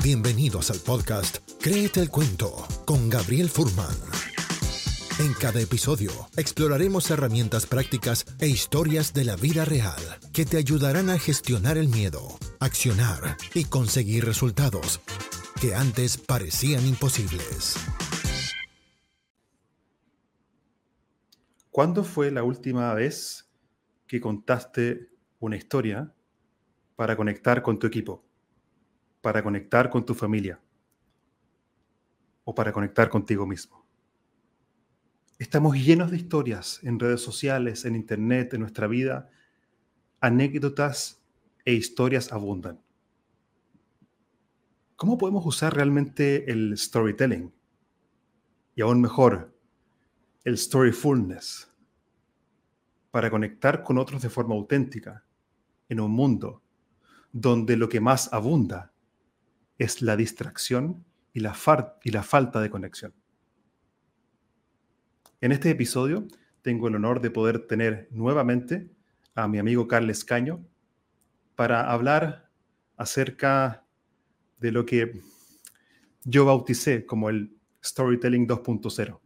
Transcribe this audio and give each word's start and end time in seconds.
Bienvenidos 0.00 0.70
al 0.70 0.78
podcast 0.78 1.38
Créete 1.60 1.98
el 2.00 2.08
Cuento 2.08 2.64
con 2.84 3.10
Gabriel 3.10 3.48
Furman. 3.48 3.96
En 5.18 5.34
cada 5.34 5.60
episodio 5.60 6.12
exploraremos 6.36 7.10
herramientas 7.10 7.66
prácticas 7.66 8.24
e 8.38 8.46
historias 8.46 9.12
de 9.12 9.24
la 9.24 9.34
vida 9.34 9.64
real 9.64 10.00
que 10.32 10.44
te 10.44 10.56
ayudarán 10.56 11.10
a 11.10 11.18
gestionar 11.18 11.76
el 11.76 11.88
miedo, 11.88 12.38
accionar 12.60 13.36
y 13.54 13.64
conseguir 13.64 14.24
resultados 14.24 15.00
que 15.60 15.74
antes 15.74 16.16
parecían 16.16 16.86
imposibles. 16.86 17.74
¿Cuándo 21.70 22.04
fue 22.04 22.30
la 22.30 22.44
última 22.44 22.94
vez 22.94 23.50
que 24.06 24.20
contaste 24.20 25.08
una 25.40 25.56
historia 25.56 26.14
para 26.94 27.16
conectar 27.16 27.62
con 27.62 27.80
tu 27.80 27.88
equipo, 27.88 28.27
para 29.20 29.42
conectar 29.42 29.90
con 29.90 30.04
tu 30.04 30.14
familia 30.14 30.60
o 32.44 32.54
para 32.54 32.72
conectar 32.72 33.08
contigo 33.08 33.46
mismo? 33.46 33.84
Estamos 35.38 35.76
llenos 35.76 36.10
de 36.10 36.16
historias 36.16 36.80
en 36.82 36.98
redes 36.98 37.20
sociales, 37.20 37.84
en 37.84 37.94
internet, 37.94 38.54
en 38.54 38.60
nuestra 38.60 38.88
vida. 38.88 39.30
Anécdotas 40.20 41.22
e 41.64 41.74
historias 41.74 42.32
abundan. 42.32 42.80
¿Cómo 44.96 45.16
podemos 45.16 45.46
usar 45.46 45.76
realmente 45.76 46.50
el 46.50 46.76
storytelling? 46.76 47.52
Y 48.74 48.80
aún 48.80 49.00
mejor, 49.00 49.56
el 50.42 50.58
storyfulness 50.58 51.72
para 53.12 53.30
conectar 53.30 53.82
con 53.82 53.98
otros 53.98 54.22
de 54.22 54.30
forma 54.30 54.54
auténtica 54.54 55.24
en 55.88 56.00
un 56.00 56.10
mundo 56.10 56.62
donde 57.32 57.76
lo 57.76 57.88
que 57.88 58.00
más 58.00 58.32
abunda 58.32 58.92
es 59.78 60.02
la 60.02 60.16
distracción 60.16 61.04
y 61.32 61.40
la, 61.40 61.54
falta 61.54 62.60
de 62.60 62.70
conexión. 62.70 63.14
En 65.40 65.52
este 65.52 65.70
episodio 65.70 66.26
tengo 66.62 66.88
el 66.88 66.96
honor 66.96 67.20
de 67.20 67.30
poder 67.30 67.66
tener 67.66 68.08
nuevamente 68.10 68.90
a 69.36 69.46
mi 69.46 69.58
amigo 69.58 69.86
Carles 69.86 70.24
Caño 70.24 70.66
para 71.54 71.92
hablar 71.92 72.50
acerca 72.96 73.84
de 74.58 74.72
lo 74.72 74.84
que 74.84 75.22
yo 76.24 76.44
bauticé 76.44 77.06
como 77.06 77.30
el 77.30 77.56
storytelling 77.84 78.48
2.0. 78.48 79.20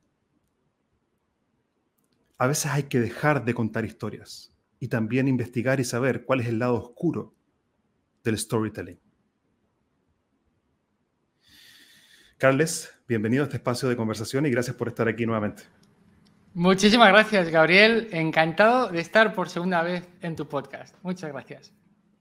A 2.37 2.47
veces 2.47 2.67
hay 2.67 2.83
que 2.85 3.01
dejar 3.01 3.45
de 3.45 3.55
contar 3.55 3.87
historias 3.87 4.55
y 4.79 4.89
también 4.89 5.29
investigar 5.29 5.81
y 5.81 5.85
saber 5.85 6.25
cuál 6.25 6.41
es 6.41 6.49
el 6.49 6.59
lado 6.59 6.75
oscuro 6.75 7.35
del 8.23 8.37
storytelling. 8.37 9.01
Carles, 12.43 12.93
bienvenido 13.07 13.45
a 13.45 13.47
este 13.47 13.59
espacio 13.59 13.89
de 13.89 13.95
conversación 13.95 14.45
y 14.47 14.51
gracias 14.51 14.75
por 14.75 14.89
estar 14.89 15.07
aquí 15.07 15.25
nuevamente. 15.25 15.63
Muchísimas 16.55 17.13
gracias, 17.13 17.49
Gabriel. 17.51 18.09
Encantado 18.11 18.89
de 18.89 19.01
estar 19.01 19.33
por 19.33 19.49
segunda 19.49 19.81
vez 19.85 20.09
en 20.23 20.35
tu 20.35 20.49
podcast. 20.49 20.97
Muchas 21.05 21.31
gracias. 21.31 21.73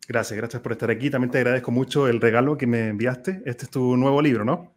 Gracias, 0.07 0.37
gracias 0.37 0.61
por 0.61 0.73
estar 0.73 0.91
aquí. 0.91 1.09
También 1.09 1.31
te 1.31 1.39
agradezco 1.39 1.71
mucho 1.71 2.07
el 2.07 2.21
regalo 2.21 2.55
que 2.55 2.67
me 2.67 2.89
enviaste. 2.89 3.41
Este 3.47 3.65
es 3.65 3.71
tu 3.71 3.97
nuevo 3.97 4.21
libro, 4.21 4.45
¿no? 4.45 4.71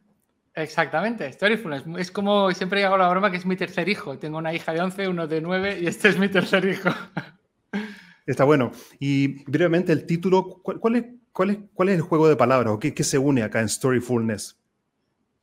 Exactamente, 0.55 1.31
Storyfulness. 1.31 1.85
Es 1.99 2.11
como 2.11 2.51
siempre 2.53 2.83
hago 2.83 2.97
la 2.97 3.11
broma 3.11 3.31
que 3.31 3.37
es 3.37 3.45
mi 3.45 3.57
tercer 3.57 3.87
hijo. 3.91 4.17
Tengo 4.19 4.39
una 4.39 4.55
hija 4.55 4.73
de 4.73 4.81
11, 4.81 5.09
uno 5.09 5.27
de 5.27 5.43
9 5.43 5.79
y 5.79 5.87
este 5.89 6.09
es 6.09 6.19
mi 6.19 6.31
tercer 6.31 6.65
hijo. 6.65 6.89
Está 8.25 8.45
bueno. 8.45 8.73
Y 8.99 9.45
brevemente 9.45 9.93
el 9.93 10.07
título, 10.07 10.63
¿cuál, 10.63 10.97
es, 10.97 11.05
cuál, 11.33 11.51
es, 11.51 11.59
cuál 11.75 11.91
es, 11.91 11.97
el 11.97 12.01
juego 12.01 12.31
de 12.31 12.37
palabras 12.37 12.73
o 12.73 12.79
qué, 12.79 12.95
qué 12.95 13.05
se 13.05 13.19
une 13.19 13.43
acá 13.43 13.61
en 13.61 13.69
Storyfulness? 13.69 14.64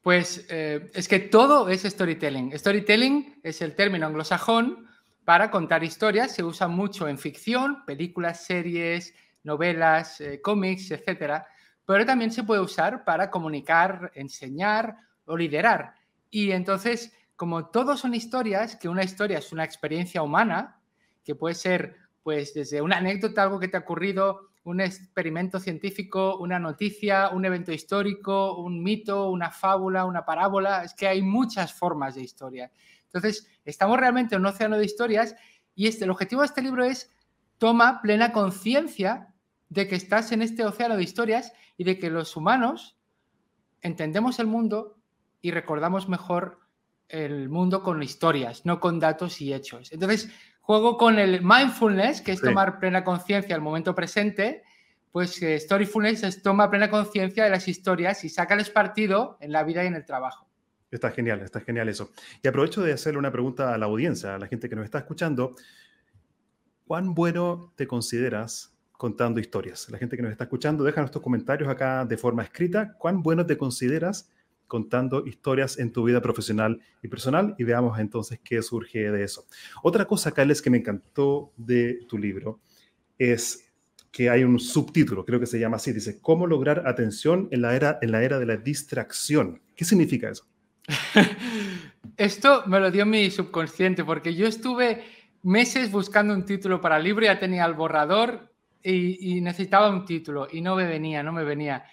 Pues 0.02 0.48
eh, 0.50 0.90
es 0.94 1.08
que 1.08 1.20
todo 1.20 1.70
es 1.70 1.84
storytelling. 1.84 2.58
Storytelling 2.58 3.40
es 3.44 3.62
el 3.62 3.76
término 3.76 4.08
anglosajón 4.08 4.88
para 5.26 5.52
contar 5.52 5.84
historias. 5.84 6.34
Se 6.34 6.44
usa 6.44 6.68
mucho 6.68 7.08
en 7.08 7.20
ficción, 7.20 7.86
películas, 7.86 8.44
series, 8.44 9.14
novelas, 9.44 10.20
eh, 10.22 10.42
cómics, 10.42 10.90
etc. 10.92 11.44
Pero 11.86 12.06
también 12.06 12.32
se 12.32 12.44
puede 12.44 12.62
usar 12.62 13.04
para 13.06 13.30
comunicar, 13.30 14.12
enseñar 14.16 14.98
o 15.26 15.38
liderar. 15.38 15.94
Y 16.32 16.52
entonces, 16.52 17.14
como 17.36 17.68
todos 17.68 18.00
son 18.00 18.16
historias, 18.16 18.76
que 18.76 18.90
una 18.90 19.04
historia 19.04 19.38
es 19.38 19.52
una 19.52 19.66
experiencia 19.66 20.24
humana, 20.24 20.80
que 21.24 21.36
puede 21.36 21.54
ser 21.56 21.96
pues 22.24 22.54
desde 22.54 22.82
una 22.82 22.98
anécdota, 22.98 23.44
algo 23.44 23.60
que 23.60 23.68
te 23.68 23.78
ha 23.78 23.82
ocurrido, 23.82 24.51
un 24.64 24.80
experimento 24.80 25.60
científico, 25.60 26.38
una 26.38 26.60
noticia, 26.60 27.30
un 27.30 27.46
evento 27.46 27.72
histórico, 27.72 28.58
un 28.58 28.84
mito, 28.84 29.30
una 29.30 29.50
fábula, 29.50 30.06
una 30.06 30.24
parábola. 30.26 30.84
Es 30.84 30.94
que 30.94 31.08
hay 31.08 31.22
muchas 31.22 31.74
formas 31.74 32.16
de 32.16 32.22
historia. 32.22 32.72
Entonces, 33.06 33.48
estamos 33.66 34.00
realmente 34.00 34.36
en 34.36 34.42
un 34.42 34.48
océano 34.48 34.78
de 34.78 34.86
historias 34.86 35.36
y 35.76 35.88
este, 35.88 36.06
el 36.06 36.12
objetivo 36.12 36.42
de 36.42 36.48
este 36.48 36.62
libro 36.62 36.84
es 36.84 37.12
toma 37.58 38.02
plena 38.02 38.32
conciencia 38.32 39.34
de 39.70 39.88
que 39.88 39.96
estás 39.96 40.32
en 40.32 40.42
este 40.42 40.66
océano 40.66 40.98
de 40.98 41.04
historias 41.04 41.54
y 41.78 41.84
de 41.84 41.98
que 41.98 42.10
los 42.10 42.36
humanos 42.36 42.98
entendemos 43.82 44.40
el 44.40 44.48
mundo 44.48 44.98
y 45.42 45.52
recordamos 45.52 46.08
mejor 46.08 46.60
el 47.08 47.50
mundo 47.50 47.84
con 47.84 48.02
historias, 48.02 48.66
no 48.66 48.80
con 48.80 49.00
datos 49.00 49.42
y 49.42 49.54
hechos. 49.54 49.92
Entonces, 49.92 50.30
juego 50.62 50.98
con 50.98 51.20
el 51.20 51.42
mindfulness, 51.42 52.22
que 52.22 52.32
es 52.32 52.42
tomar 52.42 52.80
plena 52.80 53.04
conciencia 53.04 53.56
del 53.56 53.62
momento 53.62 53.94
presente, 53.94 54.64
pues 55.12 55.42
eh, 55.42 55.60
storyfulness 55.60 56.24
es 56.24 56.42
tomar 56.42 56.70
plena 56.70 56.90
conciencia 56.90 57.44
de 57.44 57.50
las 57.50 57.68
historias 57.68 58.24
y 58.24 58.30
sácales 58.30 58.70
partido 58.70 59.38
en 59.42 59.52
la 59.52 59.64
vida 59.64 59.84
y 59.84 59.88
en 59.88 59.96
el 59.96 60.06
trabajo. 60.06 60.48
Está 60.90 61.12
genial, 61.12 61.42
está 61.42 61.62
genial 61.62 61.90
eso. 61.90 62.12
Y 62.44 62.48
aprovecho 62.48 62.82
de 62.82 62.94
hacerle 62.94 63.20
una 63.20 63.32
pregunta 63.32 63.74
a 63.74 63.78
la 63.78 63.86
audiencia, 63.86 64.36
a 64.36 64.40
la 64.40 64.48
gente 64.48 64.70
que 64.70 64.76
nos 64.76 64.86
está 64.86 65.00
escuchando. 65.00 65.56
¿Cuán 66.86 67.14
bueno 67.14 67.74
te 67.78 67.88
consideras 67.88 68.78
contando 68.92 69.40
historias? 69.40 69.90
La 69.90 69.98
gente 69.98 70.18
que 70.18 70.24
nos 70.24 70.32
está 70.32 70.44
escuchando, 70.44 70.84
déjanos 70.84 71.12
tus 71.12 71.22
comentarios 71.22 71.70
acá 71.70 72.06
de 72.06 72.18
forma 72.18 72.44
escrita. 72.44 72.94
¿Cuán 72.98 73.24
bueno 73.24 73.46
te 73.46 73.58
consideras 73.58 74.30
contando 74.72 75.28
historias 75.28 75.78
en 75.80 75.92
tu 75.92 76.06
vida 76.06 76.22
profesional 76.22 76.80
y 77.04 77.10
personal 77.10 77.56
y 77.58 77.66
veamos 77.66 78.00
entonces 78.00 78.40
qué 78.42 78.62
surge 78.62 79.12
de 79.12 79.22
eso. 79.22 79.46
Otra 79.84 80.06
cosa, 80.06 80.32
Carles, 80.32 80.62
que 80.62 80.70
me 80.70 80.78
encantó 80.78 81.52
de 81.58 82.06
tu 82.08 82.18
libro 82.18 82.62
es 83.18 83.70
que 84.14 84.30
hay 84.30 84.46
un 84.46 84.62
subtítulo, 84.62 85.26
creo 85.26 85.42
que 85.42 85.46
se 85.46 85.60
llama 85.60 85.76
así, 85.76 85.92
dice, 85.92 86.22
¿cómo 86.22 86.48
lograr 86.48 86.88
atención 86.88 87.50
en 87.52 87.64
la 87.64 87.76
era, 87.76 88.00
en 88.02 88.14
la 88.14 88.24
era 88.24 88.40
de 88.40 88.46
la 88.46 88.56
distracción? 88.56 89.62
¿Qué 89.76 89.84
significa 89.84 90.30
eso? 90.30 90.46
Esto 92.16 92.64
me 92.66 92.80
lo 92.80 92.92
dio 92.92 93.06
mi 93.06 93.30
subconsciente 93.30 94.06
porque 94.06 94.34
yo 94.36 94.48
estuve 94.48 95.04
meses 95.44 95.92
buscando 95.92 96.34
un 96.34 96.46
título 96.46 96.80
para 96.80 96.96
el 96.96 97.04
libro, 97.04 97.26
ya 97.26 97.38
tenía 97.38 97.66
el 97.66 97.74
borrador 97.74 98.54
y, 98.82 99.36
y 99.36 99.42
necesitaba 99.42 99.90
un 99.90 100.06
título 100.06 100.48
y 100.50 100.62
no 100.62 100.78
me 100.78 100.86
venía, 100.86 101.24
no 101.24 101.34
me 101.34 101.44
venía. 101.44 101.84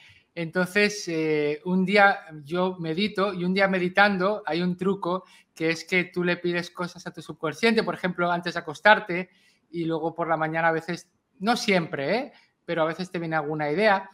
Entonces, 0.40 1.08
eh, 1.08 1.60
un 1.64 1.84
día 1.84 2.20
yo 2.44 2.76
medito 2.78 3.34
y 3.34 3.42
un 3.42 3.52
día 3.52 3.66
meditando 3.66 4.44
hay 4.46 4.62
un 4.62 4.76
truco 4.76 5.24
que 5.52 5.70
es 5.70 5.84
que 5.84 6.04
tú 6.04 6.22
le 6.22 6.36
pides 6.36 6.70
cosas 6.70 7.04
a 7.08 7.12
tu 7.12 7.20
subconsciente, 7.20 7.82
por 7.82 7.96
ejemplo, 7.96 8.30
antes 8.30 8.54
de 8.54 8.60
acostarte 8.60 9.30
y 9.68 9.84
luego 9.84 10.14
por 10.14 10.28
la 10.28 10.36
mañana 10.36 10.68
a 10.68 10.72
veces, 10.72 11.10
no 11.40 11.56
siempre, 11.56 12.16
¿eh? 12.16 12.32
pero 12.64 12.82
a 12.82 12.84
veces 12.84 13.10
te 13.10 13.18
viene 13.18 13.34
alguna 13.34 13.68
idea. 13.68 14.08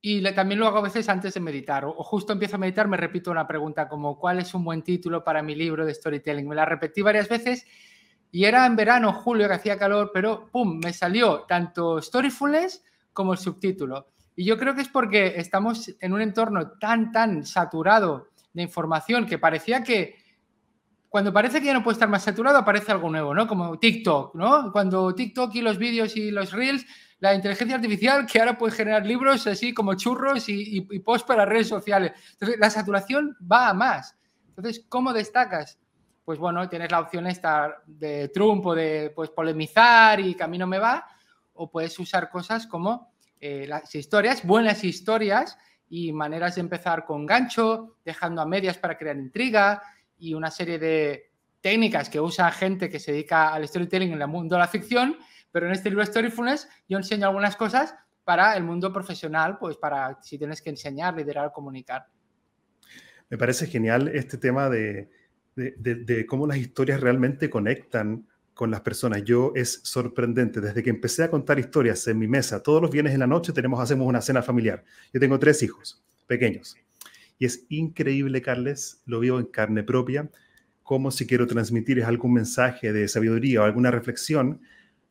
Y 0.00 0.20
también 0.32 0.58
lo 0.58 0.66
hago 0.66 0.78
a 0.78 0.82
veces 0.82 1.08
antes 1.08 1.34
de 1.34 1.40
meditar 1.40 1.84
o, 1.84 1.92
justo 2.02 2.32
empiezo 2.32 2.56
a 2.56 2.58
meditar, 2.58 2.88
me 2.88 2.96
repito 2.96 3.30
una 3.30 3.46
pregunta 3.46 3.88
como 3.88 4.18
¿cuál 4.18 4.40
es 4.40 4.52
un 4.54 4.64
buen 4.64 4.82
título 4.82 5.22
para 5.22 5.44
mi 5.44 5.54
libro 5.54 5.86
de 5.86 5.94
storytelling? 5.94 6.48
Me 6.48 6.56
la 6.56 6.64
repetí 6.64 7.02
varias 7.02 7.28
veces 7.28 7.64
y 8.32 8.46
era 8.46 8.66
en 8.66 8.74
verano, 8.74 9.12
julio, 9.12 9.46
que 9.46 9.54
hacía 9.54 9.78
calor, 9.78 10.10
pero 10.12 10.48
¡pum! 10.50 10.80
Me 10.82 10.92
salió 10.92 11.42
tanto 11.42 12.02
Storyfulness 12.02 12.82
como 13.12 13.32
el 13.32 13.38
subtítulo. 13.38 14.08
Y 14.38 14.44
yo 14.44 14.56
creo 14.56 14.72
que 14.76 14.82
es 14.82 14.88
porque 14.88 15.34
estamos 15.34 15.92
en 15.98 16.12
un 16.12 16.20
entorno 16.20 16.70
tan, 16.78 17.10
tan 17.10 17.44
saturado 17.44 18.28
de 18.52 18.62
información 18.62 19.26
que 19.26 19.36
parecía 19.36 19.82
que 19.82 20.14
cuando 21.08 21.32
parece 21.32 21.58
que 21.58 21.66
ya 21.66 21.74
no 21.74 21.82
puede 21.82 21.94
estar 21.94 22.08
más 22.08 22.22
saturado, 22.22 22.56
aparece 22.56 22.92
algo 22.92 23.10
nuevo, 23.10 23.34
¿no? 23.34 23.48
Como 23.48 23.80
TikTok, 23.80 24.36
¿no? 24.36 24.70
Cuando 24.70 25.12
TikTok 25.12 25.52
y 25.56 25.60
los 25.60 25.76
vídeos 25.76 26.16
y 26.16 26.30
los 26.30 26.52
reels, 26.52 26.86
la 27.18 27.34
inteligencia 27.34 27.74
artificial 27.74 28.26
que 28.26 28.38
ahora 28.38 28.56
puede 28.56 28.76
generar 28.76 29.04
libros 29.04 29.44
así 29.48 29.74
como 29.74 29.94
churros 29.94 30.48
y, 30.48 30.86
y, 30.88 30.98
posts 31.00 31.26
para 31.26 31.44
redes 31.44 31.66
sociales. 31.66 32.12
Entonces, 32.34 32.60
la 32.60 32.70
saturación 32.70 33.36
va 33.40 33.70
a 33.70 33.74
más. 33.74 34.16
Entonces, 34.50 34.86
¿cómo 34.88 35.12
destacas? 35.12 35.80
Pues 36.24 36.38
bueno, 36.38 36.68
tienes 36.68 36.92
la 36.92 37.00
opción 37.00 37.26
esta 37.26 37.82
de 37.88 38.28
Trump 38.28 38.64
o 38.66 38.76
de 38.76 39.10
pues, 39.16 39.30
polemizar 39.30 40.20
y 40.20 40.36
camino 40.36 40.68
me 40.68 40.78
va, 40.78 41.08
o 41.54 41.68
puedes 41.68 41.98
usar 41.98 42.30
cosas 42.30 42.68
como 42.68 43.17
eh, 43.40 43.66
las 43.66 43.94
historias, 43.94 44.44
buenas 44.44 44.84
historias 44.84 45.56
y 45.88 46.12
maneras 46.12 46.56
de 46.56 46.60
empezar 46.60 47.04
con 47.04 47.26
gancho, 47.26 47.96
dejando 48.04 48.42
a 48.42 48.46
medias 48.46 48.78
para 48.78 48.98
crear 48.98 49.16
intriga 49.16 49.82
y 50.18 50.34
una 50.34 50.50
serie 50.50 50.78
de 50.78 51.30
técnicas 51.60 52.08
que 52.08 52.20
usa 52.20 52.50
gente 52.50 52.88
que 52.88 53.00
se 53.00 53.12
dedica 53.12 53.52
al 53.52 53.66
storytelling 53.66 54.12
en 54.12 54.22
el 54.22 54.28
mundo 54.28 54.56
de 54.56 54.60
la 54.60 54.68
ficción, 54.68 55.16
pero 55.50 55.66
en 55.66 55.72
este 55.72 55.88
libro 55.88 56.04
Storyfulness 56.04 56.68
yo 56.88 56.98
enseño 56.98 57.26
algunas 57.26 57.56
cosas 57.56 57.94
para 58.24 58.56
el 58.56 58.62
mundo 58.62 58.92
profesional, 58.92 59.56
pues 59.58 59.76
para 59.76 60.18
si 60.22 60.36
tienes 60.36 60.60
que 60.60 60.70
enseñar, 60.70 61.16
liderar, 61.16 61.50
comunicar. 61.52 62.06
Me 63.30 63.38
parece 63.38 63.66
genial 63.66 64.08
este 64.08 64.38
tema 64.38 64.68
de, 64.68 65.10
de, 65.54 66.26
cómo 66.26 66.46
las 66.46 66.58
historias 66.58 67.00
realmente 67.00 67.50
conectan 67.50 68.28
con 68.58 68.72
las 68.72 68.80
personas. 68.80 69.22
Yo 69.22 69.52
es 69.54 69.78
sorprendente. 69.84 70.60
Desde 70.60 70.82
que 70.82 70.90
empecé 70.90 71.22
a 71.22 71.30
contar 71.30 71.60
historias 71.60 72.08
en 72.08 72.18
mi 72.18 72.26
mesa, 72.26 72.60
todos 72.60 72.82
los 72.82 72.90
viernes 72.90 73.14
en 73.14 73.20
la 73.20 73.26
noche 73.28 73.52
tenemos, 73.52 73.78
hacemos 73.78 74.08
una 74.08 74.20
cena 74.20 74.42
familiar. 74.42 74.84
Yo 75.14 75.20
tengo 75.20 75.38
tres 75.38 75.62
hijos 75.62 76.02
pequeños. 76.26 76.76
Y 77.38 77.46
es 77.46 77.66
increíble, 77.68 78.42
Carles, 78.42 79.00
lo 79.06 79.20
vivo 79.20 79.38
en 79.38 79.46
carne 79.46 79.84
propia, 79.84 80.28
como 80.82 81.12
si 81.12 81.24
quiero 81.24 81.46
transmitir 81.46 82.02
algún 82.02 82.32
mensaje 82.32 82.92
de 82.92 83.06
sabiduría 83.06 83.62
o 83.62 83.64
alguna 83.64 83.92
reflexión, 83.92 84.60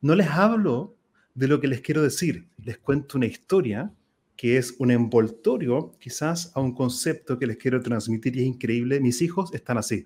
no 0.02 0.14
les 0.14 0.28
hablo 0.28 0.98
de 1.34 1.48
lo 1.48 1.62
que 1.62 1.70
les 1.70 1.80
quiero 1.80 2.04
decir. 2.04 2.50
Les 2.62 2.78
cuento 2.78 3.18
una 3.18 3.28
historia 3.28 3.94
que 4.36 4.58
es 4.58 4.76
un 4.78 4.92
envoltorio 4.92 5.94
quizás 6.02 6.52
a 6.54 6.60
un 6.60 6.76
concepto 6.76 7.40
que 7.40 7.48
les 7.48 7.56
quiero 7.56 7.82
transmitir 7.82 8.36
y 8.36 8.42
es 8.42 8.46
increíble. 8.46 9.00
Mis 9.00 9.22
hijos 9.22 9.54
están 9.54 9.78
así. 9.78 10.06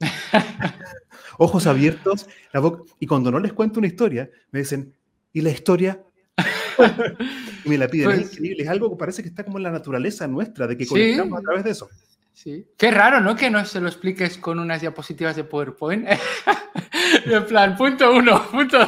Ojos 1.38 1.66
abiertos, 1.66 2.28
la 2.52 2.60
boca. 2.60 2.82
Y 2.98 3.06
cuando 3.06 3.30
no 3.30 3.40
les 3.40 3.52
cuento 3.52 3.78
una 3.78 3.86
historia, 3.86 4.30
me 4.50 4.60
dicen, 4.60 4.94
¿y 5.32 5.40
la 5.40 5.50
historia? 5.50 6.02
y 7.64 7.68
me 7.68 7.78
la 7.78 7.88
piden. 7.88 8.10
es 8.10 8.16
pues 8.16 8.32
increíble. 8.32 8.62
Es 8.62 8.68
algo 8.68 8.90
que 8.90 8.96
parece 8.96 9.22
que 9.22 9.28
está 9.28 9.44
como 9.44 9.58
en 9.58 9.64
la 9.64 9.70
naturaleza 9.70 10.26
nuestra, 10.26 10.66
de 10.66 10.76
que 10.76 10.86
conectamos 10.86 11.38
a 11.38 11.42
través 11.42 11.64
de 11.64 11.70
eso. 11.70 11.88
Sí. 12.32 12.66
Qué 12.76 12.90
raro, 12.90 13.20
¿no? 13.20 13.34
Que 13.34 13.50
no 13.50 13.64
se 13.64 13.80
lo 13.80 13.88
expliques 13.88 14.36
con 14.38 14.58
unas 14.58 14.80
diapositivas 14.80 15.36
de 15.36 15.44
PowerPoint. 15.44 16.06
en 17.24 17.46
plan, 17.46 17.76
punto 17.76 18.14
uno, 18.14 18.46
punto. 18.50 18.78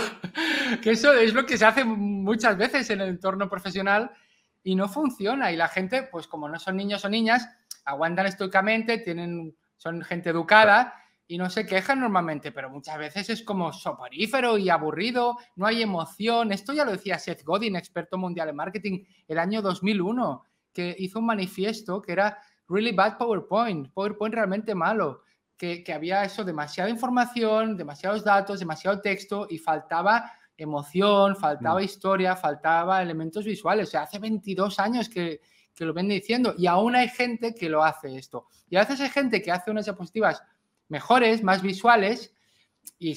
Que 0.82 0.90
eso 0.90 1.12
es 1.14 1.32
lo 1.32 1.46
que 1.46 1.56
se 1.56 1.64
hace 1.64 1.84
muchas 1.84 2.56
veces 2.58 2.88
en 2.90 3.00
el 3.00 3.08
entorno 3.08 3.48
profesional 3.48 4.10
y 4.62 4.74
no 4.74 4.88
funciona. 4.88 5.50
Y 5.50 5.56
la 5.56 5.68
gente, 5.68 6.02
pues 6.10 6.26
como 6.26 6.48
no 6.48 6.58
son 6.58 6.76
niños 6.76 7.04
o 7.04 7.08
niñas, 7.08 7.48
aguantan 7.84 8.26
estoicamente, 8.26 8.98
tienen, 8.98 9.56
son 9.78 10.02
gente 10.02 10.28
educada 10.30 10.94
y 11.28 11.36
no 11.36 11.50
se 11.50 11.66
quejan 11.66 12.00
normalmente, 12.00 12.52
pero 12.52 12.70
muchas 12.70 12.96
veces 12.96 13.28
es 13.28 13.42
como 13.42 13.70
soporífero 13.70 14.56
y 14.56 14.70
aburrido, 14.70 15.36
no 15.56 15.66
hay 15.66 15.82
emoción. 15.82 16.52
Esto 16.52 16.72
ya 16.72 16.86
lo 16.86 16.92
decía 16.92 17.18
Seth 17.18 17.44
Godin, 17.44 17.76
experto 17.76 18.16
mundial 18.16 18.48
en 18.48 18.56
marketing, 18.56 19.04
el 19.28 19.38
año 19.38 19.60
2001, 19.60 20.42
que 20.72 20.96
hizo 20.98 21.18
un 21.18 21.26
manifiesto 21.26 22.00
que 22.00 22.12
era 22.12 22.38
really 22.66 22.92
bad 22.92 23.18
PowerPoint, 23.18 23.92
PowerPoint 23.92 24.34
realmente 24.34 24.74
malo, 24.74 25.22
que, 25.58 25.84
había 25.92 26.24
eso, 26.24 26.44
demasiada 26.44 26.88
información, 26.88 27.76
demasiados 27.76 28.24
datos, 28.24 28.60
demasiado 28.60 29.00
texto 29.00 29.46
y 29.50 29.58
faltaba 29.58 30.32
emoción, 30.56 31.36
faltaba 31.36 31.80
mm. 31.80 31.84
historia, 31.84 32.36
faltaba 32.36 33.02
elementos 33.02 33.44
visuales. 33.44 33.88
O 33.88 33.90
sea, 33.90 34.02
hace 34.02 34.18
22 34.18 34.78
años 34.78 35.08
que, 35.08 35.40
lo 35.80 35.94
ven 35.94 36.08
diciendo 36.08 36.54
y 36.58 36.66
aún 36.66 36.96
hay 36.96 37.08
gente 37.08 37.54
que 37.54 37.68
lo 37.68 37.84
hace 37.84 38.16
esto. 38.16 38.46
Y 38.68 38.74
a 38.74 38.80
veces 38.80 39.00
hay 39.00 39.10
gente 39.10 39.40
que 39.40 39.52
hace 39.52 39.70
unas 39.70 39.84
diapositivas 39.84 40.42
mejores, 40.88 41.42
más 41.42 41.62
visuales, 41.62 42.34
y 42.98 43.14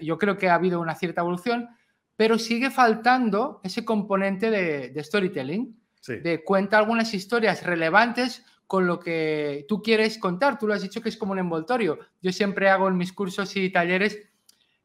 yo 0.00 0.18
creo 0.18 0.36
que 0.36 0.48
ha 0.48 0.54
habido 0.54 0.80
una 0.80 0.94
cierta 0.94 1.20
evolución, 1.20 1.68
pero 2.16 2.38
sigue 2.38 2.70
faltando 2.70 3.60
ese 3.62 3.84
componente 3.84 4.50
de, 4.50 5.02
storytelling, 5.02 5.78
de 6.06 6.44
cuenta 6.44 6.78
algunas 6.78 7.14
historias 7.14 7.64
relevantes 7.64 8.44
con 8.66 8.86
lo 8.86 9.00
que 9.00 9.64
tú 9.68 9.82
quieres 9.82 10.18
contar. 10.18 10.58
Tú 10.58 10.66
lo 10.66 10.74
has 10.74 10.82
dicho 10.82 11.00
que 11.00 11.08
es 11.08 11.16
como 11.16 11.32
un 11.32 11.38
envoltorio. 11.38 11.98
Yo 12.20 12.32
siempre 12.32 12.68
hago 12.68 12.88
en 12.88 12.96
mis 12.96 13.12
cursos 13.12 13.54
y 13.56 13.70
talleres, 13.70 14.18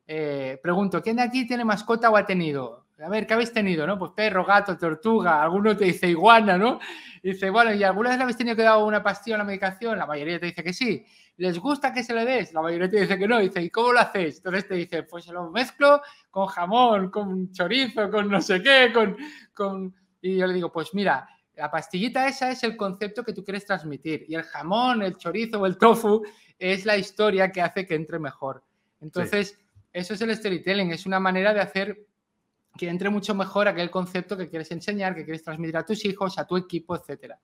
eh, 0.08 0.60
pregunto, 0.62 1.02
¿quién 1.02 1.18
de 1.18 1.24
aquí 1.24 1.46
tiene 1.46 1.66
mascota 1.66 2.10
o 2.10 2.18
ha 2.18 2.26
tenido? 2.26 2.85
A 3.00 3.10
ver, 3.10 3.28
¿qué 3.28 3.34
habéis 3.34 3.52
tenido? 3.52 3.86
¿no? 3.86 4.00
Pues 4.00 4.12
perro, 4.12 4.46
gato, 4.46 4.78
tortuga, 4.78 5.42
alguno 5.42 5.76
te 5.76 5.86
dice 5.86 6.08
iguana, 6.08 6.58
¿no? 6.58 6.80
dice, 7.22 7.50
bueno, 7.50 7.74
¿y 7.74 7.84
alguna 7.84 8.10
vez 8.10 8.18
le 8.18 8.24
habéis 8.24 8.38
tenido 8.38 8.56
que 8.56 8.62
dar 8.62 8.78
una 8.78 9.02
pastilla 9.02 9.36
o 9.36 9.38
una 9.38 9.46
medicación? 9.46 9.98
La 9.98 10.06
mayoría 10.06 10.40
te 10.40 10.46
dice 10.46 10.64
que 10.64 10.74
sí. 10.74 11.06
¿Les 11.38 11.58
gusta 11.60 11.92
que 11.92 12.04
se 12.04 12.14
le 12.14 12.24
des? 12.24 12.54
La 12.54 12.62
mayoría 12.62 12.90
te 12.90 13.02
dice 13.02 13.18
que 13.18 13.28
no. 13.28 13.40
Dice, 13.40 13.62
¿y 13.62 13.70
cómo 13.70 13.92
lo 13.92 14.00
hacéis? 14.00 14.38
Entonces 14.38 14.68
te 14.68 14.76
dice, 14.76 15.04
pues 15.04 15.26
se 15.26 15.34
lo 15.34 15.50
mezclo 15.50 16.02
con 16.30 16.46
jamón, 16.48 17.10
con 17.10 17.52
chorizo, 17.52 18.10
con 18.10 18.30
no 18.30 18.42
sé 18.42 18.62
qué, 18.62 18.92
con... 18.94 19.18
con... 19.54 19.94
Y 20.22 20.38
yo 20.38 20.48
le 20.48 20.54
digo, 20.54 20.72
pues 20.72 20.94
mira, 20.94 21.28
la 21.56 21.70
pastillita 21.70 22.28
esa 22.28 22.52
es 22.52 22.64
el 22.64 22.76
concepto 22.76 23.24
que 23.24 23.34
tú 23.34 23.44
quieres 23.44 23.66
transmitir 23.66 24.26
y 24.28 24.36
el 24.36 24.44
jamón, 24.44 25.02
el 25.02 25.18
chorizo 25.18 25.60
o 25.62 25.66
el 25.66 25.78
tofu 25.78 26.24
es 26.58 26.86
la 26.86 26.98
historia 26.98 27.52
que 27.52 27.62
hace 27.62 27.86
que 27.86 27.96
entre 27.96 28.20
mejor. 28.20 28.64
Entonces, 29.02 29.60
eso 29.94 30.14
es 30.14 30.22
el 30.22 30.36
storytelling, 30.36 30.92
es 30.92 31.06
una 31.06 31.20
manera 31.20 31.54
de 31.54 31.62
hacer 31.62 32.06
que 32.78 32.90
entre 32.90 33.10
mucho 33.10 33.34
mejor 33.36 33.68
aquel 33.68 33.90
concepto 33.90 34.38
que 34.38 34.50
quieres 34.50 34.72
enseñar, 34.72 35.16
que 35.16 35.24
quieres 35.24 35.44
transmitir 35.44 35.78
a 35.78 35.86
tus 35.86 36.04
hijos, 36.06 36.38
a 36.38 36.46
tu 36.46 36.58
equipo, 36.58 36.96
etcétera. 36.96 37.40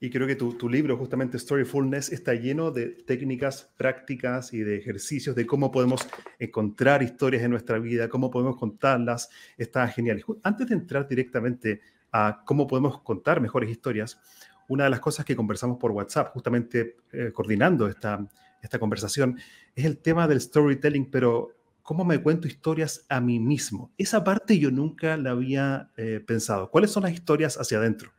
Y 0.00 0.10
creo 0.10 0.26
que 0.26 0.36
tu, 0.36 0.54
tu, 0.54 0.68
libro, 0.68 0.96
justamente 0.96 1.38
Storyfulness, 1.38 2.12
está 2.12 2.34
lleno 2.34 2.70
de 2.70 2.86
técnicas 2.86 3.72
prácticas 3.76 4.52
y 4.52 4.60
de 4.60 4.76
ejercicios 4.76 5.34
de 5.34 5.46
cómo 5.46 5.70
podemos 5.70 6.06
encontrar 6.38 7.02
historias 7.02 7.42
en 7.42 7.50
nuestra 7.50 7.78
vida, 7.78 8.08
cómo 8.08 8.30
podemos 8.30 8.56
contarlas. 8.56 9.28
Está 9.56 9.86
genial. 9.88 10.22
Antes 10.42 10.68
de 10.68 10.74
entrar 10.74 11.08
directamente 11.08 11.80
a 12.12 12.42
cómo 12.44 12.66
podemos 12.66 13.02
contar 13.02 13.40
mejores 13.40 13.70
historias, 13.70 14.20
una 14.68 14.84
de 14.84 14.90
las 14.90 15.00
cosas 15.00 15.24
que 15.24 15.36
conversamos 15.36 15.78
por 15.78 15.92
WhatsApp, 15.92 16.32
justamente 16.32 16.96
eh, 17.12 17.30
coordinando 17.32 17.88
esta, 17.88 18.26
esta 18.62 18.78
conversación, 18.78 19.38
es 19.74 19.84
el 19.84 19.98
tema 19.98 20.26
del 20.26 20.40
storytelling, 20.40 21.10
pero 21.10 21.55
cómo 21.86 22.04
me 22.04 22.18
cuento 22.18 22.48
historias 22.48 23.06
a 23.08 23.20
mí 23.20 23.38
mismo. 23.38 23.92
Esa 23.96 24.24
parte 24.24 24.58
yo 24.58 24.72
nunca 24.72 25.16
la 25.16 25.30
había 25.30 25.88
eh, 25.96 26.20
pensado. 26.26 26.68
¿Cuáles 26.68 26.90
son 26.90 27.04
las 27.04 27.12
historias 27.12 27.56
hacia 27.58 27.78
adentro? 27.78 28.10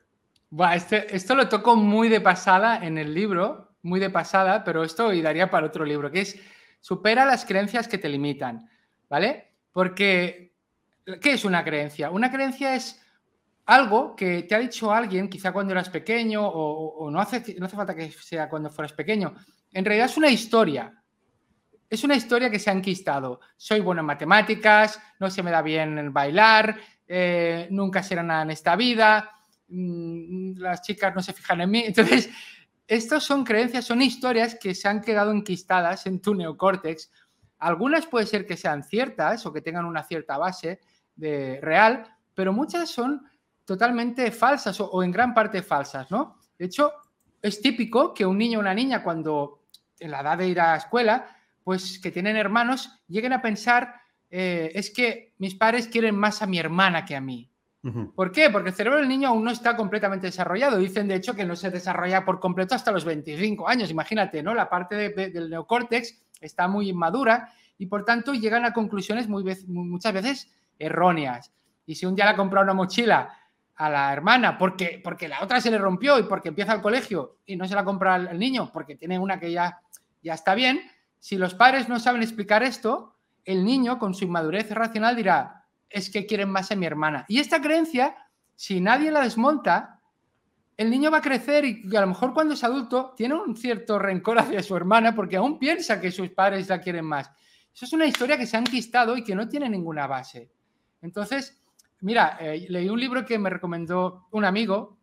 este, 0.74 1.14
esto 1.14 1.36
lo 1.36 1.50
toco 1.50 1.76
muy 1.76 2.08
de 2.08 2.22
pasada 2.22 2.78
en 2.86 2.98
el 2.98 3.14
libro, 3.14 3.76
muy 3.82 4.00
de 4.00 4.10
pasada, 4.10 4.64
pero 4.64 4.86
esto 4.86 5.12
y 5.12 5.22
daría 5.22 5.52
para 5.52 5.68
otro 5.68 5.84
libro, 5.84 6.10
que 6.10 6.22
es 6.22 6.40
supera 6.80 7.26
las 7.26 7.44
creencias 7.44 7.90
que 7.90 7.98
te 7.98 8.08
limitan, 8.08 8.70
¿vale? 9.10 9.52
Porque, 9.74 10.54
¿qué 11.22 11.34
es 11.34 11.44
una 11.44 11.62
creencia? 11.66 12.10
Una 12.10 12.32
creencia 12.32 12.74
es 12.74 13.04
algo 13.66 14.16
que 14.16 14.44
te 14.44 14.56
ha 14.56 14.60
dicho 14.60 14.94
alguien, 14.94 15.28
quizá 15.28 15.52
cuando 15.52 15.74
eras 15.74 15.90
pequeño, 15.90 16.42
o, 16.48 17.12
no, 17.12 17.20
hace, 17.20 17.56
no 17.60 17.66
hace 17.66 17.76
falta 17.76 17.94
que 17.94 18.10
sea 18.12 18.48
cuando 18.48 18.70
fueras 18.70 18.94
pequeño, 18.94 19.36
en 19.74 19.84
realidad 19.84 20.10
es 20.10 20.16
una 20.16 20.30
historia. 20.30 20.94
Es 21.90 22.04
una 22.04 22.16
historia 22.16 22.50
que 22.50 22.60
se 22.60 22.70
ha 22.70 22.74
enquistado. 22.74 23.40
Soy 23.56 23.80
bueno 23.80 24.02
en 24.02 24.08
matemáticas, 24.08 25.00
no 25.20 25.30
se 25.30 25.42
me 25.42 25.52
da 25.52 25.62
bien 25.62 26.12
bailar, 26.12 26.78
eh, 27.08 27.68
nunca 27.72 28.04
será 28.04 28.24
nada 28.24 28.42
en 28.42 28.52
esta 28.52 28.76
vida, 28.76 29.32
mm, 29.70 30.58
las 30.58 30.82
chicas 30.82 31.16
no 31.16 31.22
se 31.22 31.34
fijan 31.34 31.62
en 31.62 31.72
mí. 31.72 31.84
Entonces, 31.88 32.30
estas 32.88 33.24
son 33.24 33.44
creencias, 33.44 33.86
son 33.86 34.02
historias 34.02 34.56
que 34.56 34.76
se 34.76 34.88
han 34.88 35.02
quedado 35.02 35.32
enquistadas 35.32 36.06
en 36.08 36.22
tu 36.22 36.36
neocórtex. 36.36 37.10
Algunas 37.60 38.06
puede 38.06 38.26
ser 38.26 38.46
que 38.46 38.58
sean 38.58 38.84
ciertas 38.84 39.46
o 39.46 39.54
que 39.54 39.62
tengan 39.62 39.86
una 39.86 40.04
cierta 40.04 40.38
base 40.38 40.82
de 41.16 41.60
real, 41.62 42.06
pero 42.34 42.54
muchas 42.54 42.90
son 42.90 43.28
totalmente 43.66 44.32
falsas 44.32 44.80
o, 44.80 45.04
en 45.04 45.12
gran 45.12 45.34
parte 45.34 45.62
falsas, 45.62 46.10
¿no? 46.12 46.38
De 46.58 46.66
hecho, 46.66 46.92
es 47.42 47.62
típico 47.62 48.14
que 48.14 48.26
un 48.26 48.38
niño 48.38 48.60
o 48.60 48.62
una 48.62 48.74
niña 48.74 49.04
cuando 49.04 49.64
en 50.00 50.12
la 50.12 50.22
edad 50.22 50.38
de 50.38 50.48
ir 50.48 50.60
a 50.60 50.72
la 50.72 50.78
escuela, 50.78 51.37
pues 51.68 52.00
que 52.00 52.12
tienen 52.12 52.38
hermanos, 52.38 52.98
lleguen 53.10 53.34
a 53.34 53.42
pensar, 53.42 53.96
eh, 54.32 54.72
es 54.74 54.90
que 54.90 55.34
mis 55.38 55.54
padres 55.54 55.90
quieren 55.90 56.16
más 56.16 56.42
a 56.42 56.48
mi 56.48 56.58
hermana 56.60 57.04
que 57.04 57.14
a 57.14 57.20
mí. 57.20 57.52
¿Por 58.16 58.32
qué? 58.32 58.50
Porque 58.50 58.70
el 58.70 58.76
cerebro 58.76 59.00
del 59.00 59.10
niño 59.10 59.28
aún 59.28 59.44
no 59.44 59.52
está 59.52 59.76
completamente 59.76 60.28
desarrollado. 60.28 60.78
Dicen, 60.78 61.10
de 61.10 61.16
hecho, 61.16 61.36
que 61.36 61.44
no 61.44 61.58
se 61.58 61.70
desarrolla 61.70 62.24
por 62.24 62.40
completo 62.40 62.74
hasta 62.74 62.94
los 62.94 63.04
25 63.04 63.68
años. 63.68 63.92
Imagínate, 63.92 64.42
¿no? 64.42 64.54
La 64.54 64.70
parte 64.70 65.10
del 65.10 65.50
neocórtex 65.50 66.18
está 66.40 66.70
muy 66.70 66.88
inmadura 66.88 67.52
y, 67.78 67.88
por 67.88 68.06
tanto, 68.06 68.34
llegan 68.34 68.64
a 68.64 68.72
conclusiones 68.72 69.28
muy, 69.28 69.44
muchas 69.68 70.14
veces 70.14 70.50
erróneas. 70.80 71.52
Y 71.86 71.96
si 71.96 72.06
un 72.06 72.16
día 72.16 72.24
le 72.24 72.32
ha 72.32 72.38
comprado 72.38 72.64
una 72.64 72.76
mochila 72.76 73.30
a 73.76 73.90
la 73.90 74.14
hermana 74.14 74.58
porque, 74.58 75.02
porque 75.04 75.28
la 75.28 75.44
otra 75.44 75.60
se 75.60 75.70
le 75.70 75.78
rompió 75.78 76.18
y 76.18 76.24
porque 76.24 76.48
empieza 76.48 76.72
el 76.72 76.82
colegio 76.82 77.40
y 77.46 77.58
no 77.58 77.68
se 77.68 77.76
la 77.76 77.84
compra 77.84 78.16
al, 78.16 78.40
niño 78.40 78.72
porque 78.72 78.96
tiene 78.96 79.20
una 79.20 79.38
que 79.38 79.52
ya, 79.52 79.82
ya 80.24 80.34
está 80.34 80.56
bien, 80.56 80.80
si 81.28 81.38
los 81.38 81.56
padres 81.56 81.90
no 81.90 82.00
saben 82.00 82.24
explicar 82.24 82.64
esto, 82.64 83.18
el 83.44 83.66
niño 83.66 84.00
con 84.00 84.14
su 84.14 84.24
inmadurez 84.24 84.72
racional 84.72 85.16
dirá, 85.16 85.66
es 85.90 86.10
que 86.10 86.26
quieren 86.26 86.50
más 86.50 86.72
a 86.72 86.76
mi 86.76 86.86
hermana. 86.86 87.26
Y 87.28 87.40
esta 87.40 87.62
creencia, 87.62 88.16
si 88.56 88.80
nadie 88.80 89.12
la 89.12 89.22
desmonta, 89.22 90.00
el 90.78 90.90
niño 90.90 91.12
va 91.12 91.18
a 91.18 91.22
crecer 91.22 91.66
y 91.66 91.96
a 91.96 92.02
lo 92.02 92.08
mejor 92.08 92.34
cuando 92.34 92.54
es 92.54 92.64
adulto 92.64 93.14
tiene 93.18 93.36
un 93.36 93.58
cierto 93.58 94.00
rencor 94.00 94.40
hacia 94.40 94.64
su 94.64 94.76
hermana 94.76 95.14
porque 95.14 95.36
aún 95.36 95.60
piensa 95.60 96.00
que 96.00 96.12
sus 96.12 96.30
padres 96.30 96.70
la 96.70 96.80
quieren 96.80 97.04
más. 97.04 97.30
Eso 97.74 97.84
es 97.84 97.92
una 97.94 98.06
historia 98.06 98.38
que 98.38 98.46
se 98.46 98.56
ha 98.56 98.62
enquistado 98.62 99.18
y 99.18 99.24
que 99.24 99.36
no 99.36 99.50
tiene 99.50 99.70
ninguna 99.70 100.08
base. 100.08 100.52
Entonces, 101.02 101.62
Mira, 102.02 102.38
eh, 102.40 102.68
leí 102.70 102.90
un 102.90 103.00
libro 103.00 103.26
que 103.26 103.40
me 103.40 103.50
recomendó 103.50 104.28
un 104.32 104.46
amigo 104.46 105.00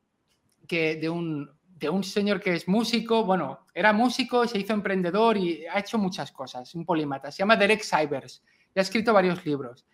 que 0.66 0.96
de 0.96 1.10
un, 1.10 1.50
de 1.78 1.88
un 1.88 2.04
señor 2.04 2.40
que 2.40 2.54
es 2.54 2.68
músico, 2.68 3.24
bueno, 3.24 3.66
era 3.74 3.92
músico, 3.92 4.46
se 4.46 4.58
hizo 4.58 4.72
emprendedor 4.72 5.36
y 5.36 5.66
ha 5.66 5.80
hecho 5.80 5.98
muchas 5.98 6.30
cosas, 6.30 6.74
un 6.74 6.84
polímata. 6.84 7.30
Se 7.30 7.38
llama 7.38 7.56
Derek 7.56 7.82
Sivers 7.82 8.42
y 8.74 8.78
ha 8.78 8.82
escrito 8.82 9.12
varios 9.12 9.44
libros. 9.44 9.84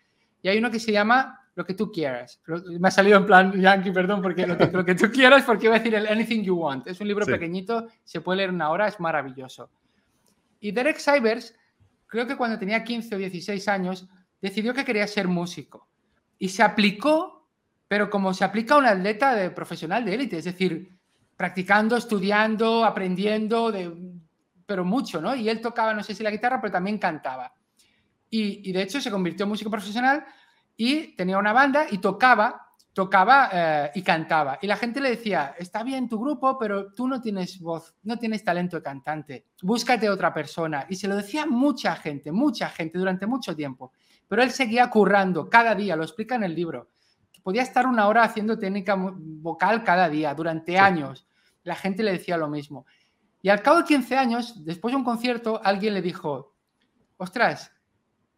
Y 0.41 0.49
hay 0.49 0.57
uno 0.57 0.69
que 0.71 0.79
se 0.79 0.91
llama 0.91 1.39
lo 1.55 1.65
que 1.65 1.73
tú 1.73 1.91
quieras. 1.91 2.41
Me 2.79 2.87
ha 2.87 2.91
salido 2.91 3.17
en 3.17 3.25
plan 3.25 3.51
yankee, 3.59 3.91
perdón, 3.91 4.21
porque 4.21 4.47
lo 4.47 4.57
que, 4.85 4.95
tú 4.95 5.11
quieras, 5.11 5.43
porque 5.43 5.65
iba 5.65 5.75
a 5.75 5.79
decir 5.79 5.93
el 5.95 6.07
Anything 6.07 6.43
You 6.43 6.55
Want. 6.55 6.87
Es 6.87 7.01
un 7.01 7.07
libro 7.07 7.25
pequeñito, 7.25 7.87
se 8.03 8.21
puede 8.21 8.37
leer 8.37 8.51
una 8.51 8.69
hora, 8.69 8.87
es 8.87 8.99
maravilloso. 8.99 9.69
Y 10.59 10.71
Derek 10.71 10.97
Sivers, 10.97 11.55
creo 12.07 12.27
que 12.27 12.37
cuando 12.37 12.57
tenía 12.57 12.83
15 12.83 13.15
o 13.15 13.17
16 13.17 13.67
años, 13.67 14.07
decidió 14.39 14.73
que 14.73 14.85
quería 14.85 15.07
ser 15.07 15.27
músico. 15.27 15.87
Y 16.37 16.49
se 16.49 16.63
aplicó, 16.63 17.47
pero 17.87 18.09
como 18.09 18.33
se 18.33 18.45
aplica 18.45 18.75
a 18.75 18.77
un 18.77 18.85
atleta 18.85 19.35
de, 19.35 19.51
profesional 19.51 20.05
de 20.05 20.13
élite, 20.13 20.37
es 20.37 20.45
decir, 20.45 21.00
practicando, 21.41 21.97
estudiando, 21.97 22.85
aprendiendo, 22.85 23.71
de, 23.71 23.91
pero 24.63 24.85
mucho, 24.85 25.19
¿no? 25.19 25.35
Y 25.35 25.49
él 25.49 25.59
tocaba, 25.59 25.91
no 25.91 26.03
sé 26.03 26.13
si 26.13 26.21
la 26.21 26.29
guitarra, 26.29 26.61
pero 26.61 26.73
también 26.73 26.99
cantaba. 26.99 27.51
Y, 28.29 28.69
y 28.69 28.71
de 28.71 28.83
hecho 28.83 29.01
se 29.01 29.09
convirtió 29.09 29.45
en 29.45 29.49
músico 29.49 29.71
profesional 29.71 30.23
y 30.77 31.15
tenía 31.15 31.39
una 31.39 31.51
banda 31.51 31.87
y 31.89 31.97
tocaba, 31.97 32.67
tocaba 32.93 33.49
eh, 33.51 33.91
y 33.95 34.03
cantaba. 34.03 34.59
Y 34.61 34.67
la 34.67 34.77
gente 34.77 35.01
le 35.01 35.09
decía, 35.09 35.55
está 35.57 35.81
bien 35.81 36.07
tu 36.07 36.19
grupo, 36.19 36.59
pero 36.59 36.93
tú 36.93 37.07
no 37.07 37.19
tienes 37.19 37.59
voz, 37.59 37.95
no 38.03 38.19
tienes 38.19 38.43
talento 38.43 38.77
de 38.77 38.83
cantante, 38.83 39.47
búscate 39.63 40.11
otra 40.11 40.31
persona. 40.31 40.85
Y 40.89 40.95
se 40.95 41.07
lo 41.07 41.15
decía 41.15 41.47
mucha 41.47 41.95
gente, 41.95 42.31
mucha 42.31 42.69
gente 42.69 42.99
durante 42.99 43.25
mucho 43.25 43.55
tiempo. 43.55 43.93
Pero 44.27 44.43
él 44.43 44.51
seguía 44.51 44.91
currando 44.91 45.49
cada 45.49 45.73
día, 45.73 45.95
lo 45.95 46.03
explica 46.03 46.35
en 46.35 46.43
el 46.43 46.53
libro. 46.53 46.89
Podía 47.41 47.63
estar 47.63 47.87
una 47.87 48.07
hora 48.07 48.21
haciendo 48.21 48.59
técnica 48.59 48.95
vocal 48.95 49.83
cada 49.83 50.07
día, 50.07 50.35
durante 50.35 50.77
años. 50.77 51.25
La 51.63 51.75
gente 51.75 52.03
le 52.03 52.11
decía 52.11 52.37
lo 52.37 52.47
mismo. 52.47 52.85
Y 53.41 53.49
al 53.49 53.61
cabo 53.61 53.79
de 53.79 53.85
15 53.85 54.17
años, 54.17 54.63
después 54.63 54.91
de 54.91 54.97
un 54.97 55.03
concierto, 55.03 55.59
alguien 55.63 55.93
le 55.93 56.01
dijo, 56.01 56.55
ostras, 57.17 57.71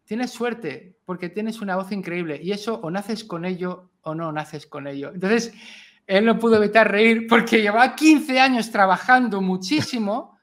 tienes 0.04 0.30
suerte 0.30 0.98
porque 1.04 1.28
tienes 1.28 1.60
una 1.60 1.76
voz 1.76 1.92
increíble 1.92 2.40
y 2.42 2.52
eso 2.52 2.80
o 2.82 2.90
naces 2.90 3.24
con 3.24 3.44
ello 3.44 3.90
o 4.02 4.14
no 4.14 4.32
naces 4.32 4.66
con 4.66 4.86
ello. 4.86 5.10
Entonces, 5.12 5.52
él 6.06 6.24
no 6.24 6.38
pudo 6.38 6.56
evitar 6.56 6.90
reír 6.90 7.26
porque 7.28 7.62
llevaba 7.62 7.94
15 7.94 8.38
años 8.38 8.70
trabajando 8.70 9.40
muchísimo 9.40 10.38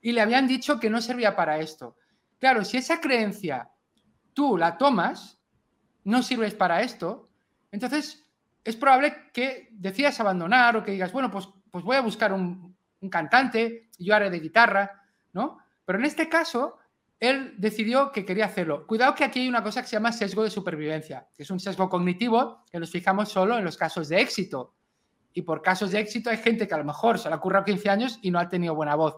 y 0.00 0.12
le 0.12 0.20
habían 0.20 0.46
dicho 0.46 0.78
que 0.78 0.90
no 0.90 1.00
servía 1.00 1.34
para 1.36 1.58
esto. 1.58 1.96
Claro, 2.38 2.64
si 2.64 2.76
esa 2.76 3.00
creencia 3.00 3.70
tú 4.32 4.56
la 4.56 4.78
tomas, 4.78 5.38
no 6.04 6.22
sirves 6.22 6.54
para 6.54 6.82
esto, 6.82 7.28
entonces 7.70 8.24
es 8.64 8.76
probable 8.76 9.30
que 9.32 9.68
decidas 9.72 10.20
abandonar 10.20 10.76
o 10.76 10.84
que 10.84 10.92
digas, 10.92 11.12
bueno, 11.12 11.30
pues, 11.30 11.48
pues 11.70 11.84
voy 11.84 11.96
a 11.96 12.00
buscar 12.00 12.32
un, 12.32 12.74
un 13.00 13.10
cantante, 13.10 13.88
yo 13.98 14.14
haré 14.14 14.30
de 14.30 14.40
guitarra, 14.40 15.02
¿no? 15.32 15.58
Pero 15.84 15.98
en 15.98 16.04
este 16.04 16.28
caso, 16.28 16.78
él 17.18 17.54
decidió 17.58 18.10
que 18.12 18.24
quería 18.24 18.46
hacerlo. 18.46 18.86
Cuidado 18.86 19.14
que 19.14 19.24
aquí 19.24 19.40
hay 19.40 19.48
una 19.48 19.62
cosa 19.62 19.82
que 19.82 19.88
se 19.88 19.96
llama 19.96 20.12
sesgo 20.12 20.42
de 20.42 20.50
supervivencia, 20.50 21.28
que 21.34 21.42
es 21.42 21.50
un 21.50 21.60
sesgo 21.60 21.88
cognitivo 21.88 22.64
que 22.70 22.78
nos 22.78 22.90
fijamos 22.90 23.28
solo 23.28 23.58
en 23.58 23.64
los 23.64 23.76
casos 23.76 24.08
de 24.08 24.20
éxito. 24.20 24.74
Y 25.32 25.42
por 25.42 25.62
casos 25.62 25.92
de 25.92 26.00
éxito 26.00 26.30
hay 26.30 26.38
gente 26.38 26.66
que 26.66 26.74
a 26.74 26.78
lo 26.78 26.84
mejor 26.84 27.18
se 27.18 27.28
le 27.28 27.34
ha 27.34 27.38
currado 27.38 27.66
15 27.66 27.90
años 27.90 28.18
y 28.22 28.30
no 28.30 28.38
ha 28.38 28.48
tenido 28.48 28.74
buena 28.74 28.94
voz. 28.94 29.16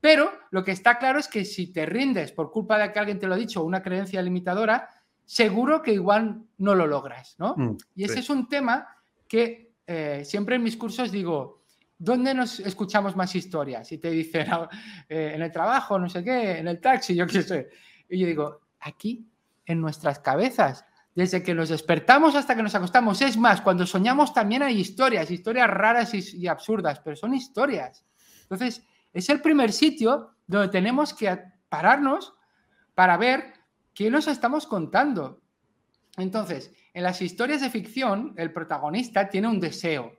Pero 0.00 0.30
lo 0.50 0.64
que 0.64 0.72
está 0.72 0.98
claro 0.98 1.18
es 1.18 1.28
que 1.28 1.44
si 1.44 1.72
te 1.72 1.86
rindes 1.86 2.32
por 2.32 2.50
culpa 2.50 2.76
de 2.76 2.92
que 2.92 2.98
alguien 2.98 3.18
te 3.18 3.26
lo 3.26 3.34
ha 3.34 3.38
dicho 3.38 3.62
o 3.62 3.64
una 3.64 3.82
creencia 3.82 4.20
limitadora, 4.20 4.90
seguro 5.24 5.80
que 5.80 5.92
igual 5.92 6.42
no 6.58 6.74
lo 6.74 6.86
logras, 6.86 7.36
¿no? 7.38 7.54
Mm, 7.56 7.78
y 7.94 8.04
ese 8.04 8.18
es 8.18 8.28
un 8.28 8.48
tema 8.48 8.86
que 9.26 9.72
eh, 9.86 10.22
siempre 10.26 10.56
en 10.56 10.62
mis 10.62 10.76
cursos 10.76 11.10
digo, 11.10 11.63
¿dónde 12.04 12.34
nos 12.34 12.60
escuchamos 12.60 13.16
más 13.16 13.34
historias? 13.34 13.90
Y 13.90 13.98
te 13.98 14.10
dicen, 14.10 14.46
eh, 15.08 15.32
en 15.34 15.42
el 15.42 15.50
trabajo, 15.50 15.98
no 15.98 16.08
sé 16.08 16.22
qué, 16.22 16.58
en 16.58 16.68
el 16.68 16.80
taxi, 16.80 17.14
yo 17.14 17.26
qué 17.26 17.42
sé. 17.42 17.70
Y 18.08 18.18
yo 18.18 18.26
digo, 18.26 18.60
aquí, 18.80 19.26
en 19.64 19.80
nuestras 19.80 20.18
cabezas, 20.18 20.84
desde 21.14 21.42
que 21.42 21.54
nos 21.54 21.68
despertamos 21.68 22.34
hasta 22.34 22.54
que 22.54 22.62
nos 22.62 22.74
acostamos. 22.74 23.20
Es 23.22 23.36
más, 23.36 23.60
cuando 23.60 23.86
soñamos 23.86 24.34
también 24.34 24.62
hay 24.62 24.78
historias, 24.78 25.30
historias 25.30 25.68
raras 25.70 26.12
y, 26.12 26.46
absurdas, 26.46 27.00
pero 27.00 27.16
son 27.16 27.34
historias. 27.34 28.04
Entonces, 28.42 28.84
es 29.12 29.28
el 29.30 29.40
primer 29.40 29.72
sitio 29.72 30.32
donde 30.46 30.68
tenemos 30.68 31.14
que 31.14 31.38
pararnos 31.68 32.34
para 32.94 33.16
ver 33.16 33.54
qué 33.94 34.10
nos 34.10 34.28
estamos 34.28 34.66
contando. 34.66 35.40
Entonces, 36.16 36.72
en 36.92 37.02
las 37.02 37.22
historias 37.22 37.60
de 37.60 37.70
ficción, 37.70 38.34
el 38.36 38.52
protagonista 38.52 39.28
tiene 39.28 39.48
un 39.48 39.60
deseo, 39.60 40.12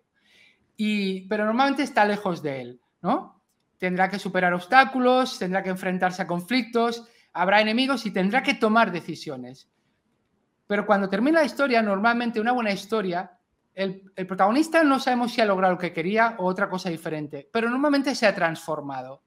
pero 1.27 1.45
normalmente 1.45 1.83
está 1.83 2.05
lejos 2.05 2.41
de 2.41 2.61
él, 2.61 2.81
¿no? 3.01 3.41
Tendrá 3.77 4.09
que 4.09 4.19
superar 4.19 4.53
obstáculos, 4.53 5.37
tendrá 5.37 5.61
que 5.63 5.69
enfrentarse 5.69 6.21
a 6.21 6.27
conflictos, 6.27 7.07
habrá 7.33 7.61
enemigos 7.61 8.05
y 8.05 8.11
tendrá 8.11 8.41
que 8.41 8.55
tomar 8.55 8.91
decisiones. 8.91 9.69
Pero 10.67 10.85
cuando 10.85 11.09
termina 11.09 11.39
la 11.39 11.45
historia, 11.45 11.81
normalmente 11.81 12.39
una 12.39 12.51
buena 12.51 12.71
historia, 12.71 13.31
el, 13.73 14.11
el, 14.15 14.25
protagonista 14.25 14.83
no 14.83 14.99
sabemos 14.99 15.33
si 15.33 15.41
ha 15.41 15.45
logrado 15.45 15.73
lo 15.73 15.79
que 15.79 15.93
quería 15.93 16.35
o 16.39 16.45
otra 16.45 16.69
cosa 16.69 16.89
diferente, 16.89 17.49
pero 17.51 17.69
normalmente 17.69 18.15
se 18.15 18.25
ha 18.25 18.33
transformado. 18.33 19.23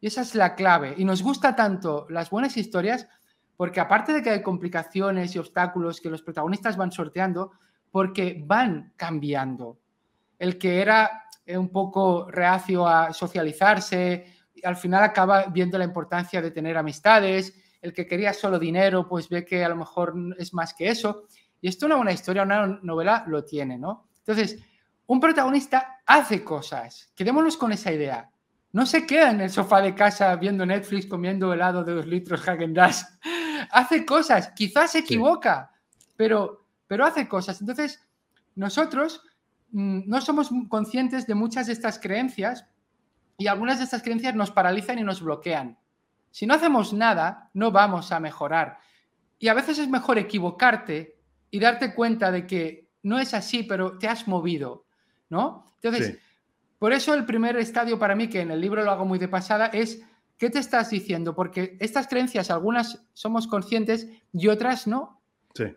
Y 0.00 0.08
esa 0.08 0.22
es 0.22 0.34
la 0.34 0.56
clave. 0.56 0.94
Y 0.96 1.04
nos 1.04 1.22
gusta 1.22 1.54
tanto 1.54 2.06
las 2.10 2.28
buenas 2.28 2.56
historias 2.56 3.08
porque 3.56 3.80
aparte 3.80 4.12
de 4.12 4.22
que 4.22 4.30
hay 4.30 4.42
complicaciones 4.42 5.34
y 5.34 5.38
obstáculos 5.38 6.00
que 6.00 6.10
los 6.10 6.22
protagonistas 6.22 6.76
van 6.76 6.90
sorteando, 6.90 7.52
porque 7.92 8.42
van 8.44 8.92
cambiando 8.96 9.81
el 10.42 10.58
que 10.58 10.82
era 10.82 11.28
eh, 11.46 11.56
un 11.56 11.68
poco 11.68 12.28
reacio 12.28 12.84
a 12.84 13.12
socializarse, 13.12 14.26
al 14.64 14.74
final 14.74 15.04
acaba 15.04 15.46
viendo 15.46 15.78
la 15.78 15.84
importancia 15.84 16.42
de 16.42 16.50
tener 16.50 16.76
amistades, 16.76 17.54
el 17.80 17.92
que 17.92 18.08
quería 18.08 18.32
solo 18.32 18.58
dinero, 18.58 19.06
pues 19.06 19.28
ve 19.28 19.44
que 19.44 19.64
a 19.64 19.68
lo 19.68 19.76
mejor 19.76 20.14
es 20.36 20.52
más 20.52 20.74
que 20.74 20.88
eso. 20.88 21.28
Y 21.60 21.68
esto 21.68 21.86
una 21.86 21.94
buena 21.94 22.10
historia, 22.10 22.42
una 22.42 22.66
novela 22.82 23.22
lo 23.28 23.44
tiene, 23.44 23.78
¿no? 23.78 24.08
Entonces, 24.18 24.58
un 25.06 25.20
protagonista 25.20 26.00
hace 26.04 26.42
cosas, 26.42 27.12
quedémonos 27.14 27.56
con 27.56 27.70
esa 27.70 27.92
idea. 27.92 28.28
No 28.72 28.84
se 28.84 29.06
queda 29.06 29.30
en 29.30 29.42
el 29.42 29.50
sofá 29.50 29.80
de 29.80 29.94
casa 29.94 30.34
viendo 30.34 30.66
Netflix, 30.66 31.06
comiendo 31.06 31.52
helado 31.52 31.84
de 31.84 31.94
dos 31.94 32.06
litros 32.08 32.48
Hagen 32.48 32.74
Dazs. 32.74 33.06
hace 33.70 34.04
cosas, 34.04 34.50
quizás 34.56 34.90
se 34.90 34.98
equivoca, 34.98 35.70
pero, 36.16 36.66
pero 36.88 37.04
hace 37.04 37.28
cosas. 37.28 37.60
Entonces, 37.60 38.04
nosotros 38.56 39.22
no 39.72 40.20
somos 40.20 40.50
conscientes 40.68 41.26
de 41.26 41.34
muchas 41.34 41.66
de 41.66 41.72
estas 41.72 41.98
creencias 41.98 42.66
y 43.38 43.46
algunas 43.46 43.78
de 43.78 43.84
estas 43.84 44.02
creencias 44.02 44.34
nos 44.34 44.50
paralizan 44.50 44.98
y 44.98 45.02
nos 45.02 45.22
bloquean. 45.22 45.78
Si 46.30 46.46
no 46.46 46.54
hacemos 46.54 46.92
nada, 46.92 47.50
no 47.54 47.72
vamos 47.72 48.12
a 48.12 48.20
mejorar. 48.20 48.78
Y 49.38 49.48
a 49.48 49.54
veces 49.54 49.78
es 49.78 49.88
mejor 49.88 50.18
equivocarte 50.18 51.18
y 51.50 51.58
darte 51.58 51.94
cuenta 51.94 52.30
de 52.30 52.46
que 52.46 52.88
no 53.02 53.18
es 53.18 53.34
así, 53.34 53.62
pero 53.62 53.98
te 53.98 54.08
has 54.08 54.28
movido, 54.28 54.86
¿no? 55.28 55.66
Entonces, 55.82 56.18
por 56.78 56.92
eso 56.92 57.14
el 57.14 57.24
primer 57.24 57.56
estadio 57.56 57.98
para 57.98 58.14
mí, 58.14 58.28
que 58.28 58.40
en 58.40 58.50
el 58.50 58.60
libro 58.60 58.84
lo 58.84 58.90
hago 58.90 59.04
muy 59.04 59.18
de 59.18 59.28
pasada, 59.28 59.66
es 59.66 60.02
¿qué 60.38 60.50
te 60.50 60.58
estás 60.58 60.90
diciendo? 60.90 61.34
Porque 61.34 61.76
estas 61.80 62.06
creencias, 62.08 62.50
algunas 62.50 63.04
somos 63.12 63.46
conscientes 63.46 64.08
y 64.32 64.48
otras 64.48 64.86
no. 64.86 65.20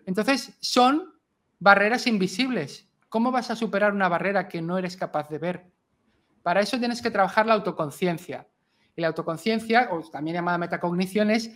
Entonces, 0.05 0.55
son 0.59 1.13
barreras 1.59 2.07
invisibles 2.07 2.84
¿Cómo 3.15 3.31
vas 3.31 3.49
a 3.49 3.55
superar 3.55 3.93
una 3.93 4.09
barrera 4.09 4.49
que 4.49 4.61
no 4.61 4.77
eres 4.77 4.97
capaz 4.97 5.29
de 5.29 5.37
ver? 5.37 5.71
Para 6.43 6.59
eso 6.59 6.77
tienes 6.77 7.01
que 7.01 7.09
trabajar 7.09 7.45
la 7.45 7.53
autoconciencia. 7.53 8.45
Y 8.93 8.99
la 8.99 9.07
autoconciencia, 9.07 9.87
o 9.93 10.01
también 10.01 10.35
llamada 10.35 10.57
metacognición, 10.57 11.31
es 11.31 11.49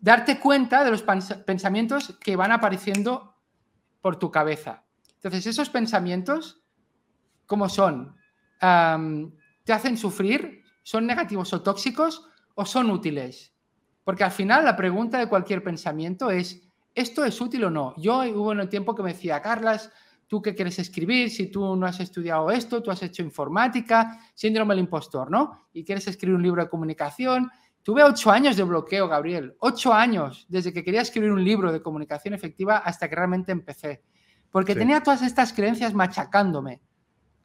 darte 0.00 0.40
cuenta 0.40 0.82
de 0.82 0.90
los 0.90 1.02
pensamientos 1.02 2.16
que 2.18 2.34
van 2.34 2.50
apareciendo 2.50 3.36
por 4.00 4.18
tu 4.18 4.30
cabeza. 4.30 4.86
Entonces, 5.16 5.46
esos 5.48 5.68
pensamientos, 5.68 6.64
¿cómo 7.44 7.68
son? 7.68 8.16
¿Te 8.58 9.72
hacen 9.74 9.98
sufrir? 9.98 10.62
¿Son 10.82 11.06
negativos 11.06 11.52
o 11.52 11.60
tóxicos? 11.60 12.26
¿O 12.54 12.64
son 12.64 12.88
útiles? 12.88 13.54
Porque 14.02 14.24
al 14.24 14.32
final 14.32 14.64
la 14.64 14.76
pregunta 14.76 15.18
de 15.18 15.28
cualquier 15.28 15.62
pensamiento 15.62 16.30
es, 16.30 16.66
¿esto 16.94 17.22
es 17.22 17.38
útil 17.38 17.64
o 17.64 17.70
no? 17.70 17.94
Yo 17.98 18.22
hubo 18.32 18.52
en 18.52 18.60
el 18.60 18.70
tiempo 18.70 18.94
que 18.94 19.02
me 19.02 19.12
decía, 19.12 19.42
Carlas, 19.42 19.92
tú 20.26 20.42
qué 20.42 20.54
quieres 20.54 20.78
escribir, 20.78 21.30
si 21.30 21.46
tú 21.46 21.76
no 21.76 21.86
has 21.86 22.00
estudiado 22.00 22.50
esto, 22.50 22.82
tú 22.82 22.90
has 22.90 23.02
hecho 23.02 23.22
informática, 23.22 24.18
síndrome 24.34 24.74
del 24.74 24.84
impostor, 24.84 25.30
¿no? 25.30 25.68
Y 25.72 25.84
quieres 25.84 26.06
escribir 26.08 26.36
un 26.36 26.42
libro 26.42 26.62
de 26.62 26.68
comunicación. 26.68 27.50
Tuve 27.82 28.02
ocho 28.02 28.30
años 28.30 28.56
de 28.56 28.62
bloqueo, 28.62 29.08
Gabriel, 29.08 29.56
ocho 29.58 29.92
años, 29.92 30.46
desde 30.48 30.72
que 30.72 30.82
quería 30.82 31.02
escribir 31.02 31.30
un 31.30 31.44
libro 31.44 31.70
de 31.70 31.82
comunicación 31.82 32.34
efectiva 32.34 32.78
hasta 32.78 33.08
que 33.08 33.16
realmente 33.16 33.52
empecé. 33.52 34.02
Porque 34.50 34.74
tenía 34.74 35.02
todas 35.02 35.22
estas 35.22 35.52
creencias 35.52 35.92
machacándome, 35.94 36.80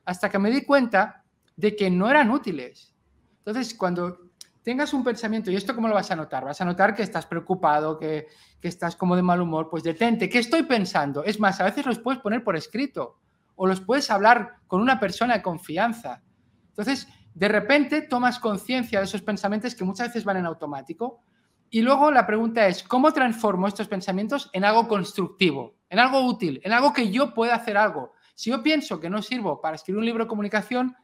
hasta 0.06 0.30
que 0.30 0.40
me 0.40 0.52
di 0.52 0.64
cuenta 0.64 1.26
de 1.56 1.76
que 1.76 1.90
no 1.90 2.10
eran 2.10 2.32
útiles. 2.32 2.94
Entonces, 3.40 3.74
cuando 3.74 4.30
tengas 4.64 4.94
un 4.94 5.04
pensamiento, 5.04 5.52
¿y 5.52 5.56
esto 5.56 5.76
cómo 5.76 5.88
lo 5.88 5.96
vas 5.96 6.12
a 6.12 6.16
notar? 6.16 6.46
Vas 6.46 6.62
a 6.62 6.66
notar 6.66 6.96
que 6.96 7.04
estás 7.04 7.26
preocupado, 7.26 7.98
que, 7.98 8.28
estás 8.68 8.96
como 8.96 9.16
de 9.16 9.22
mal 9.22 9.42
humor, 9.42 9.70
pues 9.70 9.84
detente, 9.84 10.30
¿qué 10.30 10.40
estoy 10.40 10.64
pensando? 10.64 11.24
Es 11.24 11.40
más, 11.40 11.60
a 11.62 11.66
veces 11.66 11.86
los 11.86 12.00
puedes 12.00 12.22
poner 12.22 12.44
por 12.44 12.56
escrito 12.56 13.20
o 13.56 13.68
los 13.68 13.82
puedes 13.82 14.10
hablar 14.12 14.58
con 14.68 14.82
una 14.82 15.00
persona 15.00 15.36
de 15.36 15.42
confianza. 15.42 16.22
Entonces, 16.70 17.08
de 17.34 17.48
repente 17.48 18.02
tomas 18.02 18.40
conciencia 18.40 19.00
de 19.00 19.06
esos 19.06 19.22
pensamientos 19.22 19.76
que 19.76 19.84
muchas 19.84 20.10
veces 20.10 20.26
van 20.26 20.38
en 20.38 20.46
automático 20.46 21.22
y 21.70 21.82
luego 21.82 22.12
la 22.12 22.26
pregunta 22.26 22.68
es, 22.68 22.84
¿cómo 22.84 23.14
transformo 23.14 23.68
estos 23.68 23.88
pensamientos 23.88 24.50
en 24.54 24.66
algo 24.66 24.88
constructivo? 24.88 25.80
en 25.90 26.00
algo 26.00 26.26
útil, 26.26 26.62
en 26.64 26.72
algo 26.72 26.94
que 26.94 27.12
yo 27.12 27.34
pueda 27.34 27.56
hacer 27.56 27.78
algo. 27.78 28.14
Si 28.36 28.52
yo 28.52 28.64
pienso 28.64 29.00
que 29.00 29.10
no 29.10 29.22
sirvo 29.22 29.60
para 29.60 29.76
escribir 29.76 30.00
un 30.00 30.06
libro 30.06 30.24
de 30.24 30.30
comunicación, 30.30 30.96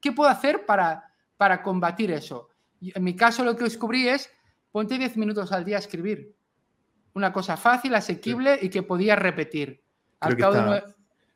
¿qué 0.00 0.12
puedo 0.12 0.28
hacer 0.28 0.66
para, 0.66 1.12
para 1.36 1.62
combatir 1.62 2.10
eso? 2.10 2.50
En 2.80 3.04
mi 3.04 3.14
caso 3.14 3.44
lo 3.44 3.56
que 3.56 3.64
descubrí 3.64 4.08
es, 4.08 4.30
ponte 4.72 4.98
10 4.98 5.16
minutos 5.16 5.52
al 5.52 5.64
día 5.64 5.76
a 5.76 5.80
escribir. 5.80 6.34
Una 7.16 7.32
cosa 7.32 7.56
fácil, 7.56 7.94
asequible 7.94 8.58
y 8.60 8.68
que 8.68 8.82
podía 8.82 9.16
repetir. 9.16 9.82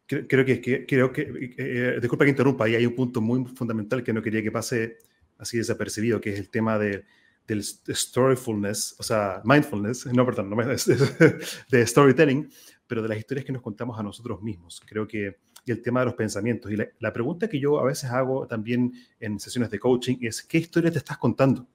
Creo 0.07 0.45
que, 0.45 0.87
creo 0.87 1.13
que, 1.13 1.23
eh, 1.23 1.55
eh, 1.57 1.99
disculpa 2.01 2.25
que 2.25 2.31
interrumpa, 2.31 2.65
ahí 2.65 2.75
hay 2.75 2.85
un 2.85 2.95
punto 2.95 3.21
muy 3.21 3.45
fundamental 3.47 4.03
que 4.03 4.13
no 4.13 4.21
quería 4.21 4.43
que 4.43 4.51
pase 4.51 4.99
así 5.39 5.57
desapercibido, 5.57 6.21
que 6.21 6.33
es 6.33 6.39
el 6.39 6.51
tema 6.51 6.79
de, 6.79 7.05
del 7.47 7.63
storyfulness, 7.63 8.97
o 8.99 9.03
sea, 9.03 9.41
mindfulness, 9.45 10.07
no, 10.07 10.27
perdón, 10.27 10.51
no, 10.51 10.57
de 11.71 11.87
storytelling, 11.87 12.51
pero 12.87 13.03
de 13.03 13.09
las 13.09 13.19
historias 13.19 13.47
que 13.47 13.53
nos 13.53 13.63
contamos 13.63 13.99
a 13.99 14.03
nosotros 14.03 14.43
mismos. 14.43 14.83
Creo 14.87 15.07
que 15.07 15.39
y 15.65 15.71
el 15.71 15.83
tema 15.83 16.01
de 16.01 16.07
los 16.07 16.15
pensamientos. 16.15 16.71
Y 16.71 16.77
la, 16.77 17.13
pregunta 17.13 17.49
que 17.49 17.61
yo 17.61 17.79
a 17.79 17.85
veces 17.85 18.11
hago 18.11 18.47
también 18.47 18.93
en 19.19 19.39
sesiones 19.39 19.71
de 19.71 19.79
coaching 19.79 20.17
es, 20.21 20.43
¿qué 20.43 20.59
historia 20.59 20.91
te 20.91 20.99
estás 20.99 21.19
contando? 21.19 21.67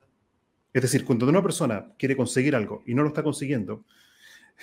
Es 0.75 0.81
decir, 0.81 1.05
cuando 1.05 1.25
una 1.25 1.41
persona 1.41 1.93
quiere 1.97 2.17
conseguir 2.17 2.53
algo 2.53 2.83
y 2.85 2.93
no 2.93 3.01
lo 3.01 3.07
está 3.07 3.23
consiguiendo, 3.23 3.85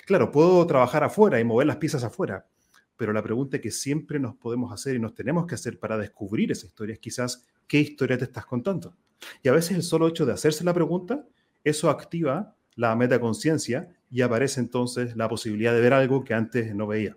claro, 0.04 0.31
puedo 0.31 0.66
trabajar 0.66 1.02
afuera 1.02 1.40
y 1.40 1.45
mover 1.45 1.66
las 1.66 1.78
piezas 1.78 2.04
afuera, 2.04 2.47
pero 2.99 3.14
la 3.14 3.23
pregunta 3.23 3.62
que 3.62 3.71
siempre 3.71 4.19
nos 4.19 4.35
podemos 4.35 4.71
hacer 4.75 4.95
y 4.95 4.99
nos 4.99 5.14
tenemos 5.14 5.47
que 5.47 5.54
hacer 5.54 5.78
para 5.78 5.97
descubrir 5.97 6.52
esa 6.52 6.66
historia 6.66 6.92
es 6.92 6.99
quizás, 6.99 7.47
¿qué 7.66 7.81
historia 7.81 8.19
te 8.19 8.25
estás 8.25 8.45
contando? 8.45 8.95
Y 9.42 9.49
a 9.49 9.52
veces 9.52 9.75
el 9.75 9.83
solo 9.83 10.07
hecho 10.07 10.26
de 10.26 10.35
hacerse 10.35 10.64
la 10.64 10.75
pregunta, 10.75 11.25
eso 11.64 11.88
activa 11.88 12.57
la 12.75 12.95
metaconciencia 12.95 13.88
y 14.11 14.21
aparece 14.21 14.61
entonces 14.61 15.16
la 15.16 15.31
posibilidad 15.31 15.73
de 15.73 15.81
ver 15.81 15.95
algo 15.95 16.25
que 16.25 16.35
antes 16.35 16.75
no 16.75 16.87
veía. 16.87 17.16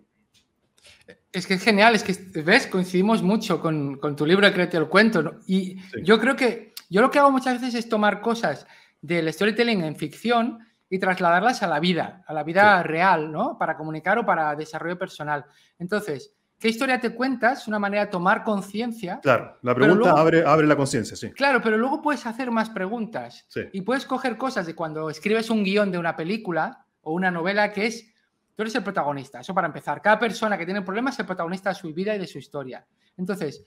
Es 1.34 1.46
que 1.46 1.56
es 1.56 1.62
genial, 1.62 1.96
es 1.96 2.04
que, 2.04 2.42
¿ves? 2.42 2.68
Coincidimos 2.68 3.22
mucho 3.22 3.60
con, 3.60 4.00
tu 4.16 4.26
libro 4.26 4.50
Créete 4.54 4.78
el 4.78 4.88
Cuento. 4.88 5.42
Y 5.48 5.80
yo 6.02 6.18
creo 6.18 6.38
que 6.38 6.74
yo 6.90 7.02
lo 7.02 7.12
que 7.12 7.20
hago 7.20 7.30
muchas 7.30 7.60
veces 7.60 7.76
es 7.76 7.90
tomar 7.90 8.22
cosas 8.22 8.66
del 9.06 9.32
storytelling 9.32 9.84
en 9.84 9.96
ficción 9.96 10.60
y 10.90 11.00
trasladarlas 11.00 11.64
a 11.64 11.68
la 11.68 11.80
vida, 11.80 12.24
a 12.28 12.34
la 12.34 12.44
vida 12.44 12.82
real, 12.84 13.32
¿no? 13.32 13.58
Para 13.58 13.78
comunicar 13.78 14.18
o 14.20 14.26
para 14.26 14.56
desarrollo 14.56 14.98
personal. 14.98 15.46
Entonces, 15.78 16.34
¿qué 16.60 16.70
historia 16.70 17.00
te 17.00 17.14
cuentas? 17.14 17.68
Una 17.68 17.80
manera 17.80 18.06
de 18.06 18.12
tomar 18.12 18.44
conciencia. 18.44 19.20
Claro, 19.22 19.58
la 19.62 19.76
pregunta 19.76 20.12
abre, 20.12 20.44
abre 20.46 20.68
la 20.68 20.76
conciencia, 20.76 21.16
sí. 21.16 21.32
Claro, 21.32 21.62
pero 21.62 21.78
luego 21.78 22.02
puedes 22.02 22.26
hacer 22.26 22.52
más 22.52 22.70
preguntas. 22.70 23.48
Y 23.74 23.82
puedes 23.82 24.06
coger 24.06 24.38
cosas 24.38 24.66
de 24.66 24.76
cuando 24.76 25.10
escribes 25.10 25.50
un 25.50 25.64
guion 25.64 25.92
de 25.92 25.98
una 25.98 26.16
película 26.16 26.86
o 27.02 27.14
una 27.14 27.32
novela 27.32 27.72
que 27.72 27.88
es 27.88 28.12
Tú 28.56 28.62
eres 28.62 28.76
el 28.76 28.84
protagonista, 28.84 29.42
eso 29.42 29.54
para 29.54 29.68
empezar. 29.68 30.02
Cada 30.02 30.18
persona 30.18 30.58
que 30.58 30.64
tiene 30.64 30.82
problemas 30.82 31.16
es 31.16 31.20
el 31.20 31.26
protagonista 31.26 31.70
de 31.70 31.76
su 31.76 31.94
vida 31.94 32.16
y 32.16 32.20
de 32.20 32.28
su 32.28 32.38
historia. 32.38 32.88
Entonces, 33.18 33.66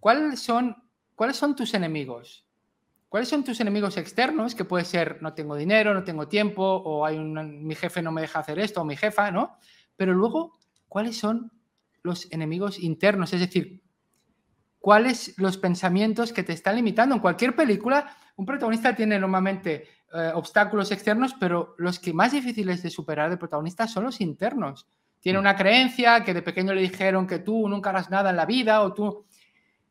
¿cuáles 0.00 0.40
son, 0.40 0.76
¿cuáles 1.14 1.36
son 1.36 1.54
tus 1.54 1.72
enemigos? 1.74 2.45
¿Cuáles 3.16 3.30
son 3.30 3.44
tus 3.44 3.58
enemigos 3.60 3.96
externos? 3.96 4.54
Que 4.54 4.66
puede 4.66 4.84
ser 4.84 5.22
no 5.22 5.32
tengo 5.32 5.56
dinero, 5.56 5.94
no 5.94 6.04
tengo 6.04 6.28
tiempo, 6.28 6.62
o 6.62 7.06
hay 7.06 7.16
un, 7.16 7.66
mi 7.66 7.74
jefe 7.74 8.02
no 8.02 8.12
me 8.12 8.20
deja 8.20 8.40
hacer 8.40 8.58
esto, 8.58 8.82
o 8.82 8.84
mi 8.84 8.94
jefa, 8.94 9.30
¿no? 9.30 9.56
Pero 9.96 10.12
luego, 10.12 10.58
¿cuáles 10.86 11.16
son 11.16 11.50
los 12.02 12.30
enemigos 12.30 12.78
internos? 12.78 13.32
Es 13.32 13.40
decir, 13.40 13.82
¿cuáles 14.80 15.32
los 15.38 15.56
pensamientos 15.56 16.30
que 16.30 16.42
te 16.42 16.52
están 16.52 16.76
limitando? 16.76 17.14
En 17.14 17.22
cualquier 17.22 17.56
película, 17.56 18.14
un 18.36 18.44
protagonista 18.44 18.94
tiene 18.94 19.18
normalmente 19.18 19.88
eh, 20.12 20.32
obstáculos 20.34 20.92
externos, 20.92 21.34
pero 21.40 21.74
los 21.78 21.98
que 21.98 22.12
más 22.12 22.32
difíciles 22.32 22.82
de 22.82 22.90
superar 22.90 23.30
de 23.30 23.38
protagonista 23.38 23.88
son 23.88 24.04
los 24.04 24.20
internos. 24.20 24.86
Tiene 25.20 25.38
mm. 25.38 25.40
una 25.40 25.56
creencia 25.56 26.22
que 26.22 26.34
de 26.34 26.42
pequeño 26.42 26.74
le 26.74 26.82
dijeron 26.82 27.26
que 27.26 27.38
tú 27.38 27.66
nunca 27.66 27.88
harás 27.88 28.10
nada 28.10 28.28
en 28.28 28.36
la 28.36 28.44
vida 28.44 28.82
o 28.82 28.92
tú, 28.92 29.24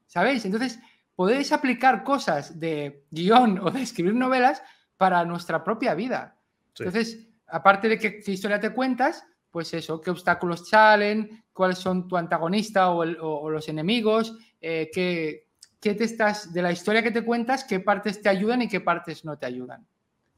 ¿sabéis? 0.05 0.45
Entonces, 0.45 0.79
podéis 1.15 1.51
aplicar 1.51 2.03
cosas 2.03 2.59
de 2.59 3.05
guion 3.11 3.59
o 3.59 3.71
de 3.71 3.81
escribir 3.81 4.13
novelas 4.13 4.61
para 4.97 5.23
nuestra 5.25 5.63
propia 5.63 5.93
vida. 5.93 6.37
Entonces, 6.77 7.27
aparte 7.47 7.87
de 7.87 7.97
qué, 7.99 8.21
historia 8.27 8.59
te 8.59 8.71
cuentas, 8.71 9.25
pues 9.49 9.73
eso, 9.73 10.01
qué 10.01 10.11
obstáculos 10.11 10.67
salen, 10.67 11.45
cuáles 11.53 11.77
son 11.77 12.07
tu 12.07 12.17
antagonista 12.17 12.89
o, 12.89 13.49
los 13.49 13.69
enemigos, 13.69 14.37
eh, 14.59 14.89
qué, 14.93 15.47
qué 15.79 15.95
te 15.95 16.03
estás, 16.03 16.51
de 16.53 16.61
la 16.61 16.71
historia 16.71 17.01
que 17.01 17.11
te 17.11 17.23
cuentas, 17.23 17.63
qué 17.63 17.79
partes 17.79 18.21
te 18.21 18.29
ayudan 18.29 18.61
y 18.63 18.67
qué 18.67 18.81
partes 18.81 19.23
no 19.23 19.37
te 19.37 19.45
ayudan 19.45 19.87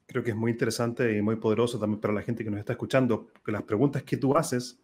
creo 0.08 0.24
que 0.24 0.32
es 0.32 0.36
muy 0.36 0.52
interesante 0.52 1.16
y 1.16 1.22
muy 1.22 1.36
poderoso 1.36 1.78
también 1.78 2.00
para 2.00 2.14
la 2.14 2.22
gente 2.22 2.44
que 2.44 2.50
nos 2.50 2.60
está 2.60 2.74
escuchando, 2.74 3.28
que 3.46 3.52
las 3.52 3.64
preguntas 3.64 4.04
que 4.04 4.18
tú 4.18 4.36
haces, 4.36 4.80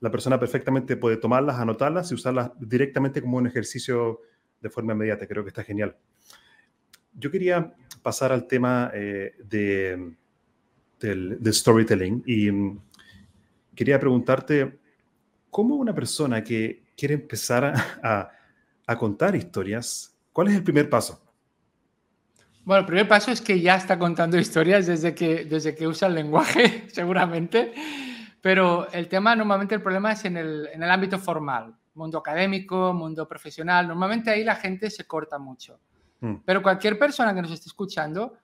la 0.00 0.10
persona 0.10 0.38
perfectamente 0.38 0.96
puede 0.96 1.16
tomarlas, 1.16 1.58
anotarlas 1.58 2.10
y 2.10 2.14
usarlas 2.14 2.52
directamente 2.58 3.20
como 3.20 3.36
un 3.36 3.46
ejercicio 3.46 4.20
de 4.62 4.70
forma 4.70 4.92
inmediata. 4.92 5.26
Creo 5.26 5.42
que 5.42 5.48
está 5.48 5.64
genial. 5.64 5.96
Yo 7.12 7.30
quería 7.30 7.74
pasar 8.02 8.32
al 8.32 8.46
tema 8.46 8.90
eh, 8.94 9.34
de, 9.44 10.14
del, 10.98 11.38
storytelling 11.52 12.22
y 12.24 12.50
mm, 12.50 12.80
quería 13.74 13.98
preguntarte, 14.00 14.78
¿cómo 15.50 15.74
una 15.74 15.94
persona 15.94 16.42
que 16.42 16.84
quiere 16.96 17.14
empezar 17.14 17.74
a, 18.02 18.30
a 18.86 18.96
contar 18.96 19.36
historias, 19.36 20.16
cuál 20.32 20.48
es 20.48 20.54
el 20.54 20.62
primer 20.62 20.88
paso? 20.88 21.20
Bueno, 22.64 22.80
el 22.80 22.86
primer 22.86 23.08
paso 23.08 23.32
es 23.32 23.40
que 23.40 23.60
ya 23.60 23.74
está 23.74 23.98
contando 23.98 24.38
historias 24.38 24.86
desde 24.86 25.14
que, 25.14 25.44
desde 25.44 25.74
que 25.74 25.88
usa 25.88 26.06
el 26.08 26.14
lenguaje, 26.14 26.86
seguramente. 26.92 27.72
Pero 28.40 28.90
el 28.92 29.08
tema, 29.08 29.34
normalmente 29.34 29.74
el 29.74 29.82
problema 29.82 30.12
es 30.12 30.24
en 30.24 30.36
el, 30.36 30.68
en 30.72 30.82
el 30.82 30.90
ámbito 30.90 31.18
formal, 31.18 31.74
mundo 31.94 32.18
académico, 32.18 32.92
mundo 32.92 33.26
profesional. 33.28 33.88
Normalmente 33.88 34.30
ahí 34.30 34.44
la 34.44 34.56
gente 34.56 34.90
se 34.90 35.06
corta 35.06 35.38
mucho. 35.38 35.80
Mm. 36.20 36.36
Pero 36.44 36.62
cualquier 36.62 36.98
persona 36.98 37.34
que 37.34 37.42
nos 37.42 37.50
esté 37.50 37.68
escuchando, 37.68 38.34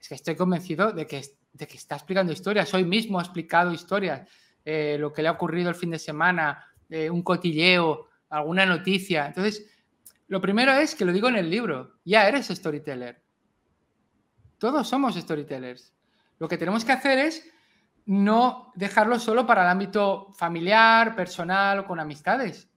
es 0.00 0.08
que 0.08 0.14
estoy 0.14 0.36
convencido 0.36 0.92
de 0.92 1.06
que, 1.06 1.22
de 1.52 1.66
que 1.66 1.76
está 1.76 1.96
explicando 1.96 2.32
historias. 2.32 2.72
Hoy 2.74 2.84
mismo 2.84 3.18
ha 3.18 3.22
explicado 3.22 3.72
historias. 3.72 4.28
Eh, 4.64 4.96
lo 4.98 5.12
que 5.12 5.22
le 5.22 5.28
ha 5.28 5.32
ocurrido 5.32 5.70
el 5.70 5.74
fin 5.74 5.90
de 5.90 5.98
semana, 5.98 6.64
eh, 6.88 7.08
un 7.08 7.22
cotilleo, 7.22 8.06
alguna 8.30 8.66
noticia. 8.66 9.26
Entonces, 9.26 9.66
lo 10.28 10.40
primero 10.40 10.72
es 10.72 10.94
que 10.94 11.04
lo 11.04 11.12
digo 11.12 11.28
en 11.28 11.36
el 11.36 11.48
libro, 11.48 11.98
ya 12.04 12.28
eres 12.28 12.48
storyteller. 12.48 13.22
Todos 14.58 14.88
somos 14.88 15.14
storytellers. 15.14 15.94
Lo 16.38 16.48
que 16.48 16.58
tenemos 16.58 16.84
que 16.84 16.92
hacer 16.92 17.18
es 17.18 17.48
no 18.06 18.72
dejarlo 18.74 19.18
solo 19.18 19.46
para 19.46 19.62
el 19.62 19.68
ámbito 19.68 20.32
familiar, 20.34 21.14
personal 21.14 21.80
o 21.80 21.86
con 21.86 22.00
amistades, 22.00 22.68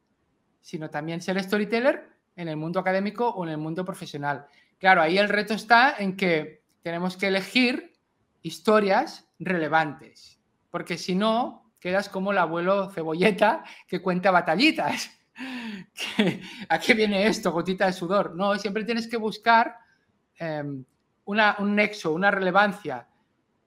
sino 0.62 0.90
también 0.90 1.22
ser 1.22 1.42
storyteller 1.42 2.10
en 2.36 2.48
el 2.48 2.58
mundo 2.58 2.80
académico 2.80 3.30
o 3.30 3.44
en 3.44 3.52
el 3.52 3.58
mundo 3.58 3.84
profesional. 3.84 4.46
Claro, 4.80 5.02
ahí 5.02 5.18
el 5.18 5.30
reto 5.30 5.54
está 5.54 5.96
en 5.98 6.16
que 6.16 6.64
tenemos 6.82 7.18
que 7.18 7.28
elegir 7.28 7.94
historias 8.42 9.28
relevantes, 9.40 10.40
porque 10.70 10.98
si 10.98 11.16
no, 11.16 11.72
quedas 11.80 12.10
como 12.10 12.32
el 12.32 12.38
abuelo 12.38 12.90
cebolleta 12.92 13.64
que 13.88 14.02
cuenta 14.02 14.32
batallitas. 14.32 15.12
¿A 16.70 16.80
qué 16.80 16.94
viene 16.94 17.28
esto? 17.28 17.52
Gotita 17.52 17.88
de 17.88 17.94
sudor. 17.94 18.36
No, 18.36 18.58
siempre 18.58 18.84
tienes 18.84 19.08
que 19.08 19.18
buscar 19.18 19.78
em, 20.36 20.86
un 21.26 21.76
nexo, 21.76 22.14
una 22.14 22.32
relevancia. 22.32 23.08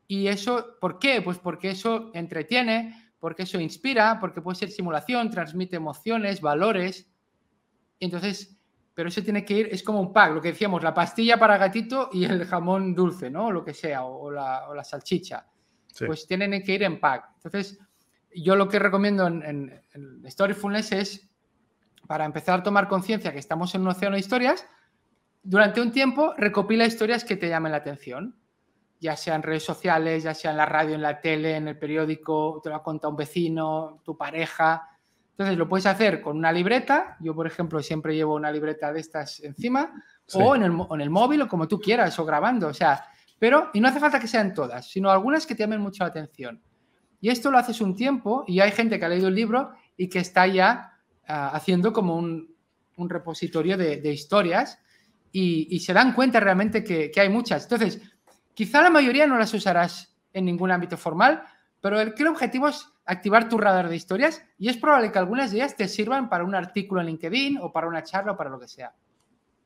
¿Y 0.06 0.28
eso 0.28 0.76
por 0.80 0.98
qué? 0.98 1.22
Pues 1.22 1.38
porque 1.38 1.70
eso 1.70 2.10
entretiene, 2.14 3.03
porque 3.24 3.44
eso 3.44 3.58
inspira, 3.58 4.18
porque 4.20 4.42
puede 4.42 4.56
ser 4.56 4.70
simulación, 4.70 5.30
transmite 5.30 5.76
emociones, 5.76 6.42
valores. 6.42 7.10
Entonces, 7.98 8.54
pero 8.92 9.08
eso 9.08 9.22
tiene 9.22 9.46
que 9.46 9.60
ir, 9.60 9.68
es 9.72 9.82
como 9.82 9.98
un 9.98 10.12
pack, 10.12 10.34
lo 10.34 10.42
que 10.42 10.48
decíamos, 10.48 10.82
la 10.82 10.92
pastilla 10.92 11.38
para 11.38 11.56
gatito 11.56 12.10
y 12.12 12.26
el 12.26 12.44
jamón 12.44 12.94
dulce, 12.94 13.30
¿no? 13.30 13.50
lo 13.50 13.64
que 13.64 13.72
sea, 13.72 14.04
o, 14.04 14.30
la, 14.30 14.84
salchicha. 14.84 15.46
Pues 16.06 16.26
tienen 16.26 16.62
que 16.62 16.74
ir 16.74 16.82
en 16.82 17.00
pack. 17.00 17.30
Entonces, 17.36 17.78
yo 18.34 18.56
lo 18.56 18.68
que 18.68 18.78
recomiendo 18.78 19.26
en, 19.26 19.42
en, 19.42 19.82
en 19.94 20.30
Storyfulness 20.30 20.92
es, 20.92 21.26
para 22.06 22.26
empezar 22.26 22.60
a 22.60 22.62
tomar 22.62 22.88
conciencia 22.88 23.32
que 23.32 23.38
estamos 23.38 23.74
en 23.74 23.80
un 23.80 23.88
océano 23.88 24.16
de 24.16 24.20
historias, 24.20 24.66
durante 25.42 25.80
un 25.80 25.92
tiempo 25.92 26.34
recopila 26.36 26.84
historias 26.84 27.24
que 27.24 27.36
te 27.36 27.48
llamen 27.48 27.72
la 27.72 27.78
atención, 27.78 28.36
ya 29.04 29.16
sea 29.16 29.34
en 29.34 29.42
redes 29.42 29.62
sociales, 29.62 30.22
ya 30.22 30.32
sea 30.32 30.50
en 30.50 30.56
la 30.56 30.64
radio, 30.64 30.94
en 30.94 31.02
la 31.02 31.20
tele, 31.20 31.56
en 31.56 31.68
el 31.68 31.78
periódico, 31.78 32.58
te 32.64 32.70
lo 32.70 32.76
ha 32.76 32.82
contado 32.82 33.10
un 33.10 33.18
vecino, 33.18 34.00
tu 34.02 34.16
pareja. 34.16 34.88
Entonces 35.32 35.58
lo 35.58 35.68
puedes 35.68 35.84
hacer 35.84 36.22
con 36.22 36.38
una 36.38 36.50
libreta, 36.50 37.18
yo 37.20 37.34
por 37.34 37.46
ejemplo 37.46 37.82
siempre 37.82 38.14
llevo 38.14 38.34
una 38.34 38.50
libreta 38.50 38.94
de 38.94 39.00
estas 39.00 39.40
encima, 39.40 39.92
o 40.32 40.56
en 40.56 40.62
el, 40.62 40.72
en 40.90 41.00
el 41.02 41.10
móvil 41.10 41.42
o 41.42 41.48
como 41.48 41.68
tú 41.68 41.78
quieras, 41.78 42.18
o 42.18 42.24
grabando, 42.24 42.68
o 42.68 42.72
sea, 42.72 43.04
pero, 43.38 43.68
y 43.74 43.80
no 43.80 43.88
hace 43.88 44.00
falta 44.00 44.18
que 44.18 44.26
sean 44.26 44.54
todas, 44.54 44.88
sino 44.88 45.10
algunas 45.10 45.44
que 45.44 45.54
te 45.54 45.64
llamen 45.64 45.82
mucho 45.82 46.02
la 46.02 46.08
atención. 46.08 46.62
Y 47.20 47.28
esto 47.28 47.50
lo 47.50 47.58
haces 47.58 47.82
un 47.82 47.94
tiempo 47.94 48.44
y 48.46 48.60
hay 48.60 48.70
gente 48.70 48.98
que 48.98 49.04
ha 49.04 49.08
leído 49.10 49.28
el 49.28 49.34
libro 49.34 49.72
y 49.98 50.08
que 50.08 50.20
está 50.20 50.46
ya 50.46 50.94
ah, 51.28 51.50
haciendo 51.50 51.92
como 51.92 52.16
un, 52.16 52.54
un 52.96 53.10
repositorio 53.10 53.76
de, 53.76 53.98
de 53.98 54.12
historias 54.14 54.78
y, 55.36 55.80
se 55.80 55.92
dan 55.92 56.12
cuenta 56.12 56.38
realmente 56.38 56.84
que, 56.84 57.10
hay 57.16 57.28
muchas. 57.28 57.64
Entonces, 57.64 58.00
quizá 58.54 58.82
la 58.82 58.90
mayoría 58.90 59.26
no 59.26 59.38
las 59.38 59.52
usarás 59.52 60.16
en 60.32 60.44
ningún 60.44 60.70
ámbito 60.70 60.96
formal, 60.96 61.42
pero 61.80 62.00
el, 62.00 62.14
objetivo 62.26 62.68
es 62.68 62.88
activar 63.04 63.48
tu 63.48 63.58
radar 63.58 63.88
de 63.88 63.96
historias 63.96 64.42
y 64.58 64.68
es 64.68 64.76
probable 64.76 65.12
que 65.12 65.18
algunas 65.18 65.50
de 65.50 65.58
ellas 65.58 65.76
te 65.76 65.86
sirvan 65.86 66.28
para 66.30 66.44
un 66.44 66.54
artículo 66.54 67.00
en 67.00 67.08
LinkedIn 67.08 67.58
o 67.60 67.72
para 67.72 67.86
una 67.86 68.02
charla 68.02 68.32
o 68.32 68.36
para 68.36 68.50
lo 68.50 68.58
que 68.58 68.68
sea. 68.68 68.94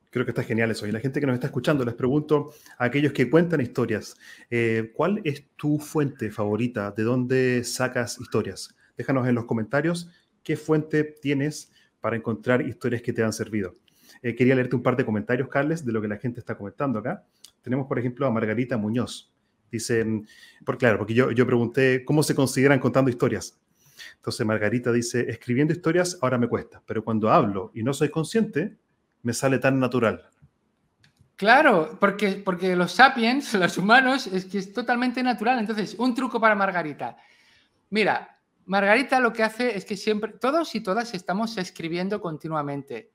Creo 0.09 0.25
que 0.25 0.31
está 0.31 0.43
genial 0.43 0.71
eso. 0.71 0.87
Y 0.87 0.91
la 0.91 0.99
gente 0.99 1.19
que 1.19 1.27
nos 1.27 1.35
está 1.35 1.47
escuchando, 1.47 1.85
les 1.85 1.93
pregunto 1.93 2.51
a 2.77 2.85
aquellos 2.85 3.13
que 3.13 3.29
cuentan 3.29 3.61
historias, 3.61 4.17
eh, 4.49 4.91
¿cuál 4.95 5.21
es 5.23 5.45
tu 5.55 5.79
fuente 5.79 6.31
favorita? 6.31 6.91
¿De 6.91 7.03
dónde 7.03 7.63
sacas 7.63 8.19
historias? 8.19 8.75
Déjanos 8.97 9.27
en 9.27 9.35
los 9.35 9.45
comentarios 9.45 10.09
qué 10.43 10.57
fuente 10.57 11.03
tienes 11.03 11.71
para 12.01 12.15
encontrar 12.15 12.61
historias 12.67 13.01
que 13.01 13.13
te 13.13 13.23
han 13.23 13.33
servido. 13.33 13.75
Eh, 14.21 14.35
quería 14.35 14.55
leerte 14.55 14.75
un 14.75 14.83
par 14.83 14.97
de 14.97 15.05
comentarios, 15.05 15.47
Carles, 15.47 15.85
de 15.85 15.91
lo 15.91 16.01
que 16.01 16.07
la 16.07 16.17
gente 16.17 16.39
está 16.39 16.57
comentando 16.57 16.99
acá. 16.99 17.23
Tenemos, 17.61 17.87
por 17.87 17.99
ejemplo, 17.99 18.25
a 18.25 18.31
Margarita 18.31 18.77
Muñoz. 18.77 19.33
Dice, 19.71 20.05
por, 20.65 20.77
claro, 20.77 20.97
porque 20.97 21.13
yo, 21.13 21.31
yo 21.31 21.45
pregunté 21.45 22.03
cómo 22.05 22.23
se 22.23 22.35
consideran 22.35 22.79
contando 22.79 23.09
historias. 23.09 23.59
Entonces 24.15 24.45
Margarita 24.45 24.91
dice, 24.91 25.29
escribiendo 25.29 25.73
historias 25.73 26.17
ahora 26.21 26.37
me 26.37 26.47
cuesta, 26.47 26.81
pero 26.85 27.03
cuando 27.03 27.29
hablo 27.29 27.71
y 27.73 27.83
no 27.83 27.93
soy 27.93 28.09
consciente, 28.09 28.77
me 29.23 29.33
sale 29.33 29.59
tan 29.59 29.79
natural. 29.79 30.29
Claro, 31.35 31.97
porque, 31.99 32.41
porque 32.43 32.75
los 32.75 32.91
sapiens, 32.91 33.53
los 33.55 33.77
humanos, 33.77 34.27
es 34.27 34.45
que 34.45 34.57
es 34.57 34.73
totalmente 34.73 35.23
natural. 35.23 35.59
Entonces, 35.59 35.95
un 35.97 36.13
truco 36.13 36.39
para 36.39 36.55
Margarita. 36.55 37.17
Mira, 37.91 38.37
Margarita 38.65 39.19
lo 39.19 39.31
que 39.31 39.43
hace 39.43 39.77
es 39.77 39.85
que 39.85 39.95
siempre, 39.95 40.33
todos 40.33 40.75
y 40.75 40.81
todas 40.81 41.13
estamos 41.13 41.57
escribiendo 41.57 42.21
continuamente, 42.21 43.13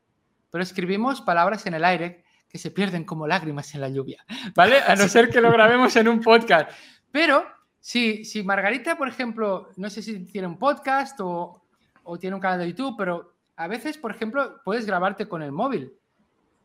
pero 0.51 0.65
escribimos 0.65 1.21
palabras 1.21 1.67
en 1.67 1.75
el 1.75 1.85
aire 1.85 2.24
que 2.55 2.59
se 2.59 2.71
pierden 2.71 3.03
como 3.03 3.27
lágrimas 3.27 3.75
en 3.75 3.81
la 3.81 3.89
lluvia, 3.89 4.25
¿vale? 4.55 4.79
A 4.79 4.95
no 4.95 5.09
ser 5.09 5.29
que 5.29 5.41
lo 5.41 5.51
grabemos 5.51 5.97
en 5.97 6.07
un 6.07 6.21
podcast. 6.21 6.71
Pero 7.11 7.45
si, 7.81 8.25
si 8.25 8.45
Margarita, 8.45 8.97
por 8.97 9.09
ejemplo, 9.09 9.71
no 9.77 9.91
sé 9.91 10.03
si 10.03 10.21
tiene 10.21 10.47
un 10.47 10.57
podcast 10.57 11.19
o, 11.19 11.65
o 12.05 12.17
tiene 12.17 12.37
un 12.37 12.41
canal 12.41 12.61
de 12.61 12.69
YouTube, 12.69 12.95
pero 12.97 13.35
a 13.57 13.67
veces, 13.67 13.99
por 13.99 14.13
ejemplo, 14.13 14.61
puedes 14.65 14.87
grabarte 14.87 15.27
con 15.27 15.43
el 15.43 15.51
móvil 15.51 15.95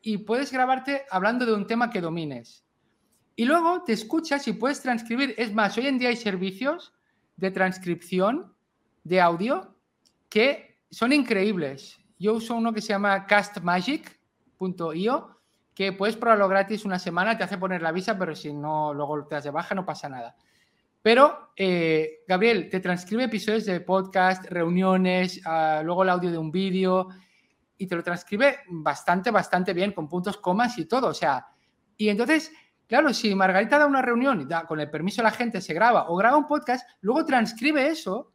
y 0.04 0.19
puedes 0.19 0.52
grabarte 0.52 1.06
hablando 1.10 1.43
de 1.43 1.54
un 1.54 1.65
tema 1.65 1.89
que 1.89 2.02
domines. 2.02 2.63
Y 3.36 3.45
luego 3.45 3.82
te 3.82 3.93
escuchas 3.93 4.47
y 4.47 4.54
puedes 4.54 4.84
transcribir. 4.84 5.34
Es 5.39 5.56
más, 5.56 5.75
hoy 5.75 5.88
en 5.88 5.97
día 5.97 6.10
hay 6.10 6.17
servicios 6.17 6.93
de 7.36 7.49
transcripción 7.49 8.54
de 9.04 9.21
audio 9.21 9.75
que 10.30 10.78
son 10.91 11.13
increíbles. 11.13 11.97
Yo 12.19 12.36
uso 12.36 12.56
uno 12.56 12.73
que 12.73 12.82
se 12.82 12.89
llama 12.89 13.25
castmagic.io, 13.25 15.38
que 15.80 15.94
puedes 15.94 16.18
probarlo 16.18 16.50
gratis 16.50 16.84
una 16.84 17.00
semana, 17.00 17.38
te 17.38 17.46
hace 17.46 17.58
poner 17.58 17.82
la 17.82 17.94
visa, 17.94 18.20
pero 18.20 18.36
si 18.36 18.52
no, 18.52 18.94
luego 18.94 19.26
te 19.26 19.36
das 19.36 19.46
de 19.46 19.50
baja, 19.50 19.74
no 19.74 19.86
pasa 19.86 20.10
nada. 20.10 20.36
Pero, 21.02 21.54
eh, 21.56 22.26
Gabriel, 22.28 22.68
te 22.70 22.82
transcribe 22.82 23.24
episodios 23.24 23.63
de 23.63 23.80
podcast, 23.80 24.44
reuniones, 24.48 25.39
ah, 25.46 25.80
luego 25.82 26.04
el 26.04 26.10
audio 26.10 26.32
de 26.32 26.38
un 26.38 26.52
vídeo 26.52 27.08
y 27.78 27.88
te 27.88 27.96
lo 27.96 28.04
transcribe 28.04 28.58
bastante, 28.68 29.32
bastante 29.32 29.74
bien, 29.74 29.94
con 29.94 30.10
puntos, 30.10 30.36
comas 30.36 30.78
y 30.78 30.84
todo. 30.84 31.08
O 31.08 31.13
sea, 31.13 31.48
y 31.96 32.10
entonces, 32.10 32.52
claro, 32.86 33.13
si 33.13 33.34
Margarita 33.34 33.80
da 33.80 33.86
una 33.86 34.02
reunión 34.02 34.42
y 34.42 34.46
da, 34.48 34.65
con 34.65 34.82
el 34.82 34.89
permiso 34.89 35.22
de 35.22 35.30
la 35.30 35.32
gente 35.32 35.62
se 35.62 35.74
graba 35.74 36.10
o 36.10 36.18
graba 36.18 36.36
un 36.36 36.46
podcast, 36.46 36.86
luego 37.00 37.24
transcribe 37.24 37.88
eso 37.88 38.34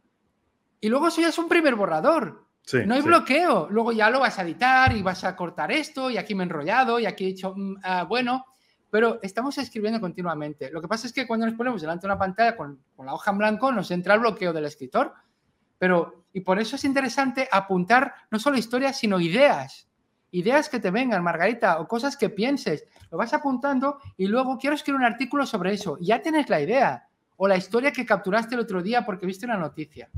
y 0.80 0.88
luego 0.88 1.08
eso 1.08 1.20
ya 1.20 1.28
es 1.28 1.36
un 1.36 1.50
primer 1.50 1.74
borrador. 1.74 2.46
No 2.86 2.94
hay 2.94 3.02
bloqueo. 3.02 3.68
Luego 3.70 3.92
ya 3.92 4.10
lo 4.10 4.20
vas 4.20 4.38
a 4.38 4.42
editar 4.42 4.96
y 4.96 5.02
vas 5.02 5.24
a 5.24 5.36
cortar 5.36 5.70
esto 5.70 6.10
y 6.10 6.16
aquí 6.16 6.34
me 6.34 6.44
he 6.44 6.46
enrollado 6.46 6.98
y 6.98 7.06
aquí 7.06 7.24
he 7.24 7.28
dicho, 7.28 7.54
mm, 7.54 7.76
ah, 7.82 8.04
bueno, 8.04 8.46
pero 8.90 9.18
estamos 9.22 9.58
escribiendo 9.58 10.00
continuamente. 10.00 10.70
Lo 10.70 10.80
que 10.80 10.88
pasa 10.88 11.06
es 11.06 11.12
que 11.12 11.26
cuando 11.26 11.46
nos 11.46 11.54
ponemos 11.56 11.80
delante 11.80 12.06
de 12.06 12.12
una 12.12 12.18
pantalla 12.18 12.56
con, 12.56 12.80
la 12.98 13.12
hoja 13.12 13.32
en 13.32 13.38
blanco 13.38 13.72
nos 13.72 13.90
entra 13.90 14.14
el 14.14 14.20
bloqueo 14.20 14.52
del 14.52 14.64
escritor. 14.64 15.12
Pero, 15.78 16.26
y 16.32 16.40
por 16.40 16.58
eso 16.58 16.76
es 16.76 16.84
interesante 16.84 17.48
apuntar 17.50 18.14
no 18.30 18.38
solo 18.38 18.56
historias, 18.56 18.98
sino 18.98 19.20
ideas. 19.20 19.88
Ideas 20.30 20.68
que 20.68 20.80
te 20.80 20.90
vengan, 20.90 21.22
Margarita, 21.22 21.80
o 21.80 21.86
cosas 21.86 22.16
que 22.16 22.30
pienses. 22.30 22.84
Lo 23.10 23.18
vas 23.18 23.34
apuntando 23.34 23.98
y 24.16 24.26
luego 24.26 24.58
quiero 24.58 24.74
escribir 24.74 25.00
un 25.00 25.06
artículo 25.06 25.44
sobre 25.44 25.74
eso. 25.74 25.98
Ya 26.00 26.22
tienes 26.22 26.48
la 26.48 26.60
idea. 26.60 27.08
O 27.36 27.48
la 27.48 27.56
historia 27.56 27.92
que 27.92 28.06
capturaste 28.06 28.54
el 28.54 28.60
otro 28.60 28.80
día 28.80 29.04
porque 29.04 29.26
viste 29.26 29.44
una 29.44 29.56
noticia. 29.56 30.08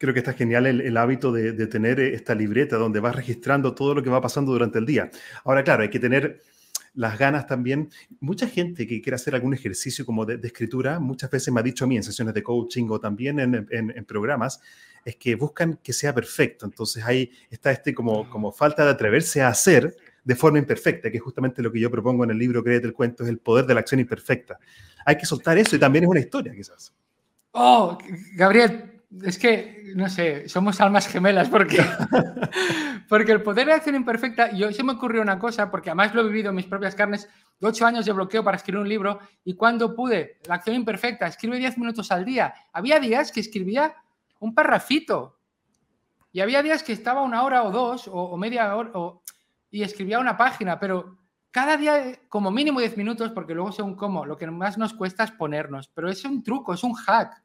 Creo 0.00 0.14
que 0.14 0.20
está 0.20 0.32
genial 0.32 0.64
el, 0.64 0.96
hábito 0.96 1.30
de, 1.30 1.66
tener 1.66 2.00
esta 2.00 2.34
libreta 2.34 2.76
donde 2.76 3.00
vas 3.00 3.14
registrando 3.14 3.74
todo 3.74 3.94
lo 3.94 4.02
que 4.02 4.08
va 4.08 4.18
pasando 4.22 4.50
durante 4.50 4.78
el 4.78 4.86
día. 4.86 5.10
Ahora, 5.44 5.62
claro, 5.62 5.82
hay 5.82 5.90
que 5.90 6.00
tener 6.00 6.40
las 6.94 7.18
ganas 7.18 7.46
también. 7.46 7.90
Mucha 8.18 8.46
gente 8.46 8.86
que 8.86 9.02
quiere 9.02 9.16
hacer 9.16 9.34
algún 9.34 9.52
ejercicio 9.52 10.06
como 10.06 10.24
de, 10.24 10.40
escritura, 10.42 11.00
muchas 11.00 11.30
veces 11.30 11.52
me 11.52 11.60
ha 11.60 11.62
dicho 11.62 11.84
a 11.84 11.86
mí 11.86 11.98
en 11.98 12.02
sesiones 12.02 12.32
de 12.32 12.42
coaching 12.42 12.86
o 12.88 12.98
también 12.98 13.40
en, 13.40 14.04
programas, 14.06 14.62
es 15.04 15.16
que 15.16 15.34
buscan 15.34 15.78
que 15.82 15.92
sea 15.92 16.14
perfecto. 16.14 16.64
Entonces 16.64 17.04
ahí 17.04 17.30
está 17.50 17.70
este 17.70 17.92
como, 17.92 18.26
como 18.30 18.52
falta 18.52 18.86
de 18.86 18.92
atreverse 18.92 19.42
a 19.42 19.48
hacer 19.48 19.94
de 20.24 20.34
forma 20.34 20.58
imperfecta, 20.58 21.10
que 21.10 21.18
es 21.18 21.22
justamente 21.22 21.60
lo 21.60 21.70
que 21.70 21.78
yo 21.78 21.90
propongo 21.90 22.24
en 22.24 22.30
el 22.30 22.38
libro 22.38 22.64
Créete 22.64 22.86
el 22.86 22.94
cuento, 22.94 23.22
es 23.22 23.28
el 23.28 23.36
poder 23.36 23.66
de 23.66 23.74
la 23.74 23.80
acción 23.80 24.00
imperfecta. 24.00 24.58
Hay 25.04 25.18
que 25.18 25.26
soltar 25.26 25.58
eso 25.58 25.76
y 25.76 25.78
también 25.78 26.04
es 26.04 26.10
una 26.10 26.20
historia 26.20 26.54
quizás. 26.54 26.94
Oh, 27.52 27.98
Gabriel, 28.34 28.89
es 29.22 29.38
que, 29.38 29.92
no 29.96 30.08
sé, 30.08 30.48
somos 30.48 30.80
almas 30.80 31.08
gemelas 31.08 31.48
porque, 31.48 31.84
porque 33.08 33.32
el 33.32 33.42
poder 33.42 33.66
de 33.66 33.72
acción 33.72 33.96
imperfecta, 33.96 34.52
yo 34.52 34.72
se 34.72 34.84
me 34.84 34.92
ocurrió 34.92 35.20
una 35.20 35.38
cosa, 35.38 35.70
porque 35.70 35.90
además 35.90 36.14
lo 36.14 36.22
he 36.22 36.28
vivido 36.28 36.50
en 36.50 36.56
mis 36.56 36.66
propias 36.66 36.94
carnes, 36.94 37.28
ocho 37.60 37.86
años 37.86 38.06
de 38.06 38.12
bloqueo 38.12 38.44
para 38.44 38.56
escribir 38.56 38.80
un 38.80 38.88
libro 38.88 39.18
y 39.44 39.54
cuando 39.54 39.94
pude, 39.94 40.38
la 40.46 40.54
acción 40.54 40.76
imperfecta, 40.76 41.26
escribe 41.26 41.58
diez 41.58 41.76
minutos 41.76 42.12
al 42.12 42.24
día. 42.24 42.54
Había 42.72 43.00
días 43.00 43.32
que 43.32 43.40
escribía 43.40 43.94
un 44.38 44.54
parrafito 44.54 45.38
y 46.32 46.40
había 46.40 46.62
días 46.62 46.84
que 46.84 46.92
estaba 46.92 47.22
una 47.22 47.42
hora 47.42 47.64
o 47.64 47.72
dos 47.72 48.08
o, 48.10 48.36
media 48.36 48.74
hora 48.76 48.92
y 49.72 49.82
escribía 49.82 50.20
una 50.20 50.36
página, 50.36 50.78
pero 50.78 51.18
cada 51.50 51.76
día 51.76 52.20
como 52.28 52.52
mínimo 52.52 52.78
diez 52.78 52.96
minutos, 52.96 53.32
porque 53.32 53.54
luego 53.54 53.72
según 53.72 53.96
cómo, 53.96 54.24
lo 54.24 54.36
que 54.36 54.46
más 54.46 54.78
nos 54.78 54.94
cuesta 54.94 55.24
es 55.24 55.32
ponernos, 55.32 55.88
pero 55.88 56.08
es 56.08 56.24
un 56.24 56.44
truco, 56.44 56.74
es 56.74 56.84
un 56.84 56.94
hack 56.94 57.42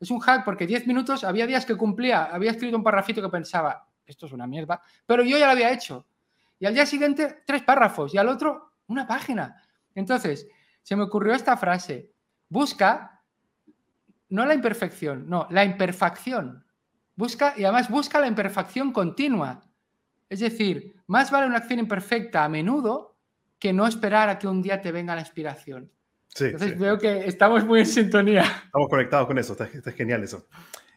es 0.00 0.10
un 0.10 0.20
hack 0.20 0.44
porque 0.44 0.66
10 0.66 0.86
minutos, 0.86 1.24
había 1.24 1.46
días 1.46 1.66
que 1.66 1.76
cumplía, 1.76 2.24
había 2.24 2.52
escrito 2.52 2.76
un 2.76 2.82
parrafito 2.82 3.20
que 3.20 3.28
pensaba, 3.28 3.86
esto 4.06 4.26
es 4.26 4.32
una 4.32 4.46
mierda, 4.46 4.80
pero 5.06 5.22
yo 5.22 5.36
ya 5.38 5.46
lo 5.46 5.52
había 5.52 5.72
hecho. 5.72 6.06
Y 6.58 6.66
al 6.66 6.74
día 6.74 6.86
siguiente, 6.86 7.42
tres 7.46 7.62
párrafos 7.62 8.14
y 8.14 8.18
al 8.18 8.28
otro, 8.28 8.72
una 8.88 9.06
página. 9.06 9.62
Entonces, 9.94 10.48
se 10.82 10.96
me 10.96 11.04
ocurrió 11.04 11.34
esta 11.34 11.56
frase, 11.56 12.12
busca, 12.48 13.22
no 14.30 14.44
la 14.44 14.54
imperfección, 14.54 15.28
no, 15.28 15.46
la 15.50 15.64
imperfección. 15.64 16.64
Busca, 17.14 17.54
y 17.56 17.64
además 17.64 17.90
busca 17.90 18.20
la 18.20 18.28
imperfección 18.28 18.92
continua. 18.92 19.64
Es 20.28 20.40
decir, 20.40 21.02
más 21.06 21.30
vale 21.30 21.46
una 21.46 21.58
acción 21.58 21.80
imperfecta 21.80 22.44
a 22.44 22.48
menudo 22.48 23.16
que 23.58 23.72
no 23.72 23.86
esperar 23.86 24.28
a 24.28 24.38
que 24.38 24.46
un 24.46 24.62
día 24.62 24.80
te 24.80 24.92
venga 24.92 25.14
la 25.14 25.22
inspiración. 25.22 25.90
Entonces 26.40 26.78
veo 26.78 26.98
que 26.98 27.26
estamos 27.26 27.64
muy 27.64 27.80
en 27.80 27.86
sintonía. 27.86 28.42
Estamos 28.66 28.88
conectados 28.88 29.26
con 29.26 29.38
eso, 29.38 29.52
está, 29.52 29.92
genial 29.92 30.22
eso. 30.22 30.46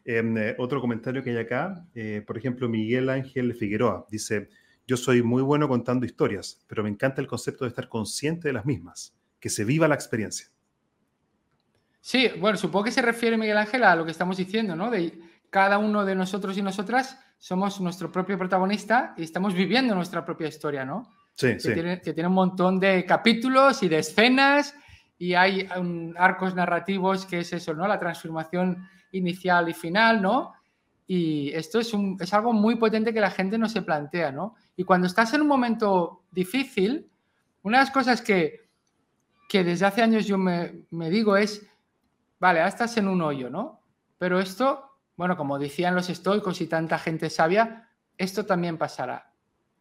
Em, 0.06 0.38
eh, 0.38 0.56
otro 0.58 0.82
comentario 0.82 1.24
que 1.24 1.32
hay 1.32 1.38
acá, 1.38 1.86
eh, 1.94 2.24
por 2.26 2.38
ejemplo, 2.38 2.68
Miguel 2.68 3.10
Ángel 3.10 3.54
Figueroa 3.56 4.06
dice, 4.10 4.50
yo 4.88 4.98
soy 4.98 5.22
muy 5.22 5.42
bueno 5.42 5.68
contando 5.68 6.06
historias, 6.06 6.60
pero 6.68 6.84
me 6.84 6.90
encanta 6.90 7.22
el 7.22 7.28
concepto 7.28 7.66
de 7.66 7.70
estar 7.70 7.88
consciente 7.88 8.48
de 8.48 8.54
las 8.54 8.66
mismas, 8.66 9.16
que 9.40 9.50
se 9.50 9.64
viva 9.64 9.88
la 9.88 9.96
experiencia. 9.96 10.48
Sí, 12.00 12.30
bueno, 12.40 12.58
supongo 12.58 12.86
que 12.86 12.92
se 12.92 13.02
refiere 13.02 13.38
Miguel 13.38 13.58
Ángel 13.58 13.84
a 13.84 13.96
lo 13.96 14.06
que 14.06 14.12
estamos 14.12 14.38
diciendo, 14.38 14.76
¿no? 14.76 14.90
De 14.90 15.20
cada 15.52 15.78
uno 15.78 16.04
de 16.04 16.16
nosotros 16.16 16.58
y 16.58 16.62
nosotras 16.62 17.20
somos 17.38 17.80
nuestro 17.80 18.12
propio 18.12 18.38
protagonista 18.38 19.14
y 19.18 19.24
estamos 19.24 19.54
viviendo 19.54 19.94
nuestra 19.94 20.26
propia 20.26 20.48
historia, 20.48 20.84
¿no? 20.84 21.12
Sí, 21.36 21.54
que 21.54 21.60
sí. 21.60 21.74
Tiene, 21.74 22.02
que 22.02 22.14
tiene 22.14 22.28
un 22.28 22.36
montón 22.36 22.80
de 22.80 23.06
capítulos 23.06 23.84
y 23.84 23.90
de 23.90 24.00
escenas 24.00 24.76
y 25.22 25.36
hay 25.36 25.70
arcos 26.18 26.56
narrativos 26.56 27.28
que 27.28 27.42
es 27.42 27.54
eso, 27.54 27.76
¿no? 27.76 27.88
La 27.88 28.00
transformación 28.00 28.90
inicial 29.12 29.70
y 29.70 29.74
final, 29.76 30.20
¿no? 30.20 30.54
Y 31.06 31.52
esto 31.54 31.80
es, 31.80 31.94
un, 31.94 32.18
es 32.20 32.34
algo 32.34 32.54
muy 32.54 32.78
potente 32.78 33.14
que 33.14 33.22
la 33.22 33.30
gente 33.30 33.60
no 33.60 33.70
se 33.70 33.84
plantea, 33.84 34.32
¿no? 34.32 34.56
Y 34.76 34.84
cuando 34.84 35.06
estás 35.06 35.32
en 35.36 35.42
un 35.42 35.48
momento 35.48 36.24
difícil, 36.32 37.08
una 37.62 37.78
de 37.78 37.84
las 37.84 37.94
cosas 37.94 38.20
que, 38.24 38.62
que 39.48 39.64
desde 39.64 39.86
hace 39.86 40.02
años 40.02 40.26
yo 40.26 40.40
me, 40.40 40.86
me 40.90 41.12
digo 41.12 41.38
es, 41.38 41.68
vale, 42.40 42.58
ahora 42.58 42.70
estás 42.70 42.98
en 42.98 43.08
un 43.08 43.22
hoyo, 43.22 43.48
¿no? 43.48 43.80
Pero 44.18 44.40
esto, 44.40 44.98
bueno, 45.16 45.38
como 45.38 45.60
decían 45.60 45.94
los 45.94 46.10
estoicos 46.10 46.62
y 46.62 46.66
tanta 46.66 46.98
gente 46.98 47.30
sabia, 47.30 47.90
esto 48.18 48.44
también 48.44 48.80
pasará. 48.80 49.32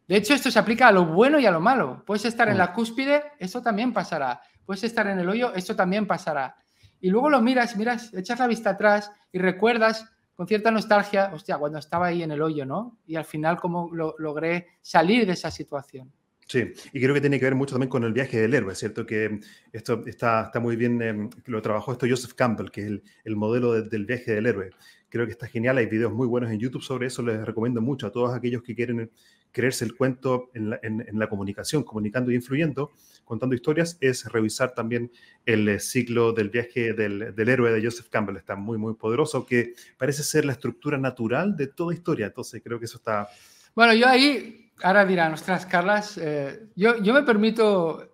De 0.07 0.17
hecho, 0.17 0.35
esto 0.35 0.51
se 0.51 0.59
aplica 0.59 0.89
a 0.89 0.91
lo 0.91 1.05
bueno 1.05 1.39
y 1.39 1.47
a 1.47 1.51
lo 1.51 1.61
malo. 1.61 2.03
Puedes 2.05 2.25
estar 2.25 2.47
en 2.47 2.59
la 2.59 2.67
mm. 2.67 2.73
cúspide, 2.73 3.23
esto 3.39 3.63
también 3.63 3.91
pasará 3.91 4.39
puedes 4.65 4.83
estar 4.83 5.07
en 5.07 5.19
el 5.19 5.29
hoyo, 5.29 5.53
esto 5.53 5.75
también 5.75 6.07
pasará. 6.07 6.55
Y 6.99 7.09
luego 7.09 7.29
lo 7.29 7.41
miras, 7.41 7.75
miras, 7.77 8.13
echas 8.13 8.39
la 8.39 8.47
vista 8.47 8.71
atrás 8.71 9.11
y 9.31 9.39
recuerdas 9.39 10.05
con 10.35 10.47
cierta 10.47 10.71
nostalgia, 10.71 11.31
hostia, 11.33 11.57
cuando 11.57 11.79
estaba 11.79 12.07
ahí 12.07 12.23
en 12.23 12.31
el 12.31 12.41
hoyo, 12.41 12.65
¿no? 12.65 12.97
Y 13.05 13.15
al 13.15 13.25
final 13.25 13.59
cómo 13.59 13.89
lo, 13.93 14.15
logré 14.17 14.67
salir 14.81 15.25
de 15.25 15.33
esa 15.33 15.51
situación. 15.51 16.11
Sí, 16.47 16.71
y 16.91 16.99
creo 16.99 17.13
que 17.13 17.21
tiene 17.21 17.39
que 17.39 17.45
ver 17.45 17.55
mucho 17.55 17.75
también 17.75 17.89
con 17.89 18.03
el 18.03 18.11
viaje 18.11 18.41
del 18.41 18.53
héroe, 18.53 18.75
¿cierto? 18.75 19.05
Que 19.05 19.39
esto 19.71 20.03
está, 20.05 20.45
está 20.45 20.59
muy 20.59 20.75
bien, 20.75 21.01
eh, 21.01 21.29
lo 21.45 21.61
trabajó 21.61 21.93
esto 21.93 22.07
Joseph 22.09 22.33
Campbell, 22.33 22.71
que 22.71 22.81
es 22.81 22.87
el, 22.87 23.03
el 23.23 23.35
modelo 23.35 23.81
del 23.81 24.05
viaje 24.05 24.33
del 24.33 24.47
héroe. 24.47 24.71
Creo 25.07 25.25
que 25.25 25.31
está 25.31 25.47
genial, 25.47 25.77
hay 25.77 25.85
videos 25.85 26.11
muy 26.11 26.27
buenos 26.27 26.51
en 26.51 26.59
YouTube 26.59 26.81
sobre 26.81 27.07
eso, 27.07 27.21
les 27.21 27.45
recomiendo 27.45 27.81
mucho 27.81 28.07
a 28.07 28.11
todos 28.11 28.33
aquellos 28.33 28.63
que 28.63 28.75
quieren 28.75 29.11
creerse 29.51 29.85
el 29.85 29.95
cuento 29.95 30.49
en 30.53 30.69
la, 30.69 30.79
en, 30.83 31.07
la 31.19 31.27
comunicación, 31.27 31.83
comunicando 31.83 32.31
y 32.31 32.35
influyendo, 32.35 32.91
contando 33.25 33.55
historias, 33.55 33.97
es 34.01 34.25
revisar 34.31 34.73
también 34.73 35.11
el 35.45 35.67
eh, 35.67 35.79
ciclo 35.79 36.33
del 36.33 36.49
viaje 36.49 36.93
del, 36.93 37.35
del, 37.35 37.49
héroe 37.49 37.71
de 37.71 37.83
Joseph 37.83 38.07
Campbell. 38.09 38.37
Está 38.37 38.55
muy, 38.55 38.77
muy 38.77 38.93
poderoso, 38.95 39.45
que 39.45 39.73
parece 39.97 40.23
ser 40.23 40.45
la 40.45 40.53
estructura 40.53 40.97
natural 40.97 41.55
de 41.55 41.67
toda 41.67 41.93
historia. 41.93 42.27
Entonces, 42.27 42.61
creo 42.63 42.79
que 42.79 42.85
eso 42.85 42.97
está... 42.97 43.27
Bueno, 43.75 43.93
yo 43.93 44.07
ahí 44.07 44.71
ahora 44.83 45.05
dirán, 45.05 45.33
ostras, 45.33 45.65
Carlas, 45.65 46.17
eh, 46.17 46.67
yo, 46.75 47.01
yo 47.01 47.13
me 47.13 47.23
permito 47.23 48.07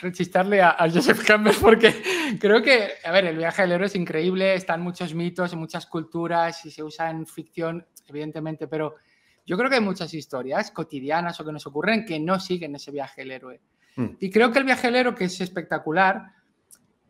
rechistarle 0.00 0.60
a, 0.60 0.76
Joseph 0.92 1.24
Campbell 1.24 1.54
porque 1.60 1.94
creo 2.40 2.60
que, 2.60 2.88
a 3.04 3.12
ver, 3.12 3.26
el 3.26 3.36
viaje 3.36 3.62
del 3.62 3.72
héroe 3.72 3.86
es 3.86 3.94
increíble, 3.94 4.54
están 4.54 4.80
muchos 4.80 5.14
mitos 5.14 5.52
en 5.52 5.60
muchas 5.60 5.86
culturas 5.86 6.64
y 6.66 6.70
se 6.70 6.82
usa 6.82 7.10
en 7.10 7.26
ficción, 7.26 7.86
evidentemente, 8.08 8.66
pero 8.66 8.96
yo 9.46 9.56
creo 9.56 9.68
que 9.68 9.76
hay 9.76 9.82
muchas 9.82 10.12
historias 10.14 10.70
cotidianas 10.70 11.38
o 11.38 11.44
que 11.44 11.52
nos 11.52 11.66
ocurren 11.66 12.04
que 12.04 12.18
no 12.18 12.40
siguen 12.40 12.74
ese 12.74 12.90
viaje 12.90 13.22
del 13.22 13.30
héroe. 13.32 13.60
Mm. 13.96 14.06
Y 14.20 14.30
creo 14.30 14.50
que 14.50 14.58
el 14.58 14.64
viaje 14.64 14.86
del 14.88 14.96
héroe, 14.96 15.14
que 15.14 15.24
es 15.24 15.40
espectacular, 15.40 16.32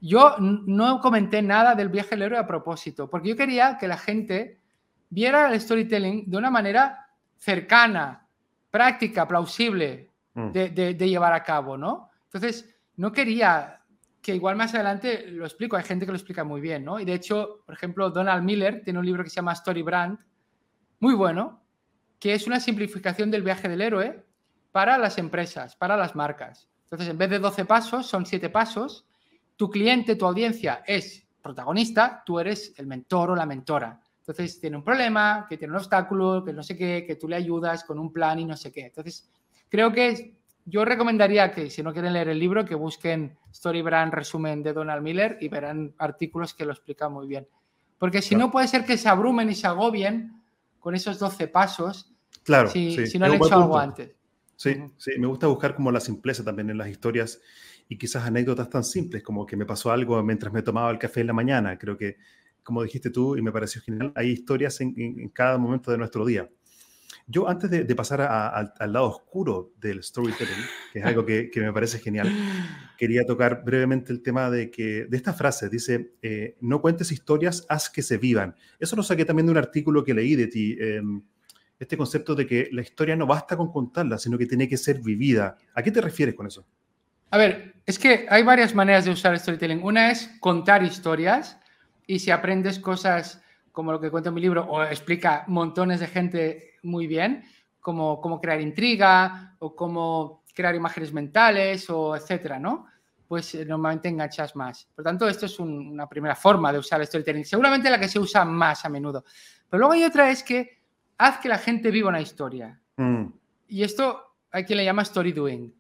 yo 0.01 0.37
no 0.39 1.01
comenté 1.01 1.41
nada 1.41 1.75
del 1.75 1.89
viaje 1.89 2.11
del 2.11 2.23
héroe 2.23 2.39
a 2.39 2.47
propósito, 2.47 3.09
porque 3.09 3.31
yo 3.31 3.37
quería 3.37 3.79
que 3.79 3.89
la 3.89 3.97
gente 3.97 4.61
viera 5.09 5.51
el 5.51 5.61
storytelling 5.61 6.29
de 6.29 6.37
una 6.37 6.51
manera 6.51 7.07
cercana, 7.37 8.27
práctica, 8.71 9.27
plausible 9.29 10.11
mm. 10.35 10.51
de, 10.51 11.09
llevar 11.09 11.33
a 11.33 11.43
cabo, 11.43 11.79
¿no? 11.79 12.11
Entonces, 12.25 12.69
no 12.97 13.13
quería 13.13 13.81
que 14.21 14.35
igual 14.35 14.57
más 14.57 14.75
adelante 14.75 15.27
lo 15.29 15.45
explico, 15.45 15.77
hay 15.77 15.85
gente 15.85 16.07
que 16.07 16.13
lo 16.13 16.17
explica 16.17 16.45
muy 16.45 16.61
bien, 16.61 16.85
¿no? 16.85 16.99
Y 16.99 17.05
de 17.05 17.15
hecho, 17.15 17.63
por 17.65 17.75
ejemplo, 17.75 18.11
Donald 18.11 18.43
Miller 18.43 18.83
tiene 18.83 18.99
un 18.99 19.07
libro 19.07 19.23
que 19.23 19.31
se 19.31 19.37
llama 19.37 19.53
Story 19.53 19.83
Brand, 19.83 20.19
muy 21.01 21.15
bueno, 21.15 21.64
que 22.25 22.33
es 22.33 22.47
una 22.47 22.59
simplificación 22.59 23.31
del 23.31 23.43
viaje 23.43 23.69
del 23.69 23.83
héroe 23.83 24.25
para 24.73 24.97
las 24.97 25.19
empresas, 25.19 25.77
para 25.77 25.95
las 25.95 26.17
marcas. 26.17 26.71
Entonces, 26.85 27.09
en 27.11 27.19
vez 27.19 27.29
de 27.29 27.39
12 27.39 27.67
pasos, 27.67 28.07
son 28.07 28.25
7 28.25 28.49
pasos. 28.49 29.05
Tu 29.57 29.69
cliente, 29.69 30.17
tu 30.17 30.25
audiencia 30.25 30.83
es 30.87 31.29
protagonista, 31.43 32.23
tú 32.25 32.41
eres 32.41 32.73
el 32.79 32.87
mentor 32.87 33.33
o 33.33 33.37
la 33.37 33.45
mentora. 33.45 34.01
Entonces 34.21 34.59
tiene 34.59 34.79
un 34.79 34.83
problema, 34.83 35.45
que 35.47 35.59
tiene 35.59 35.73
un 35.73 35.81
obstáculo, 35.81 36.43
que 36.43 36.55
no 36.55 36.63
sé 36.63 36.79
qué, 36.79 37.05
que 37.07 37.17
tú 37.17 37.29
le 37.29 37.37
ayudas 37.37 37.85
con 37.85 37.99
un 37.99 38.11
plan 38.11 38.39
y 38.39 38.47
no 38.47 38.57
sé 38.57 38.73
qué. 38.73 38.87
Entonces, 38.87 39.29
creo 39.69 39.93
que 39.93 40.39
yo 40.65 40.83
recomendaría 40.87 41.53
que 41.53 41.69
si 41.69 41.83
no 41.83 41.93
quieren 41.93 42.15
leer 42.15 42.31
el 42.31 42.39
libro, 42.39 42.65
que 42.65 42.75
busquen 42.75 43.37
Storybrand 43.53 44.15
resumen 44.15 44.63
de 44.63 44.73
Donald 44.73 45.03
Miller 45.03 45.37
y 45.43 45.49
verán 45.49 45.95
artículos 45.99 46.55
que 46.55 46.65
lo 46.65 46.73
explican 46.73 47.13
muy 47.13 47.29
bien. 47.29 47.47
Porque 47.99 48.23
si 48.23 48.35
no, 48.35 48.51
puede 48.51 48.67
ser 48.67 48.87
que 48.87 48.97
se 48.97 49.11
abrumen 49.11 49.51
y 49.51 49.55
se 49.55 49.67
agobien 49.67 50.41
con 50.81 50.95
esos 50.95 51.19
12 51.19 51.49
pasos 51.49 52.14
claro, 52.45 52.71
si, 52.71 53.07
si 53.07 53.19
no 53.19 53.27
han 53.27 53.35
hecho 53.35 53.55
algo 53.55 53.79
antes. 53.79 54.13
Sí, 54.57 54.77
sí, 54.97 55.13
me 55.19 55.27
gusta 55.27 55.49
buscar 55.49 55.75
como 55.75 55.91
la 55.91 56.01
simpleza 56.01 56.45
también 56.45 56.71
en 56.71 56.79
las 56.79 56.89
historias 56.89 57.41
y 57.89 57.99
quizás 57.99 58.25
anécdotas 58.25 58.71
tan 58.71 58.85
simples 58.85 59.23
como 59.23 59.45
que 59.45 59.57
me 59.57 59.67
pasó 59.67 59.91
algo 59.91 60.23
mientras 60.23 60.53
me 60.53 60.63
tomaba 60.63 60.91
el 60.91 60.99
café 60.99 61.21
en 61.21 61.27
la 61.27 61.33
mañana. 61.33 61.77
Creo 61.77 61.97
que 61.97 62.17
como 62.65 62.83
dijiste 62.83 63.11
tú, 63.11 63.37
y 63.37 63.43
me 63.43 63.53
pareció 63.53 63.81
genial, 63.83 64.11
hay 64.17 64.31
historias 64.31 64.81
en, 64.81 65.29
cada 65.29 65.59
momento 65.59 65.93
de 65.93 65.99
nuestro 65.99 66.25
día. 66.25 66.49
Yo 67.27 67.49
antes 67.49 67.71
de, 67.71 67.95
pasar 67.95 68.21
al 68.23 68.93
lado 68.93 69.09
oscuro 69.09 69.73
del 69.79 70.03
storytelling, 70.03 70.65
que 70.93 70.99
es 70.99 71.05
algo 71.05 71.25
que, 71.25 71.51
me 71.57 71.73
parece 71.73 71.99
genial, 71.99 72.29
quería 72.99 73.25
tocar 73.25 73.63
brevemente 73.65 74.13
el 74.13 74.23
tema 74.23 74.51
de, 74.51 74.71
que, 74.71 75.07
de 75.07 75.17
esta 75.17 75.33
frase. 75.33 75.69
Dice, 75.69 76.15
eh, 76.21 76.57
no 76.61 76.81
cuentes 76.81 77.13
historias, 77.13 77.65
haz 77.69 77.89
que 77.89 78.03
se 78.03 78.19
vivan. 78.19 78.57
Eso 78.79 78.97
lo 78.97 79.03
saqué 79.03 79.25
también 79.25 79.47
de 79.47 79.53
un 79.53 79.59
artículo 79.59 80.05
que 80.05 80.13
leí 80.13 80.35
de 80.35 80.49
ti. 80.49 80.77
Em, 80.81 81.23
este 81.79 81.97
concepto 81.97 82.35
de 82.35 82.47
que 82.47 82.69
la 82.73 82.83
historia 82.83 83.17
no 83.17 83.27
basta 83.27 83.57
con 83.57 83.71
contarla, 83.71 84.19
sino 84.19 84.39
que 84.39 84.47
tiene 84.47 84.69
que 84.69 84.77
ser 84.77 85.01
vivida. 85.01 85.57
¿A 85.75 85.83
qué 85.83 85.91
te 85.91 86.01
refieres 86.01 86.35
con 86.35 86.47
eso? 86.47 86.65
A 87.31 87.39
ver, 87.39 87.75
es 87.85 87.99
que 87.99 88.27
hay 88.31 88.43
varias 88.43 88.75
maneras 88.75 89.05
de 89.05 89.11
usar 89.11 89.39
storytelling. 89.39 89.83
Una 89.83 90.11
es 90.11 90.31
contar 90.41 90.83
historias 90.83 91.59
y 92.07 92.19
si 92.19 92.31
aprendes 92.31 92.79
cosas 92.79 93.43
como 93.73 93.91
lo 93.91 94.01
que 94.01 94.11
cuento 94.11 94.29
en 94.29 94.37
mi 94.37 94.41
libro 94.41 94.65
o 94.65 94.83
explica 94.85 95.45
montones 95.49 95.99
de 95.99 96.07
gente 96.07 96.75
muy 96.85 97.09
bien, 97.09 97.45
como 97.81 98.21
cómo 98.21 98.41
crear 98.41 98.61
intriga 98.61 99.57
o 99.59 99.75
cómo 99.75 100.45
crear 100.55 100.75
imágenes 100.77 101.13
mentales 101.13 101.91
o 101.91 102.15
etcétera, 102.15 102.61
¿no? 102.61 102.87
Pues 103.27 103.53
eh, 103.57 103.65
normalmente 103.65 104.09
enganchas 104.09 104.55
más. 104.55 104.89
Por 104.95 105.05
tanto, 105.05 105.29
esto 105.29 105.47
es 105.47 105.59
una 105.59 106.09
primera 106.09 106.37
forma 106.37 106.73
de 106.73 106.79
usar 106.79 107.01
el 107.01 107.07
storytelling, 107.09 107.45
seguramente 107.45 107.91
la 107.91 107.99
que 107.99 108.07
se 108.07 108.21
usa 108.21 108.45
más 108.45 108.85
a 108.85 108.89
menudo. 108.89 109.25
Pero 109.69 109.81
luego 109.81 109.95
hay 109.95 110.05
otra 110.05 110.31
es 110.31 110.45
que 110.45 110.84
haz 111.19 111.39
que 111.39 111.49
la 111.49 111.59
gente 111.59 111.91
viva 111.91 112.09
una 112.09 112.21
historia. 112.21 112.81
Mm. 112.97 113.27
Y 113.69 113.83
esto 113.83 114.37
hay 114.51 114.65
quien 114.65 114.79
le 114.79 114.85
llama 114.85 115.03
story 115.03 115.33
doing. 115.33 115.75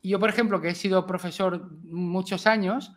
Y 0.00 0.10
yo, 0.10 0.20
por 0.20 0.28
ejemplo, 0.28 0.60
que 0.60 0.68
he 0.68 0.74
sido 0.74 1.06
profesor 1.06 1.70
muchos 1.82 2.46
años, 2.46 2.92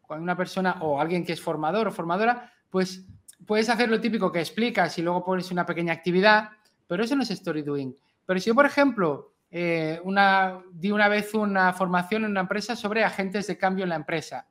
cuando 0.00 0.24
una 0.24 0.36
persona 0.36 0.78
o 0.80 1.00
alguien 1.00 1.24
que 1.24 1.32
es 1.32 1.40
formador 1.40 1.88
o 1.88 1.92
formadora, 1.92 2.52
pues 2.70 3.06
puedes 3.46 3.68
hacer 3.68 3.88
lo 3.88 4.00
típico 4.00 4.32
que 4.32 4.40
explicas 4.40 4.98
y 4.98 5.02
luego 5.02 5.24
pones 5.24 5.50
una 5.50 5.66
pequeña 5.66 5.92
actividad, 5.92 6.50
pero 6.86 7.04
eso 7.04 7.14
no 7.14 7.22
es 7.22 7.30
story 7.30 7.62
doing. 7.62 7.94
Pero 8.24 8.40
si 8.40 8.46
yo, 8.46 8.54
por 8.54 8.66
ejemplo, 8.66 9.34
eh, 9.50 10.00
una, 10.04 10.60
di 10.72 10.90
una 10.90 11.08
vez 11.08 11.34
una 11.34 11.72
formación 11.72 12.24
en 12.24 12.30
una 12.30 12.40
empresa 12.40 12.76
sobre 12.76 13.04
agentes 13.04 13.46
de 13.46 13.56
cambio 13.56 13.84
en 13.84 13.90
la 13.90 13.96
empresa, 13.96 14.46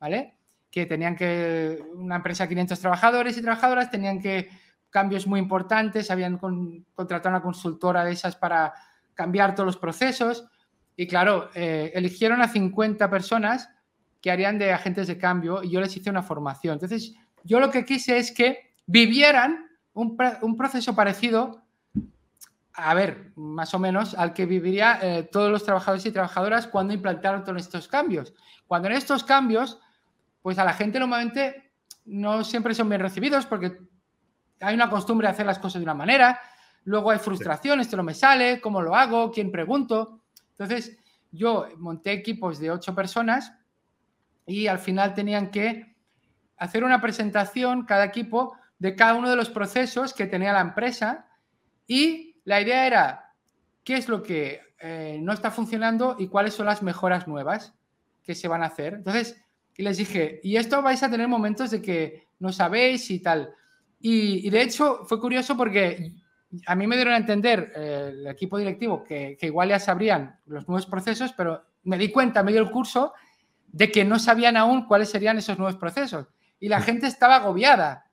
¿vale? 0.00 0.36
Que 0.70 0.86
tenían 0.86 1.16
que, 1.16 1.82
una 1.94 2.16
empresa 2.16 2.44
de 2.44 2.48
500 2.50 2.80
trabajadores 2.80 3.38
y 3.38 3.42
trabajadoras 3.42 3.90
tenían 3.90 4.20
que, 4.20 4.50
cambios 4.92 5.26
muy 5.26 5.40
importantes, 5.40 6.10
habían 6.10 6.38
contratado 6.38 7.30
una 7.30 7.42
consultora 7.42 8.04
de 8.04 8.12
esas 8.12 8.36
para 8.36 8.74
cambiar 9.14 9.54
todos 9.54 9.66
los 9.66 9.76
procesos 9.78 10.46
y 10.94 11.06
claro, 11.06 11.50
eh, 11.54 11.90
eligieron 11.94 12.42
a 12.42 12.48
50 12.48 13.10
personas 13.10 13.70
que 14.20 14.30
harían 14.30 14.58
de 14.58 14.72
agentes 14.72 15.08
de 15.08 15.18
cambio 15.18 15.62
y 15.62 15.70
yo 15.70 15.80
les 15.80 15.96
hice 15.96 16.10
una 16.10 16.22
formación. 16.22 16.74
Entonces, 16.74 17.14
yo 17.42 17.58
lo 17.58 17.70
que 17.70 17.84
quise 17.84 18.18
es 18.18 18.30
que 18.30 18.74
vivieran 18.86 19.66
un, 19.94 20.16
proceso 20.56 20.94
parecido, 20.94 21.64
a 22.74 22.94
ver, 22.94 23.32
más 23.34 23.72
o 23.74 23.78
menos, 23.78 24.14
al 24.14 24.34
que 24.34 24.44
viviría 24.44 24.98
eh, 25.02 25.22
todos 25.24 25.50
los 25.50 25.64
trabajadores 25.64 26.04
y 26.04 26.12
trabajadoras 26.12 26.66
cuando 26.66 26.92
implantaron 26.92 27.44
todos 27.44 27.62
estos 27.62 27.88
cambios. 27.88 28.34
Cuando 28.66 28.88
en 28.88 28.94
estos 28.94 29.24
cambios, 29.24 29.80
pues 30.42 30.58
a 30.58 30.64
la 30.64 30.74
gente 30.74 31.00
normalmente 31.00 31.72
no 32.04 32.44
siempre 32.44 32.74
son 32.74 32.90
bien 32.90 33.00
recibidos 33.00 33.46
porque 33.46 33.78
hay 34.62 34.74
una 34.74 34.88
costumbre 34.88 35.26
de 35.26 35.32
hacer 35.32 35.46
las 35.46 35.58
cosas 35.58 35.80
de 35.80 35.84
una 35.84 35.94
manera, 35.94 36.40
luego 36.84 37.10
hay 37.10 37.18
frustración, 37.18 37.80
esto 37.80 37.96
no 37.96 38.02
me 38.02 38.14
sale, 38.14 38.60
cómo 38.60 38.80
lo 38.80 38.94
hago, 38.94 39.30
quién 39.30 39.50
pregunto. 39.50 40.20
Entonces, 40.50 40.96
yo 41.30 41.66
monté 41.78 42.12
equipos 42.12 42.58
de 42.58 42.70
ocho 42.70 42.94
personas 42.94 43.52
y 44.46 44.66
al 44.66 44.78
final 44.78 45.14
tenían 45.14 45.50
que 45.50 45.94
hacer 46.56 46.84
una 46.84 47.00
presentación 47.00 47.84
cada 47.84 48.04
equipo 48.04 48.56
de 48.78 48.94
cada 48.94 49.14
uno 49.14 49.30
de 49.30 49.36
los 49.36 49.50
procesos 49.50 50.12
que 50.12 50.26
tenía 50.26 50.52
la 50.52 50.60
empresa 50.60 51.26
y 51.86 52.36
la 52.44 52.60
idea 52.60 52.86
era 52.86 53.34
qué 53.84 53.96
es 53.96 54.08
lo 54.08 54.22
que 54.22 54.60
eh, 54.78 55.18
no 55.20 55.32
está 55.32 55.50
funcionando 55.50 56.16
y 56.18 56.28
cuáles 56.28 56.54
son 56.54 56.66
las 56.66 56.82
mejoras 56.82 57.28
nuevas 57.28 57.74
que 58.22 58.34
se 58.34 58.48
van 58.48 58.62
a 58.62 58.66
hacer. 58.66 58.94
Entonces, 58.94 59.40
y 59.76 59.82
les 59.82 59.96
dije, 59.96 60.40
y 60.42 60.56
esto 60.56 60.82
vais 60.82 61.02
a 61.02 61.10
tener 61.10 61.28
momentos 61.28 61.70
de 61.70 61.80
que 61.80 62.26
no 62.38 62.52
sabéis 62.52 63.10
y 63.10 63.20
tal. 63.20 63.54
Y, 64.04 64.50
de 64.50 64.62
hecho 64.62 65.04
fue 65.06 65.20
curioso 65.20 65.56
porque 65.56 66.12
a 66.66 66.74
mí 66.74 66.86
me 66.86 66.96
dieron 66.96 67.14
a 67.14 67.18
entender 67.18 67.72
eh, 67.74 68.10
el 68.12 68.26
equipo 68.26 68.58
directivo 68.58 69.04
que, 69.04 69.36
que, 69.38 69.46
igual 69.46 69.68
ya 69.68 69.78
sabrían 69.78 70.38
los 70.46 70.66
nuevos 70.68 70.86
procesos, 70.86 71.32
pero 71.32 71.62
me 71.84 71.96
di 71.96 72.10
cuenta 72.10 72.42
medio 72.42 72.62
del 72.62 72.72
curso 72.72 73.14
de 73.68 73.90
que 73.90 74.04
no 74.04 74.18
sabían 74.18 74.56
aún 74.56 74.86
cuáles 74.86 75.08
serían 75.08 75.38
esos 75.38 75.56
nuevos 75.56 75.76
procesos. 75.76 76.26
Y 76.58 76.68
la 76.68 76.80
gente 76.80 77.06
estaba 77.06 77.36
agobiada. 77.36 78.10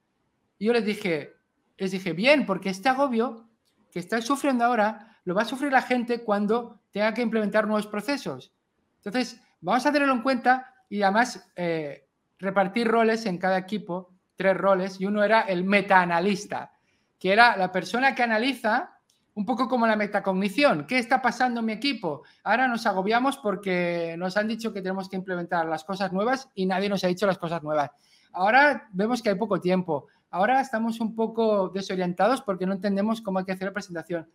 Y 0.58 0.66
yo 0.66 0.74
les 0.74 0.86
dije, 0.86 1.34
les 1.78 1.92
dije, 1.92 2.14
bien, 2.14 2.46
porque 2.46 2.70
este 2.70 2.88
agobio 2.88 3.50
que 3.92 4.00
estáis 4.00 4.26
sufriendo 4.26 4.66
ahora, 4.66 5.18
lo 5.26 5.36
va 5.36 5.44
a 5.44 5.46
sufrir 5.46 5.72
la 5.72 5.82
gente 5.82 6.24
cuando 6.24 6.80
tenga 6.92 7.14
que 7.14 7.22
implementar 7.22 7.68
nuevos 7.68 7.88
procesos. 7.88 8.54
Entonces, 8.98 9.42
vamos 9.62 9.86
a 9.86 9.92
tenerlo 9.92 10.14
en 10.14 10.22
cuenta 10.22 10.74
y 10.90 11.02
además 11.02 11.50
eh, 11.56 12.08
repartir 12.38 12.88
roles 12.88 13.26
en 13.26 13.38
cada 13.38 13.58
equipo, 13.58 14.09
tres 14.40 14.56
roles, 14.56 15.02
y 15.02 15.06
uno 15.06 15.22
era 15.22 15.42
el 15.42 15.66
metaanalista, 15.66 16.72
que 17.20 17.34
era 17.34 17.58
la 17.58 17.74
persona 17.74 18.16
que 18.16 18.24
analiza 18.24 18.94
un 19.34 19.46
poco 19.46 19.68
como 19.68 19.86
la 19.86 19.98
metacognición. 19.98 20.88
¿Qué 20.88 20.98
está 20.98 21.22
pasando 21.22 21.60
en 21.60 21.66
mi 21.66 21.74
equipo? 21.74 22.24
Ahora 22.46 22.66
nos 22.70 22.86
agobiamos 22.86 23.36
porque 23.36 24.16
nos 24.18 24.38
han 24.38 24.48
dicho 24.48 24.72
que 24.72 24.82
tenemos 24.82 25.10
que 25.10 25.18
implementar 25.18 25.66
las 25.66 25.84
cosas 25.84 26.14
nuevas 26.14 26.50
y 26.56 26.66
nadie 26.66 26.88
nos 26.88 27.04
ha 27.04 27.08
dicho 27.08 27.28
las 27.28 27.38
cosas 27.38 27.62
nuevas. 27.62 27.92
Ahora 28.32 28.88
vemos 28.94 29.22
que 29.22 29.28
hay 29.28 29.36
poco 29.36 29.60
tiempo. 29.60 30.08
Ahora 30.32 30.62
estamos 30.62 31.02
un 31.02 31.16
poco 31.16 31.68
desorientados 31.68 32.42
porque 32.42 32.66
no 32.66 32.72
entendemos 32.72 33.20
cómo 33.20 33.40
hay 33.40 33.46
que 33.46 33.52
hacer 33.52 33.68
la 33.68 33.74
presentación. 33.74 34.30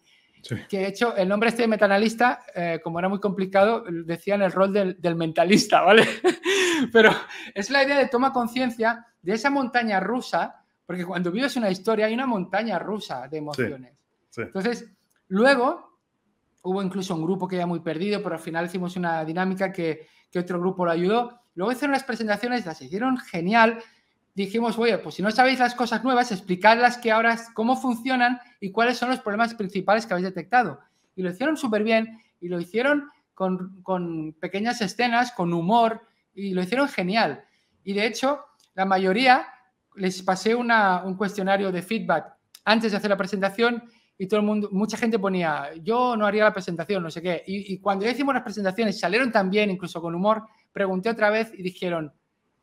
Que 0.68 0.78
de 0.78 0.88
hecho, 0.88 1.16
el 1.16 1.28
nombre 1.28 1.48
este 1.48 1.62
de 1.62 1.68
metanalista, 1.68 2.44
eh, 2.54 2.80
como 2.82 2.98
era 2.98 3.08
muy 3.08 3.20
complicado, 3.20 3.84
decían 3.88 4.42
el 4.42 4.52
rol 4.52 4.72
del, 4.72 5.00
del 5.00 5.16
mentalista, 5.16 5.80
¿vale? 5.80 6.06
Pero 6.92 7.10
es 7.54 7.70
la 7.70 7.82
idea 7.82 7.98
de 7.98 8.08
toma 8.08 8.32
conciencia 8.32 9.06
de 9.22 9.32
esa 9.32 9.50
montaña 9.50 10.00
rusa, 10.00 10.62
porque 10.86 11.04
cuando 11.04 11.30
vives 11.32 11.56
una 11.56 11.70
historia 11.70 12.06
hay 12.06 12.14
una 12.14 12.26
montaña 12.26 12.78
rusa 12.78 13.26
de 13.28 13.38
emociones. 13.38 13.96
Entonces, 14.36 14.90
luego 15.28 15.98
hubo 16.62 16.82
incluso 16.82 17.14
un 17.14 17.22
grupo 17.22 17.46
que 17.46 17.56
ya 17.56 17.66
muy 17.66 17.80
perdido, 17.80 18.22
pero 18.22 18.34
al 18.34 18.40
final 18.40 18.66
hicimos 18.66 18.96
una 18.96 19.24
dinámica 19.24 19.72
que, 19.72 20.06
que 20.30 20.38
otro 20.38 20.60
grupo 20.60 20.84
lo 20.84 20.90
ayudó. 20.90 21.40
Luego 21.54 21.72
hicieron 21.72 21.92
las 21.92 22.04
presentaciones, 22.04 22.66
las 22.66 22.80
hicieron 22.82 23.16
genial. 23.18 23.82
Dijimos, 24.34 24.76
oye, 24.78 24.98
pues 24.98 25.14
si 25.14 25.22
no 25.22 25.30
sabéis 25.30 25.60
las 25.60 25.74
cosas 25.74 26.02
nuevas, 26.02 26.32
explicadlas 26.32 26.98
que 26.98 27.12
ahora 27.12 27.38
cómo 27.54 27.76
funcionan 27.76 28.40
y 28.60 28.72
cuáles 28.72 28.98
son 28.98 29.10
los 29.10 29.20
problemas 29.20 29.54
principales 29.54 30.06
que 30.06 30.14
habéis 30.14 30.26
detectado. 30.26 30.80
Y 31.14 31.22
lo 31.22 31.30
hicieron 31.30 31.56
súper 31.56 31.84
bien 31.84 32.18
y 32.40 32.48
lo 32.48 32.60
hicieron 32.60 33.08
con, 33.34 34.34
pequeñas 34.40 34.80
escenas, 34.80 35.32
con 35.32 35.52
humor 35.52 36.02
y 36.34 36.52
lo 36.52 36.62
hicieron 36.62 36.88
genial. 36.88 37.44
Y 37.84 37.92
de 37.92 38.06
hecho, 38.06 38.40
la 38.74 38.84
mayoría 38.84 39.46
les 39.96 40.22
pasé 40.22 40.54
un 40.54 41.16
cuestionario 41.16 41.70
de 41.70 41.82
feedback 41.82 42.34
antes 42.64 42.92
de 42.92 42.98
hacer 42.98 43.10
la 43.10 43.16
presentación 43.16 43.84
y 44.16 44.26
todo 44.26 44.40
el 44.40 44.46
mundo, 44.46 44.68
mucha 44.70 44.96
gente 44.96 45.18
ponía, 45.18 45.74
yo 45.82 46.16
no 46.16 46.26
haría 46.26 46.44
la 46.44 46.52
presentación, 46.52 47.02
no 47.02 47.10
sé 47.10 47.20
qué. 47.20 47.42
Y, 47.46 47.78
cuando 47.78 48.04
ya 48.04 48.12
hicimos 48.12 48.34
las 48.34 48.44
presentaciones, 48.44 48.98
salieron 48.98 49.32
también, 49.32 49.70
incluso 49.70 50.00
con 50.00 50.14
humor, 50.14 50.44
pregunté 50.72 51.10
otra 51.10 51.30
vez 51.30 51.52
y 51.52 51.62
dijeron, 51.62 52.12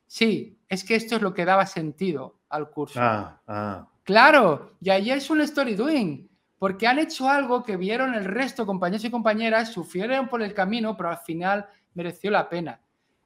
sí, 0.08 0.58
es 0.72 0.86
que 0.86 0.96
esto 0.96 1.18
es 1.18 1.22
lo 1.22 1.34
que 1.34 1.44
daba 1.44 1.66
sentido 1.66 2.40
al 2.48 2.70
curso. 2.70 2.98
Ah, 3.02 3.42
ah. 3.46 3.90
Claro, 4.06 4.78
y 4.80 4.90
ahí 4.90 5.12
es 5.12 5.30
un 5.30 5.42
story 5.42 5.76
doing, 5.76 6.30
porque 6.58 6.88
han 6.88 6.98
hecho 6.98 7.28
algo 7.28 7.62
que 7.62 7.76
vieron 7.76 8.16
el 8.16 8.24
resto, 8.24 8.66
compañeros 8.66 9.04
y 9.04 9.12
compañeras, 9.12 9.74
sufrieron 9.74 10.30
por 10.30 10.42
el 10.42 10.54
camino, 10.54 10.96
pero 10.96 11.10
al 11.10 11.18
final 11.18 11.68
mereció 11.94 12.32
la 12.32 12.48
pena. 12.48 12.80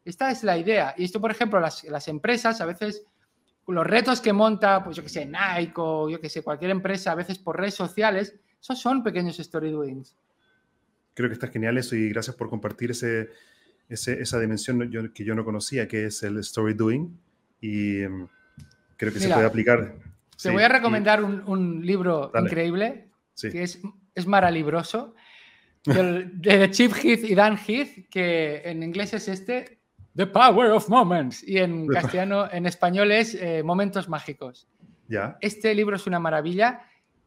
Esta 0.03 0.31
es 0.31 0.43
la 0.43 0.57
idea. 0.57 0.95
Y 0.97 1.03
esto, 1.03 1.21
por 1.21 1.29
ejemplo, 1.29 1.59
las, 1.59 1.83
las 1.83 2.07
empresas 2.07 2.59
a 2.61 2.65
veces 2.65 3.05
los 3.67 3.85
retos 3.85 4.21
que 4.21 4.33
monta, 4.33 4.83
pues 4.83 4.97
yo 4.97 5.03
que 5.03 5.09
sé, 5.09 5.27
Nike 5.27 5.73
o 5.75 6.09
yo 6.09 6.19
que 6.19 6.29
sé, 6.29 6.41
cualquier 6.41 6.71
empresa, 6.71 7.11
a 7.11 7.15
veces 7.15 7.37
por 7.37 7.59
redes 7.59 7.75
sociales, 7.75 8.35
esos 8.59 8.79
son 8.79 9.03
pequeños 9.03 9.39
story 9.39 9.69
doings. 9.69 10.17
Creo 11.13 11.29
que 11.29 11.33
está 11.33 11.47
genial 11.49 11.77
eso 11.77 11.95
y 11.95 12.09
gracias 12.09 12.35
por 12.35 12.49
compartir 12.49 12.89
ese, 12.89 13.29
esa 13.87 14.39
dimensión 14.39 15.11
que 15.13 15.23
yo 15.23 15.35
no 15.35 15.45
conocía, 15.45 15.87
que 15.87 16.05
es 16.05 16.23
el 16.23 16.39
story 16.39 16.73
doing. 16.73 17.19
Y 17.65 18.03
em, 18.03 18.27
creo 18.95 19.11
que 19.11 19.19
se 19.19 19.29
puede 19.29 19.47
aplicar. 19.47 19.95
Te 20.41 20.51
voy 20.51 20.61
a 20.61 20.69
recomendar 20.69 21.23
un, 21.23 21.83
libro 21.83 22.31
increíble, 22.39 23.09
que 23.41 23.63
es, 23.63 23.79
es 24.13 24.27
maralibroso, 24.27 25.15
de 25.83 26.69
Chip 26.71 26.93
Heath 26.93 27.23
y 27.23 27.33
Dan 27.33 27.57
Heath, 27.57 28.09
que 28.09 28.61
en 28.65 28.83
inglés 28.83 29.13
es 29.13 29.27
este, 29.27 29.79
The 30.15 30.27
Power 30.27 30.71
of 30.71 30.89
Moments. 30.89 31.43
Y 31.47 31.57
en 31.57 31.87
castellano, 31.87 32.51
en 32.51 32.65
español 32.67 33.11
es 33.11 33.33
eh, 33.35 33.63
Momentos 33.63 34.07
Mágicos. 34.09 34.67
Ya. 35.07 35.37
Este 35.41 35.73
libro 35.73 35.95
es 35.95 36.05
una 36.05 36.19
maravilla 36.19 36.81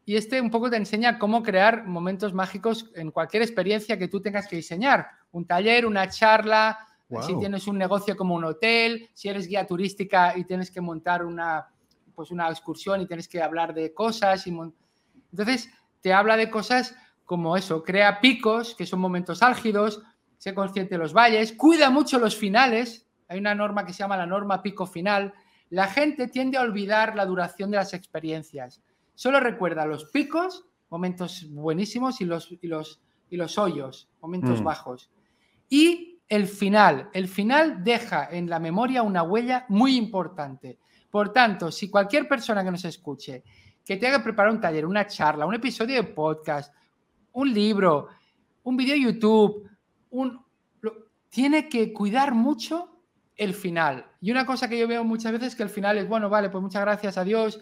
y 0.05 0.15
este 0.15 0.41
un 0.41 0.49
poco 0.49 0.69
te 0.69 0.77
enseña 0.77 1.19
cómo 1.19 1.43
crear 1.43 1.85
momentos 1.85 2.33
mágicos 2.33 2.91
en 2.95 3.11
cualquier 3.11 3.43
experiencia 3.43 3.97
que 3.97 4.07
tú 4.07 4.21
tengas 4.21 4.47
que 4.47 4.57
diseñar. 4.57 5.07
Un 5.31 5.45
taller, 5.45 5.85
una 5.85 6.09
charla, 6.09 6.79
si 7.25 7.37
tienes 7.39 7.67
un 7.67 7.77
negocio 7.77 8.15
como 8.15 8.35
un 8.35 8.43
hotel, 8.43 9.09
si 9.13 9.29
eres 9.29 9.47
guía 9.47 9.65
turística 9.65 10.37
y 10.37 10.43
tienes 10.45 10.69
que 10.69 10.79
montar 10.79 11.25
una, 11.25 11.67
pues 12.13 12.31
una 12.31 12.49
excursión 12.49 13.01
y 13.01 13.07
tienes 13.07 13.27
que 13.27 13.41
hablar 13.41 13.73
de 13.73 13.93
cosas. 13.93 14.45
Y 14.45 14.55
Entonces, 15.31 15.69
te 16.01 16.13
habla 16.13 16.37
de 16.37 16.49
cosas 16.49 16.95
como 17.25 17.57
eso, 17.57 17.83
crea 17.83 18.21
picos, 18.21 18.75
que 18.75 18.85
son 18.85 18.99
momentos 18.99 19.43
álgidos, 19.43 20.01
sé 20.37 20.53
consciente 20.53 20.95
de 20.95 20.99
los 20.99 21.13
valles, 21.13 21.53
cuida 21.53 21.89
mucho 21.89 22.17
los 22.17 22.35
finales, 22.35 23.07
hay 23.27 23.39
una 23.39 23.53
norma 23.53 23.85
que 23.85 23.93
se 23.93 23.99
llama 23.99 24.17
la 24.17 24.25
norma 24.25 24.63
pico 24.63 24.87
final, 24.87 25.33
la 25.69 25.87
gente 25.87 26.27
tiende 26.27 26.57
a 26.57 26.61
olvidar 26.61 27.15
la 27.15 27.25
duración 27.25 27.69
de 27.69 27.77
las 27.77 27.93
experiencias, 27.93 28.81
solo 29.13 29.39
recuerda 29.39 29.85
los 29.85 30.05
picos, 30.05 30.65
momentos 30.89 31.45
buenísimos, 31.51 32.19
y 32.21 32.25
los, 32.25 32.51
y 32.51 32.67
los, 32.67 33.01
y 33.29 33.37
los 33.37 33.57
hoyos, 33.57 34.09
momentos 34.21 34.61
mm. 34.61 34.63
bajos. 34.63 35.11
Y 35.69 36.18
el 36.29 36.47
final, 36.47 37.09
el 37.11 37.27
final 37.27 37.83
deja 37.83 38.29
en 38.31 38.47
la 38.47 38.59
memoria 38.59 39.01
una 39.01 39.23
huella 39.23 39.65
muy 39.67 39.95
importante. 39.97 40.77
Por 41.09 41.33
tanto, 41.33 41.71
si 41.71 41.89
cualquier 41.89 42.27
persona 42.27 42.63
que 42.63 42.69
nos 42.69 42.85
escuche, 42.85 43.43
que 43.83 43.97
tenga 43.97 44.17
que 44.17 44.23
preparar 44.23 44.51
un 44.51 44.61
taller, 44.61 44.85
una 44.85 45.07
charla, 45.07 45.47
un 45.47 45.55
episodio 45.55 45.95
de 45.95 46.03
podcast, 46.03 46.71
un 47.31 47.51
libro, 47.51 48.09
un 48.61 48.77
video 48.77 48.93
de 48.93 49.01
YouTube, 49.01 49.67
un, 50.11 50.39
tiene 51.29 51.67
que 51.67 51.91
cuidar 51.91 52.35
mucho 52.35 53.01
el 53.35 53.55
final. 53.55 54.05
Y 54.21 54.29
una 54.29 54.45
cosa 54.45 54.69
que 54.69 54.77
yo 54.77 54.87
veo 54.87 55.03
muchas 55.03 55.31
veces 55.31 55.49
es 55.49 55.55
que 55.55 55.63
el 55.63 55.69
final 55.69 55.97
es, 55.97 56.07
bueno, 56.07 56.29
vale, 56.29 56.49
pues 56.49 56.61
muchas 56.61 56.81
gracias 56.81 57.17
a 57.17 57.23
Dios 57.23 57.59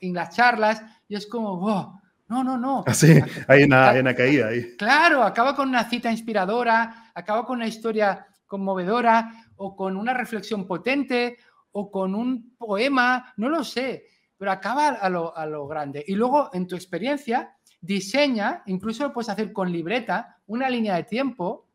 en 0.00 0.14
las 0.14 0.34
charlas 0.34 0.82
y 1.08 1.16
es 1.16 1.26
como, 1.26 1.58
wow, 1.58 2.00
no, 2.28 2.42
no, 2.42 2.56
no. 2.56 2.84
Así, 2.86 3.20
hay 3.48 3.64
una, 3.64 3.90
hay 3.90 4.00
una 4.00 4.14
caída 4.14 4.48
ahí. 4.48 4.76
Claro, 4.76 5.22
acaba 5.22 5.54
con 5.54 5.68
una 5.68 5.84
cita 5.84 6.10
inspiradora, 6.10 7.05
acaba 7.16 7.46
con 7.46 7.56
una 7.56 7.66
historia 7.66 8.26
conmovedora 8.46 9.32
o 9.56 9.74
con 9.74 9.96
una 9.96 10.12
reflexión 10.12 10.66
potente 10.66 11.38
o 11.72 11.90
con 11.90 12.14
un 12.14 12.54
poema, 12.56 13.32
no 13.38 13.48
lo 13.48 13.64
sé, 13.64 14.04
pero 14.36 14.52
acaba 14.52 14.88
a 14.88 15.08
lo, 15.08 15.66
grande. 15.66 16.04
Y 16.06 16.14
luego, 16.14 16.50
en 16.52 16.66
tu 16.66 16.76
experiencia, 16.76 17.56
diseña, 17.80 18.62
incluso 18.66 19.04
lo 19.04 19.12
puedes 19.14 19.30
hacer 19.30 19.52
con 19.52 19.72
libreta, 19.72 20.38
una 20.46 20.68
línea 20.68 20.94
de 20.94 21.04
tiempo 21.04 21.66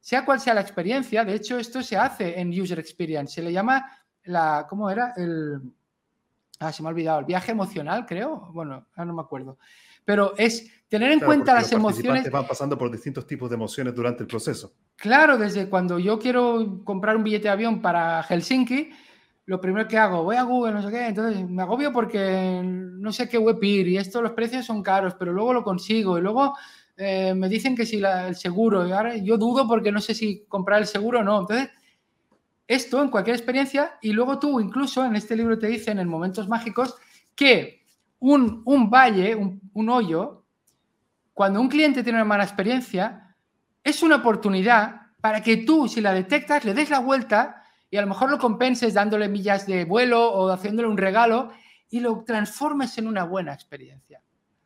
sea 0.00 0.24
cual 0.24 0.38
sea 0.38 0.54
la 0.54 0.60
experiencia, 0.60 1.24
de 1.24 1.34
hecho 1.34 1.58
esto 1.58 1.82
se 1.82 1.96
hace 1.96 2.38
en 2.38 2.50
User 2.50 2.78
Experience, 2.78 3.34
se 3.34 3.42
le 3.42 3.52
llama 3.52 3.90
la, 4.24 4.66
¿cómo 4.68 4.90
era? 4.90 5.14
El, 5.16 5.60
ah, 6.58 6.72
se 6.72 6.82
me 6.82 6.88
ha 6.88 6.92
olvidado, 6.92 7.20
el 7.20 7.24
viaje 7.24 7.52
emocional, 7.52 8.04
creo, 8.04 8.50
bueno, 8.52 8.86
no 8.96 9.14
me 9.14 9.22
acuerdo, 9.22 9.58
pero 10.04 10.34
es 10.36 10.70
tener 10.88 11.10
en 11.12 11.20
cuenta 11.20 11.54
las 11.54 11.72
emociones. 11.72 12.30
van 12.30 12.46
pasando 12.46 12.78
por 12.78 12.90
distintos 12.90 13.26
tipos 13.26 13.50
de 13.50 13.56
emociones 13.56 13.94
durante 13.94 14.22
el 14.22 14.28
proceso. 14.28 14.72
Claro, 14.96 15.36
desde 15.36 15.68
cuando 15.68 15.98
yo 15.98 16.18
quiero 16.18 16.82
comprar 16.84 17.16
un 17.16 17.24
billete 17.24 17.44
de 17.44 17.50
avión 17.50 17.82
para 17.82 18.22
Helsinki, 18.22 18.90
lo 19.46 19.60
primero 19.60 19.86
que 19.86 19.98
hago, 19.98 20.22
voy 20.22 20.36
a 20.36 20.42
Google, 20.42 20.72
no 20.72 20.82
sé 20.82 20.90
qué, 20.90 21.06
entonces 21.08 21.48
me 21.48 21.62
agobio 21.62 21.92
porque 21.92 22.62
no 22.64 23.12
sé 23.12 23.28
qué 23.28 23.36
web 23.36 23.62
ir 23.62 23.88
y 23.88 23.98
esto, 23.98 24.22
los 24.22 24.32
precios 24.32 24.64
son 24.64 24.82
caros, 24.82 25.16
pero 25.18 25.32
luego 25.32 25.52
lo 25.52 25.62
consigo 25.62 26.16
y 26.16 26.22
luego 26.22 26.54
eh, 26.96 27.34
me 27.34 27.48
dicen 27.48 27.74
que 27.74 27.84
si 27.84 28.02
el 28.02 28.36
seguro, 28.36 28.86
y 28.86 28.92
ahora 28.92 29.16
yo 29.16 29.36
dudo 29.36 29.66
porque 29.66 29.92
no 29.92 30.00
sé 30.00 30.14
si 30.14 30.44
comprar 30.46 30.80
el 30.80 30.86
seguro 30.86 31.20
o 31.20 31.24
no. 31.24 31.40
Entonces, 31.40 31.70
esto 32.66 33.02
en 33.02 33.10
cualquier 33.10 33.36
experiencia, 33.36 33.98
y 34.00 34.12
luego 34.12 34.38
tú 34.38 34.60
incluso 34.60 35.04
en 35.04 35.16
este 35.16 35.36
libro 35.36 35.58
te 35.58 35.66
dicen 35.66 35.98
en 35.98 36.08
momentos 36.08 36.48
mágicos 36.48 36.94
que 37.34 37.83
un, 38.24 38.62
un 38.64 38.88
valle, 38.88 39.34
un, 39.34 39.60
un 39.74 39.90
hoyo, 39.90 40.46
cuando 41.34 41.60
un 41.60 41.68
cliente 41.68 42.02
tiene 42.02 42.18
una 42.18 42.24
mala 42.24 42.44
experiencia, 42.44 43.36
es 43.82 44.02
una 44.02 44.16
oportunidad 44.16 45.02
para 45.20 45.42
que 45.42 45.58
tú, 45.58 45.88
si 45.88 46.00
la 46.00 46.14
detectas, 46.14 46.64
le 46.64 46.72
des 46.72 46.88
la 46.88 47.00
vuelta 47.00 47.62
y 47.90 47.98
a 47.98 48.00
lo 48.00 48.06
mejor 48.06 48.30
lo 48.30 48.38
compenses 48.38 48.94
dándole 48.94 49.28
millas 49.28 49.66
de 49.66 49.84
vuelo 49.84 50.32
o 50.32 50.50
haciéndole 50.50 50.88
un 50.88 50.96
regalo 50.96 51.50
y 51.90 52.00
lo 52.00 52.24
transformes 52.24 52.96
en 52.96 53.08
una 53.08 53.24
buena 53.24 53.52
experiencia. 53.52 54.22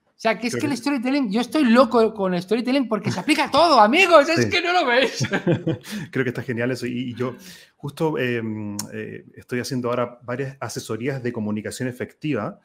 O 0.07 0.21
sea, 0.21 0.38
que 0.38 0.47
es 0.47 0.57
que 0.57 0.66
el 0.66 0.77
storytelling, 0.77 1.31
yo 1.31 1.40
estoy 1.40 1.64
loco 1.64 2.14
con 2.14 2.35
el 2.35 2.42
storytelling 2.42 2.88
porque 2.88 3.11
se 3.11 3.18
aplica 3.18 3.44
a 3.44 3.51
todo, 3.51 3.81
amigos, 3.81 4.29
es 4.29 4.47
que 4.47 4.61
no 4.61 4.73
lo 4.73 4.87
ves. 4.87 5.27
Creo 6.12 6.25
que 6.25 6.31
está 6.31 6.42
genial 6.42 6.71
eso. 6.71 6.87
Y, 6.87 7.14
yo 7.14 7.35
justo 7.77 8.18
em, 8.18 8.77
eh, 8.92 9.25
estoy 9.35 9.59
haciendo 9.59 9.88
ahora 9.88 10.21
varias 10.23 10.57
asesorías 10.61 11.23
de 11.25 11.33
comunicación 11.33 11.88
efectiva 11.88 12.61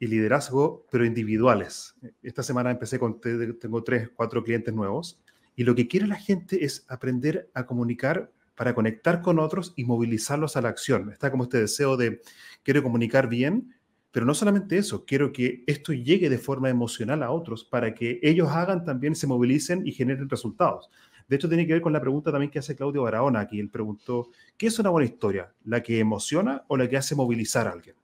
y 0.00 0.06
liderazgo, 0.06 0.86
pero 0.90 1.04
individuales. 1.04 1.94
Esta 2.22 2.42
semana 2.42 2.70
empecé 2.70 2.98
con, 2.98 3.20
tengo 3.20 3.84
tres, 3.84 4.10
cuatro 4.16 4.42
clientes 4.42 4.74
nuevos 4.74 5.20
y 5.54 5.62
lo 5.62 5.74
que 5.74 5.86
quiere 5.86 6.06
la 6.06 6.16
gente 6.16 6.64
es 6.64 6.86
aprender 6.88 7.50
a 7.54 7.66
comunicar 7.66 8.32
para 8.56 8.74
conectar 8.74 9.20
con 9.20 9.38
otros 9.38 9.74
y 9.76 9.84
movilizarlos 9.84 10.56
a 10.56 10.62
la 10.62 10.70
acción. 10.70 11.10
Está 11.12 11.30
como 11.30 11.44
este 11.44 11.60
deseo 11.60 11.98
de 11.98 12.22
quiero 12.62 12.82
comunicar 12.82 13.28
bien, 13.28 13.74
pero 14.10 14.24
no 14.24 14.34
solamente 14.34 14.78
eso, 14.78 15.04
quiero 15.04 15.32
que 15.32 15.64
esto 15.66 15.92
llegue 15.92 16.30
de 16.30 16.38
forma 16.38 16.70
emocional 16.70 17.22
a 17.22 17.30
otros 17.30 17.64
para 17.64 17.94
que 17.94 18.18
ellos 18.22 18.48
hagan 18.48 18.84
también, 18.84 19.14
se 19.14 19.26
movilicen 19.26 19.86
y 19.86 19.92
generen 19.92 20.28
resultados. 20.28 20.90
De 21.28 21.36
hecho, 21.36 21.48
tiene 21.48 21.66
que 21.66 21.74
ver 21.74 21.82
con 21.82 21.92
la 21.92 22.00
pregunta 22.00 22.32
también 22.32 22.50
que 22.50 22.58
hace 22.58 22.74
Claudio 22.74 23.02
Barahona 23.02 23.40
aquí. 23.40 23.60
Él 23.60 23.68
preguntó, 23.68 24.30
¿qué 24.56 24.66
es 24.66 24.78
una 24.78 24.90
buena 24.90 25.08
historia? 25.08 25.52
¿La 25.64 25.80
que 25.82 26.00
emociona 26.00 26.64
o 26.66 26.76
la 26.76 26.88
que 26.88 26.96
hace 26.96 27.14
movilizar 27.14 27.68
a 27.68 27.72
alguien? 27.72 27.94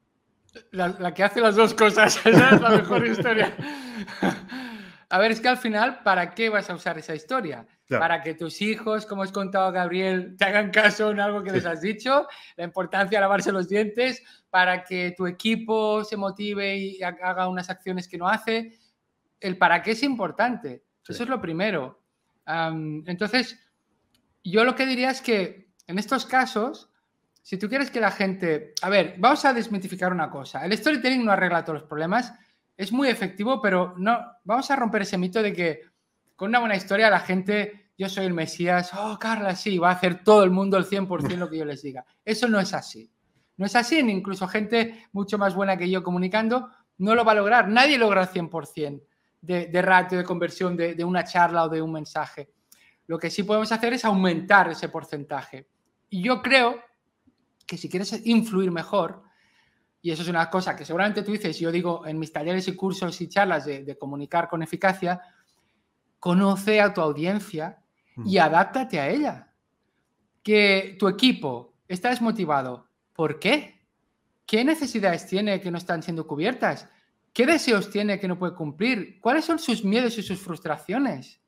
La, 0.71 1.13
que 1.15 1.25
hace 1.25 1.41
las 1.41 1.57
dos 1.57 1.75
cosas. 1.75 2.17
Esa 2.25 2.51
es 2.51 2.61
la 2.61 2.71
mejor 2.71 3.07
historia. 3.07 3.55
A 5.09 5.19
ver, 5.19 5.31
es 5.31 5.41
que 5.41 5.49
al 5.49 5.59
final, 5.59 6.03
¿para 6.03 6.35
qué 6.35 6.49
vas 6.49 6.69
a 6.69 6.75
usar 6.75 6.99
esa 6.99 7.15
historia? 7.15 7.67
Para 7.89 8.21
que 8.23 8.35
tus 8.35 8.61
hijos, 8.61 9.07
como 9.07 9.23
has 9.23 9.31
contado 9.31 9.71
Gabriel, 9.71 10.35
te 10.37 10.45
hagan 10.45 10.71
caso 10.71 11.13
en 11.13 11.21
algo 11.21 11.45
que 11.45 11.53
les 11.53 11.65
has 11.65 11.81
dicho, 11.81 12.27
la 12.57 12.65
importancia 12.65 13.19
de 13.19 13.21
lavarse 13.21 13.53
los 13.53 13.69
dientes, 13.69 14.23
para 14.51 14.83
que 14.83 15.15
tu 15.17 15.29
equipo 15.29 16.03
se 16.03 16.17
motive 16.17 16.77
y 16.77 17.03
haga 17.03 17.49
unas 17.49 17.71
acciones 17.71 18.09
que 18.09 18.19
no 18.19 18.27
hace. 18.27 18.77
El 19.39 19.57
para 19.57 19.83
qué 19.83 19.93
es 19.93 20.03
importante. 20.03 20.85
Eso 21.07 21.23
es 21.23 21.29
lo 21.29 21.41
primero. 21.41 22.03
entonces, 22.47 23.59
yo 24.43 24.65
lo 24.65 24.75
que 24.75 24.87
diría 24.87 25.11
es 25.11 25.21
que 25.21 25.73
en 25.87 25.99
estos 25.99 26.27
casos, 26.27 26.91
si 27.47 27.59
tú 27.59 27.69
quieres 27.69 27.93
que 27.93 28.01
la 28.01 28.11
gente... 28.11 28.75
A 28.83 28.89
ver, 28.89 29.15
vamos 29.19 29.45
a 29.45 29.55
desmitificar 29.55 30.11
una 30.11 30.29
cosa. 30.29 30.67
El 30.67 30.77
storytelling 30.77 31.25
no 31.25 31.31
arregla 31.31 31.65
todos 31.65 31.79
los 31.79 31.89
problemas. 31.89 32.35
Es 32.77 32.91
muy 32.91 33.07
efectivo, 33.07 33.63
pero 33.63 33.95
no... 33.99 34.19
Vamos 34.43 34.69
a 34.69 34.75
romper 34.75 35.03
ese 35.03 35.17
mito 35.17 35.41
de 35.41 35.53
que 35.53 35.83
con 36.35 36.49
una 36.49 36.59
buena 36.59 36.75
historia 36.75 37.09
la 37.09 37.21
gente, 37.21 37.93
yo 37.97 38.09
soy 38.09 38.27
el 38.27 38.35
Mesías, 38.35 38.91
oh, 38.99 39.17
Carla, 39.21 39.55
sí, 39.55 39.79
va 39.79 39.91
a 39.91 39.93
hacer 39.93 40.25
todo 40.25 40.43
el 40.43 40.51
mundo 40.51 40.77
el 40.77 40.87
100% 40.87 41.37
lo 41.37 41.49
que 41.49 41.59
yo 41.59 41.65
les 41.65 41.83
diga. 41.83 42.05
Eso 42.25 42.49
no 42.49 42.59
es 42.59 42.75
así. 42.75 43.09
No 43.59 43.67
es 43.67 43.77
así, 43.77 44.01
incluso 44.01 44.49
gente 44.49 45.07
mucho 45.13 45.39
más 45.39 45.55
buena 45.55 45.77
que 45.77 45.89
yo 45.89 46.03
comunicando 46.03 46.69
no 46.99 47.15
lo 47.15 47.25
va 47.25 47.31
a 47.31 47.37
lograr. 47.37 47.69
Nadie 47.69 47.97
logra 47.97 48.23
el 48.23 48.29
100% 48.29 49.03
de, 49.43 49.67
de 49.67 49.83
ratio 49.83 50.19
de 50.19 50.25
conversión 50.25 50.77
de, 50.77 50.97
de 50.97 51.05
una 51.05 51.23
charla 51.23 51.63
o 51.63 51.69
de 51.69 51.81
un 51.81 51.93
mensaje. 51.93 52.51
Lo 53.07 53.21
que 53.21 53.31
sí 53.31 53.45
podemos 53.45 53.71
hacer 53.71 53.93
es 53.93 54.05
aumentar 54.05 54.69
ese 54.69 54.89
porcentaje. 54.89 55.69
Y 56.11 56.25
yo 56.25 56.43
creo 56.43 56.81
que 57.67 57.77
si 57.77 57.89
quieres 57.89 58.25
influir 58.25 58.71
mejor, 58.71 59.23
y 60.01 60.11
eso 60.11 60.23
es 60.23 60.29
una 60.29 60.49
cosa 60.49 60.77
que 60.77 60.85
seguramente 60.85 61.23
tú 61.23 61.33
dices, 61.33 61.59
yo 61.59 61.73
digo 61.73 62.07
en 62.07 62.19
mis 62.19 62.33
talleres 62.33 62.69
y 62.69 62.77
cursos 62.77 63.21
y 63.21 63.29
charlas 63.29 63.64
de, 63.64 63.97
comunicar 63.99 64.49
con 64.49 64.62
eficacia, 64.62 65.21
conoce 66.21 66.81
a 66.81 66.95
tu 66.95 67.01
audiencia 67.01 67.83
y 68.25 68.39
mm. 68.39 68.43
adáptate 68.43 69.01
a 69.01 69.09
ella. 69.09 69.53
Que 70.43 70.97
tu 70.99 71.09
equipo 71.09 71.75
está 71.89 72.11
desmotivado. 72.11 72.87
¿Por 73.12 73.41
qué? 73.41 73.83
¿Qué 74.47 74.64
necesidades 74.64 75.27
tiene 75.27 75.61
que 75.61 75.73
no 75.73 75.79
están 75.79 76.05
siendo 76.05 76.27
cubiertas? 76.27 76.89
¿Qué 77.33 77.45
deseos 77.45 77.91
tiene 77.91 78.21
que 78.21 78.29
no 78.29 78.39
puede 78.39 78.55
cumplir? 78.55 79.21
¿Cuáles 79.21 79.45
son 79.45 79.59
sus 79.59 79.85
miedos 79.85 80.17
y 80.19 80.23
sus 80.23 80.39
frustraciones? 80.39 81.41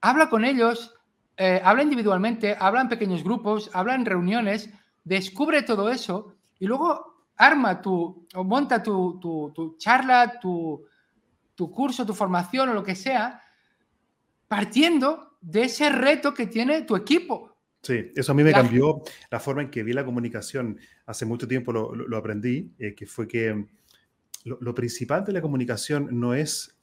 habla 0.00 0.28
con 0.28 0.44
ellos, 0.44 0.94
eh, 1.36 1.60
habla 1.64 1.82
individualmente, 1.82 2.56
habla 2.58 2.80
en 2.80 2.88
pequeños 2.88 3.24
grupos, 3.24 3.70
habla 3.72 3.94
en 3.94 4.06
reuniones, 4.06 4.70
descubre 5.06 5.62
todo 5.62 5.88
eso 5.88 6.34
y 6.58 6.66
luego 6.66 7.28
arma 7.36 7.80
tu, 7.80 8.26
o 8.34 8.44
monta 8.44 8.82
tu, 8.82 9.76
charla, 9.78 10.40
tu, 10.40 10.84
curso, 11.56 12.04
tu 12.04 12.12
formación 12.12 12.68
o 12.70 12.74
lo 12.74 12.82
que 12.82 12.96
sea, 12.96 13.40
partiendo 14.48 15.38
de 15.40 15.64
ese 15.64 15.90
reto 15.90 16.34
que 16.34 16.48
tiene 16.48 16.82
tu 16.82 16.96
equipo. 16.96 17.56
Sí, 17.82 18.12
eso 18.16 18.32
a 18.32 18.34
mí 18.34 18.42
me 18.42 18.52
cambió 18.52 19.02
la 19.30 19.38
forma 19.38 19.62
en 19.62 19.70
que 19.70 19.84
vi 19.84 19.92
la 19.92 20.04
comunicación. 20.04 20.80
Hace 21.06 21.24
mucho 21.24 21.46
tiempo 21.46 21.72
lo, 21.72 22.16
aprendí, 22.16 22.72
eh, 22.78 22.96
que 22.96 23.06
fue 23.06 23.28
que 23.28 23.64
lo, 24.44 24.74
principal 24.74 25.24
de 25.24 25.34
la 25.34 25.40
comunicación 25.40 26.08
no 26.18 26.34
es 26.34 26.75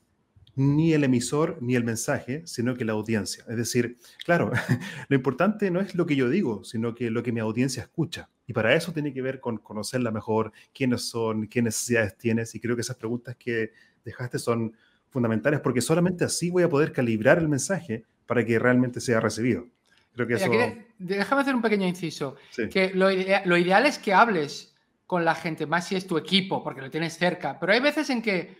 ni 0.55 0.93
el 0.93 1.03
emisor 1.03 1.57
ni 1.61 1.75
el 1.75 1.83
mensaje, 1.83 2.43
sino 2.45 2.75
que 2.75 2.85
la 2.85 2.93
audiencia. 2.93 3.43
Es 3.49 3.57
decir, 3.57 3.97
claro, 4.23 4.51
lo 5.09 5.15
importante 5.15 5.71
no 5.71 5.81
es 5.81 5.95
lo 5.95 6.05
que 6.05 6.15
yo 6.15 6.29
digo, 6.29 6.63
sino 6.63 6.93
que 6.93 7.09
lo 7.09 7.23
que 7.23 7.31
mi 7.31 7.39
audiencia 7.39 7.83
escucha. 7.83 8.29
Y 8.45 8.53
para 8.53 8.75
eso 8.75 8.91
tiene 8.91 9.13
que 9.13 9.21
ver 9.21 9.39
con 9.39 9.57
conocerla 9.57 10.11
mejor, 10.11 10.51
quiénes 10.73 11.03
son, 11.03 11.47
qué 11.47 11.61
necesidades 11.61 12.17
tienes. 12.17 12.53
Y 12.55 12.59
creo 12.59 12.75
que 12.75 12.81
esas 12.81 12.97
preguntas 12.97 13.35
que 13.37 13.71
dejaste 14.03 14.37
son 14.37 14.75
fundamentales 15.09 15.59
porque 15.59 15.81
solamente 15.81 16.25
así 16.25 16.49
voy 16.49 16.63
a 16.63 16.69
poder 16.69 16.91
calibrar 16.91 17.37
el 17.37 17.47
mensaje 17.47 18.03
para 18.25 18.45
que 18.45 18.59
realmente 18.59 18.99
sea 18.99 19.19
recibido. 19.19 19.67
Creo 20.13 20.27
que 20.27 20.35
eso... 20.35 20.51
déjame 20.99 21.41
hacer 21.41 21.55
un 21.55 21.61
pequeño 21.61 21.87
inciso. 21.87 22.35
Que 22.71 22.91
lo, 22.93 23.09
lo 23.09 23.57
ideal 23.57 23.85
es 23.85 23.97
que 23.97 24.13
hables 24.13 24.75
con 25.07 25.25
la 25.25 25.35
gente, 25.35 25.65
más 25.65 25.87
si 25.87 25.95
es 25.95 26.05
tu 26.05 26.17
equipo, 26.17 26.63
porque 26.63 26.81
lo 26.81 26.89
tienes 26.89 27.17
cerca. 27.17 27.59
Pero 27.59 27.73
hay 27.73 27.79
veces 27.79 28.09
en 28.09 28.21
que 28.21 28.57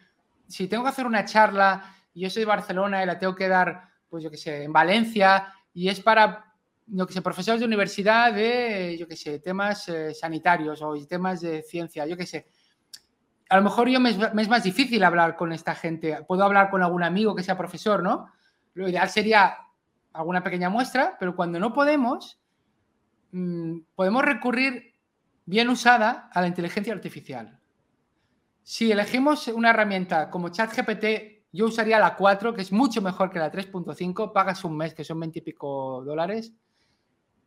si 0.48 0.68
tengo 0.68 0.84
que 0.84 0.89
hacer 0.89 1.06
una 1.06 1.26
charla 1.26 1.96
y 2.14 2.22
yo 2.22 2.30
soy 2.30 2.41
de 2.41 2.48
Barcelona 2.48 3.04
y 3.04 3.06
la 3.06 3.18
tengo 3.18 3.36
que 3.36 3.48
dar, 3.48 3.89
pues 4.10 4.24
yo 4.24 4.30
qué 4.30 4.38
sé, 4.38 4.64
en 4.64 4.74
Valencia 4.74 5.54
y 5.74 5.89
es 5.89 6.00
para, 6.00 6.54
yo 6.86 7.08
que 7.08 7.14
sé, 7.14 7.22
profesores 7.22 7.60
de 7.60 7.66
universidad 7.66 8.34
de, 8.34 8.96
yo 9.00 9.08
qué 9.08 9.16
sé, 9.16 9.39
temas 9.39 9.89
eh, 9.89 10.14
sanitarios 10.14 10.82
o 10.82 10.94
temas 11.08 11.41
de 11.41 11.64
ciencia, 11.64 12.06
yo 12.06 12.16
qué 12.16 12.26
sé. 12.26 12.48
A 13.50 13.58
lo 13.58 13.64
mejor 13.64 13.89
yo 13.89 14.00
me, 14.00 14.10
es 14.12 14.50
más 14.50 14.64
difícil 14.64 15.04
hablar 15.04 15.36
con 15.36 15.52
esta 15.52 15.76
gente. 15.76 16.24
Puedo 16.28 16.44
hablar 16.44 16.70
con 16.70 16.82
algún 16.82 17.04
amigo 17.04 17.36
que 17.36 17.44
sea 17.44 17.58
profesor, 17.58 18.02
¿no? 18.02 18.32
Lo 18.74 18.88
ideal 18.88 19.10
sería 19.10 19.58
alguna 20.14 20.44
pequeña 20.44 20.70
muestra, 20.70 21.18
pero 21.20 21.36
cuando 21.36 21.60
no 21.60 21.74
podemos, 21.74 22.39
mm, 23.32 23.80
podemos 23.96 24.24
recurrir 24.24 24.96
bien 25.46 25.70
usada 25.70 26.30
a 26.32 26.41
la 26.41 26.48
inteligencia 26.48 26.94
artificial. 26.94 27.60
Si 28.64 28.91
elegimos 28.91 29.47
una 29.49 29.72
herramienta 29.72 30.30
como 30.30 30.49
ChatGPT, 30.49 31.43
yo 31.51 31.66
usaría 31.66 31.99
la 31.99 32.16
4, 32.16 32.53
que 32.53 32.61
es 32.61 32.72
mucho 32.72 33.01
mejor 33.01 33.30
que 33.30 33.39
la 33.39 33.51
3.5. 33.51 34.32
Pagas 34.32 34.64
un 34.64 34.76
mes, 34.76 34.93
que 34.93 35.03
son 35.03 35.20
20 35.20 35.39
y 35.39 35.41
pico 35.41 36.03
dólares, 36.03 36.53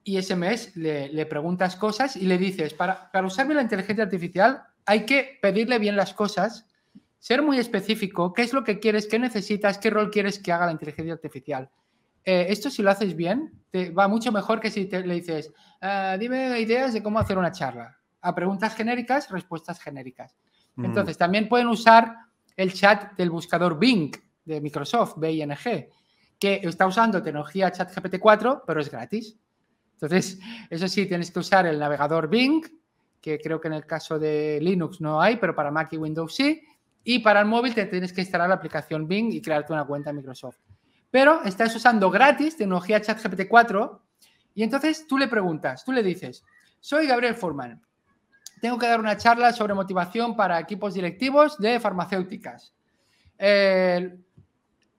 y 0.05 0.19
ese 0.19 0.37
mes 0.37 0.77
le, 0.77 1.27
preguntas 1.27 1.75
cosas 1.75 2.17
y 2.17 2.27
le 2.27 2.39
dices, 2.39 2.75
para, 2.75 3.11
para 3.11 3.27
la 3.27 3.63
inteligencia 3.63 4.05
artificial 4.05 4.63
hay 4.85 5.05
que 5.05 5.39
pedirle 5.43 5.81
bien 5.81 5.97
las 5.97 6.15
cosas, 6.15 6.65
ser 7.19 7.43
muy 7.43 7.59
específico, 7.59 8.33
qué 8.33 8.43
es 8.43 8.53
lo 8.53 8.63
que 8.63 8.79
quieres, 8.79 9.09
qué 9.09 9.19
necesitas, 9.19 9.79
qué 9.79 9.91
rol 9.91 10.13
quieres 10.13 10.39
que 10.39 10.53
haga 10.53 10.67
la 10.67 10.73
inteligencia 10.73 11.13
artificial. 11.13 11.69
Eh, 12.25 12.47
esto 12.51 12.71
si 12.71 12.83
lo 12.83 12.91
haces 12.93 13.17
bien, 13.17 13.65
te 13.73 13.91
va 13.91 14.07
mucho 14.07 14.31
mejor 14.31 14.61
que 14.61 14.71
si 14.71 14.87
te, 14.87 15.05
le 15.05 15.15
dices, 15.15 15.53
ah, 15.81 16.17
dime 16.19 16.61
ideas 16.61 16.93
de 16.93 17.03
cómo 17.03 17.19
hacer 17.19 17.37
una 17.37 17.51
charla. 17.51 17.99
A 18.21 18.33
preguntas 18.33 18.77
genéricas, 18.77 19.29
respuestas 19.29 19.81
genéricas. 19.81 20.37
Entonces, 20.79 21.17
también 21.17 21.49
pueden 21.49 21.69
usar 21.69 22.15
el 22.57 22.73
chat 22.73 23.17
del 23.17 23.31
buscador 23.31 23.79
Bing 23.79 24.15
de 24.45 24.61
Microsoft, 24.61 25.15
BING, 25.19 25.57
que 26.39 26.61
está 26.63 26.87
usando 26.87 27.23
tecnología 27.23 27.71
ChatGPT 27.71 28.19
4, 28.19 28.63
pero 28.67 28.81
es 28.81 28.91
gratis. 28.91 29.39
Entonces, 29.95 30.39
eso 30.69 30.89
sí, 30.89 31.07
tienes 31.07 31.31
que 31.31 31.39
usar 31.39 31.67
el 31.67 31.79
navegador 31.79 32.29
Bing, 32.29 32.63
que 33.21 33.39
creo 33.39 33.61
que 33.61 33.69
en 33.69 33.75
el 33.75 33.87
caso 33.87 34.19
de 34.19 34.59
Linux 34.61 35.01
no 35.01 35.21
hay, 35.21 35.37
pero 35.37 35.55
para 35.55 35.71
Mac 35.71 35.93
y 35.93 35.97
Windows 35.97 36.35
sí. 36.35 36.63
Y 37.03 37.21
para 37.21 37.41
el 37.41 37.47
móvil 37.47 37.75
te 37.75 37.87
tienes 37.87 38.13
que 38.13 38.21
instalar 38.21 38.49
la 38.49 38.57
aplicación 38.57 39.09
Bing 39.09 39.33
y 39.33 39.41
crearte 39.41 39.73
una 39.73 39.85
cuenta 39.85 40.11
en 40.11 40.17
Microsoft. 40.17 40.59
Pero 41.11 41.43
estás 41.45 41.75
usando 41.75 42.11
gratis 42.11 42.57
tecnología 42.57 43.01
ChatGPT 43.01 43.49
4 43.49 44.03
y 44.55 44.63
entonces 44.63 45.07
tú 45.07 45.17
le 45.17 45.29
preguntas, 45.29 45.85
tú 45.85 45.93
le 45.93 46.03
dices, 46.03 46.43
soy 46.81 47.07
Gabriel 47.07 47.35
Forman, 47.35 47.81
tengo 48.61 48.79
que 48.79 48.87
dar 48.87 49.01
una 49.01 49.17
charla 49.17 49.53
sobre 49.53 49.75
motivación 49.75 50.37
para 50.37 50.61
equipos 50.61 50.95
directivos 50.95 51.59
de 51.59 51.79
farmacéuticas. 51.81 52.73
Eh, 53.39 54.17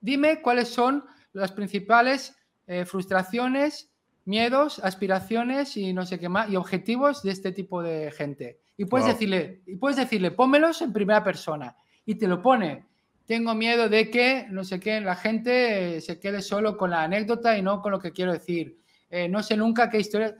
dime 0.00 0.40
cuáles 0.40 0.68
son 0.68 1.04
las 1.32 1.52
principales 1.52 2.36
eh, 2.66 2.84
frustraciones, 2.84 3.90
miedos, 4.24 4.78
aspiraciones 4.80 5.76
y 5.76 5.92
no 5.92 6.04
sé 6.04 6.18
qué 6.18 6.28
más, 6.28 6.50
y 6.50 6.56
objetivos 6.56 7.22
de 7.22 7.32
este 7.32 7.52
tipo 7.52 7.82
de 7.82 8.12
gente. 8.12 8.60
Y 8.76 8.84
puedes 8.84 9.06
decirle, 9.06 9.62
y 9.66 9.76
puedes 9.76 9.96
decirle, 9.96 10.30
pónmelos 10.30 10.82
en 10.82 10.92
primera 10.92 11.24
persona. 11.24 11.74
Y 12.04 12.14
te 12.14 12.28
lo 12.28 12.40
pone. 12.40 12.86
Tengo 13.26 13.54
miedo 13.54 13.88
de 13.88 14.08
que, 14.08 14.46
no 14.50 14.64
sé 14.64 14.78
qué, 14.78 15.00
la 15.00 15.16
gente 15.16 16.00
se 16.00 16.20
quede 16.20 16.40
solo 16.42 16.76
con 16.76 16.90
la 16.90 17.02
anécdota 17.02 17.58
y 17.58 17.62
no 17.62 17.82
con 17.82 17.92
lo 17.92 17.98
que 17.98 18.12
quiero 18.12 18.32
decir. 18.32 18.78
Eh, 19.10 19.28
no 19.28 19.42
sé 19.42 19.56
nunca 19.56 19.90
qué 19.90 19.98
historia 19.98 20.36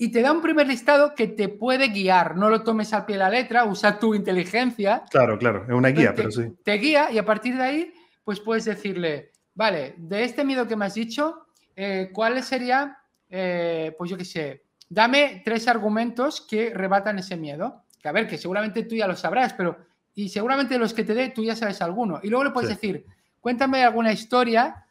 y 0.00 0.12
te 0.12 0.22
da 0.22 0.30
un 0.30 0.40
primer 0.40 0.68
listado 0.68 1.14
que 1.14 1.26
te 1.26 1.48
puede 1.48 1.88
guiar. 1.88 2.36
No 2.36 2.48
lo 2.48 2.62
tomes 2.62 2.92
al 2.92 3.04
pie 3.04 3.16
de 3.16 3.20
la 3.24 3.30
letra, 3.30 3.64
usa 3.64 3.98
tu 3.98 4.14
inteligencia. 4.14 5.02
Claro, 5.10 5.36
claro, 5.36 5.64
es 5.64 5.74
una 5.74 5.88
guía, 5.88 6.14
pero 6.14 6.30
sí. 6.30 6.52
Te 6.64 6.74
guía 6.74 7.10
y 7.10 7.18
a 7.18 7.24
partir 7.24 7.56
de 7.56 7.62
ahí, 7.62 7.94
pues 8.22 8.38
puedes 8.38 8.64
decirle, 8.64 9.32
vale, 9.54 9.94
de 9.98 10.22
este 10.22 10.44
miedo 10.44 10.68
que 10.68 10.76
me 10.76 10.84
has 10.84 10.94
dicho, 10.94 11.46
eh, 11.74 12.10
¿cuál 12.12 12.40
sería, 12.44 12.96
eh, 13.28 13.92
pues 13.98 14.08
yo 14.08 14.16
qué 14.16 14.24
sé, 14.24 14.62
dame 14.88 15.42
tres 15.44 15.66
argumentos 15.66 16.46
que 16.48 16.72
rebatan 16.72 17.18
ese 17.18 17.36
miedo? 17.36 17.82
Que 18.00 18.08
a 18.08 18.12
ver, 18.12 18.28
que 18.28 18.38
seguramente 18.38 18.84
tú 18.84 18.94
ya 18.94 19.08
lo 19.08 19.16
sabrás, 19.16 19.52
pero 19.54 19.78
y 20.14 20.28
seguramente 20.28 20.74
de 20.74 20.80
los 20.80 20.94
que 20.94 21.04
te 21.04 21.14
dé 21.14 21.30
tú 21.30 21.42
ya 21.42 21.56
sabes 21.56 21.82
alguno. 21.82 22.20
Y 22.22 22.28
luego 22.28 22.44
le 22.44 22.50
puedes 22.50 22.70
decir, 22.70 23.04
cuéntame 23.40 23.82
alguna 23.82 24.12
historia 24.12 24.86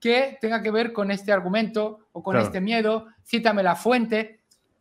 que 0.00 0.38
tenga 0.40 0.62
que 0.62 0.70
ver 0.70 0.92
con 0.92 1.10
este 1.10 1.32
argumento 1.32 2.08
o 2.12 2.22
con 2.22 2.36
este 2.36 2.60
miedo, 2.60 3.08
cítame 3.24 3.62
la 3.62 3.76
fuente. 3.76 4.37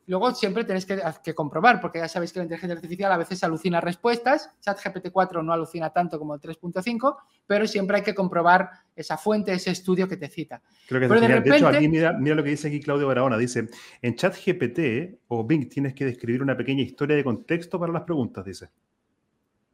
Luego 0.08 0.34
siempre 0.34 0.64
tenéis 0.64 0.86
que, 0.86 1.36
comprobar, 1.36 1.82
porque 1.82 1.99
ya 1.99 2.08
sabéis 2.08 2.32
que 2.32 2.39
la 2.39 2.43
inteligencia 2.43 2.76
artificial 2.76 3.12
a 3.12 3.18
veces 3.18 3.43
alucina 3.43 3.82
respuestas. 3.82 4.49
ChatGPT 4.62 5.12
4 5.12 5.43
no 5.43 5.51
alucina 5.51 5.89
tanto 5.89 6.18
como 6.18 6.34
el 6.34 6.39
3.5, 6.39 7.18
pero 7.45 7.68
siempre 7.68 7.97
hay 7.97 8.03
que 8.03 8.16
comprobar 8.16 8.70
esa 8.95 9.18
fuente, 9.18 9.51
ese 9.51 9.72
estudio 9.72 10.08
que 10.08 10.16
te 10.16 10.30
cita. 10.30 10.62
Creo 10.88 11.01
que 11.01 11.08
de, 11.08 11.41
de, 11.41 11.58
hecho, 11.58 11.68
aquí 11.68 11.89
mira, 11.89 12.14
mira, 12.14 12.36
lo 12.36 12.43
que 12.43 12.51
dice 12.51 12.70
aquí 12.70 12.80
Claudio 12.80 13.05
Barahona. 13.05 13.38
Dice, 13.38 13.68
en 14.01 14.16
ChatGPT 14.16 15.20
o 15.28 15.45
Bing 15.45 15.68
tienes 15.68 15.93
que 15.93 16.05
describir 16.05 16.41
una 16.41 16.55
pequeña 16.55 16.84
historia 16.84 17.18
de 17.18 17.26
contexto 17.26 17.78
para 17.78 17.91
las 17.91 18.03
preguntas, 18.03 18.45
dice. 18.45 18.70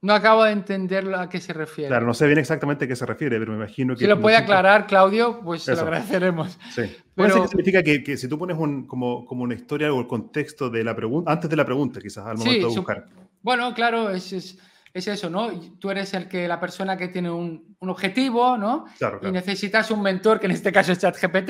No 0.03 0.13
acabo 0.13 0.43
de 0.43 0.51
entender 0.51 1.15
a 1.15 1.29
qué 1.29 1.39
se 1.39 1.53
refiere. 1.53 1.87
Claro, 1.87 2.05
no 2.05 2.13
sé 2.13 2.27
bien 2.27 2.37
exactamente 2.37 2.83
a 2.83 2.87
qué 2.89 2.95
se 2.95 3.05
refiere, 3.05 3.39
pero 3.39 3.53
me 3.53 3.59
imagino 3.59 3.95
que... 3.95 4.01
Si 4.01 4.05
lo 4.05 4.19
puede 4.19 4.35
aclarar, 4.35 4.85
Claudio, 4.85 5.39
pues 5.41 5.63
se 5.63 5.73
lo 5.73 5.81
agradeceremos. 5.81 6.59
Sí. 6.75 6.81
Pero... 7.15 7.47
significa 7.47 7.81
que, 7.81 8.17
si 8.17 8.27
tú 8.27 8.37
pones 8.37 8.57
un, 8.57 8.85
como, 8.85 9.23
como 9.25 9.43
una 9.43 9.53
historia 9.53 9.93
o 9.93 10.01
el 10.01 10.07
contexto 10.07 10.69
de 10.69 10.83
la 10.83 10.93
pregunta, 10.93 11.31
antes 11.31 11.49
de 11.49 11.55
la 11.55 11.63
pregunta, 11.63 12.01
quizás, 12.01 12.25
al 12.25 12.37
momento 12.37 12.67
de 12.67 12.75
buscar. 12.75 13.07
Bueno, 13.41 13.73
claro, 13.73 14.09
es, 14.09 14.33
es 14.33 15.07
eso, 15.07 15.29
¿no? 15.29 15.51
Tú 15.79 15.89
eres 15.89 16.13
el 16.13 16.27
que, 16.27 16.49
la 16.49 16.59
persona 16.59 16.97
que 16.97 17.07
tiene 17.07 17.31
un, 17.31 17.77
objetivo, 17.79 18.57
¿no? 18.57 18.85
Y 19.21 19.31
necesitas 19.31 19.89
un 19.89 20.01
mentor, 20.01 20.37
que 20.37 20.47
en 20.47 20.51
este 20.51 20.73
caso 20.73 20.91
es 20.91 20.99
ChatGPT, 20.99 21.49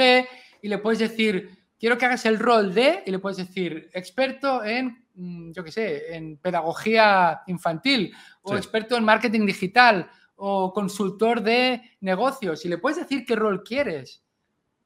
y 0.62 0.68
le 0.68 0.78
puedes 0.78 1.00
decir, 1.00 1.63
quiero 1.84 1.98
que 1.98 2.06
hagas 2.06 2.26
el 2.26 2.40
rol 2.40 2.74
de, 2.74 3.04
y 3.06 3.12
le 3.12 3.20
puedes 3.20 3.36
decir, 3.36 3.90
experto 3.92 4.64
en, 4.64 5.06
mm, 5.16 5.52
yo 5.52 5.66
qué 5.66 5.72
sé, 5.74 6.16
en 6.16 6.38
pedagogía 6.38 7.42
infantil, 7.48 8.16
o 8.42 8.56
experto 8.56 8.96
en 8.96 9.04
marketing 9.04 9.46
digital, 9.46 10.10
o 10.38 10.72
consultor 10.72 11.42
de 11.42 11.82
negocios, 12.00 12.64
y 12.64 12.70
le 12.70 12.78
puedes 12.78 13.00
decir 13.00 13.26
qué 13.26 13.36
rol 13.36 13.66
quieres. 13.66 14.24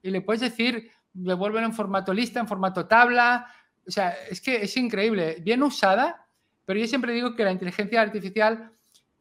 Y 0.01 0.09
le 0.09 0.21
puedes 0.21 0.41
decir, 0.41 0.89
devuélvelo 1.13 1.67
en 1.67 1.73
formato 1.73 2.11
lista, 2.11 2.39
en 2.39 2.47
formato 2.47 2.87
tabla. 2.87 3.45
O 3.87 3.91
sea, 3.91 4.15
es 4.27 4.41
que 4.41 4.63
es 4.63 4.75
increíble. 4.75 5.37
Bien 5.41 5.61
usada, 5.61 6.25
pero 6.65 6.79
yo 6.79 6.87
siempre 6.87 7.13
digo 7.13 7.35
que 7.35 7.43
la 7.43 7.51
inteligencia 7.51 8.01
artificial 8.01 8.71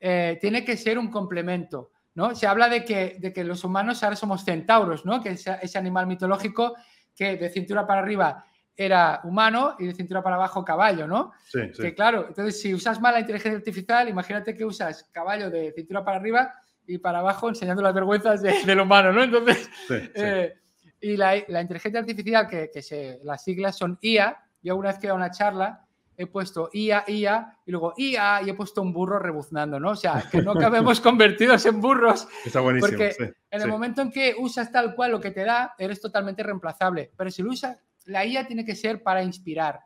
eh, 0.01 0.39
tiene 0.41 0.65
que 0.65 0.79
ser 0.79 0.99
un 0.99 1.11
complemento. 1.11 1.91
¿no? 2.15 2.35
Se 2.35 2.47
habla 2.47 2.71
de 2.71 2.87
que, 2.87 3.19
de 3.19 3.35
que 3.35 3.45
los 3.45 3.65
humanos 3.65 4.03
ahora 4.03 4.17
somos 4.17 4.47
centauros, 4.47 5.05
¿no? 5.05 5.23
que 5.23 5.33
es 5.33 5.47
ese 5.47 5.77
animal 5.77 6.07
mitológico 6.07 6.75
que 7.17 7.37
de 7.37 7.49
cintura 7.49 7.87
para 7.87 8.03
arriba 8.03 8.45
era 8.77 9.21
humano 9.25 9.75
y 9.79 9.87
de 9.87 9.95
cintura 9.95 10.23
para 10.23 10.37
abajo 10.37 10.65
caballo, 10.65 11.07
¿no? 11.07 11.33
Sí, 11.47 11.61
sí. 11.73 11.83
Que 11.83 11.95
claro, 11.95 12.27
entonces 12.29 12.61
si 12.61 12.75
usas 12.75 13.01
mal 13.01 13.15
la 13.15 13.21
inteligencia 13.21 13.57
artificial, 13.57 14.09
imagínate 14.09 14.55
que 14.55 14.65
usas 14.65 15.05
caballo 15.05 15.51
de 15.51 15.73
cintura 15.73 16.05
para 16.05 16.19
arriba 16.19 16.53
y 16.87 16.99
para 16.99 17.21
abajo 17.21 17.49
enseñando 17.49 17.83
las 17.83 17.95
vergüenzas 17.95 18.43
del 18.43 18.81
humano, 18.81 19.13
¿no? 19.13 19.23
Entonces, 19.23 19.69
eh, 20.15 20.55
y 21.01 21.17
la, 21.17 21.43
la, 21.49 21.63
inteligencia 21.63 22.01
artificial, 22.01 22.47
que, 22.47 22.71
que 22.73 22.83
se, 22.83 23.19
las 23.25 23.43
siglas 23.43 23.77
son 23.77 23.99
IA, 24.01 24.37
yo 24.63 24.77
una 24.77 24.91
vez 24.91 24.99
que 24.99 25.09
a 25.09 25.15
una 25.15 25.31
charla 25.31 25.86
he 26.17 26.27
puesto 26.27 26.71
IA, 26.73 27.05
IA 27.07 27.59
y 27.67 27.71
luego 27.71 27.95
IA 27.97 28.43
y 28.43 28.51
he 28.51 28.55
puesto 28.55 28.83
un 28.83 28.93
burro 28.93 29.19
rebuznando, 29.19 29.79
¿no? 29.79 29.91
O 29.91 29.97
sea, 29.97 30.25
que 30.31 30.43
no 30.43 30.53
acabemos 30.53 31.01
convertidos 31.01 31.67
en 31.67 31.81
burros. 31.81 32.27
Está 32.45 32.61
buenísimo. 32.61 32.99
Porque 32.99 33.35
en 33.51 33.63
el 33.63 33.69
momento 33.69 34.03
en 34.03 34.11
que 34.11 34.35
usas 34.39 34.71
tal 34.73 34.95
cual 34.95 35.13
lo 35.13 35.21
que 35.21 35.31
te 35.31 35.45
da, 35.45 35.75
eres 35.79 36.01
totalmente 36.01 36.43
reemplazable. 36.43 37.11
Pero 37.17 37.31
si 37.31 37.43
lo 37.43 37.51
usas, 37.51 37.79
la 38.05 38.25
IA 38.25 38.47
tiene 38.47 38.65
que 38.65 38.75
ser 38.75 39.03
para 39.03 39.23
inspirar, 39.23 39.81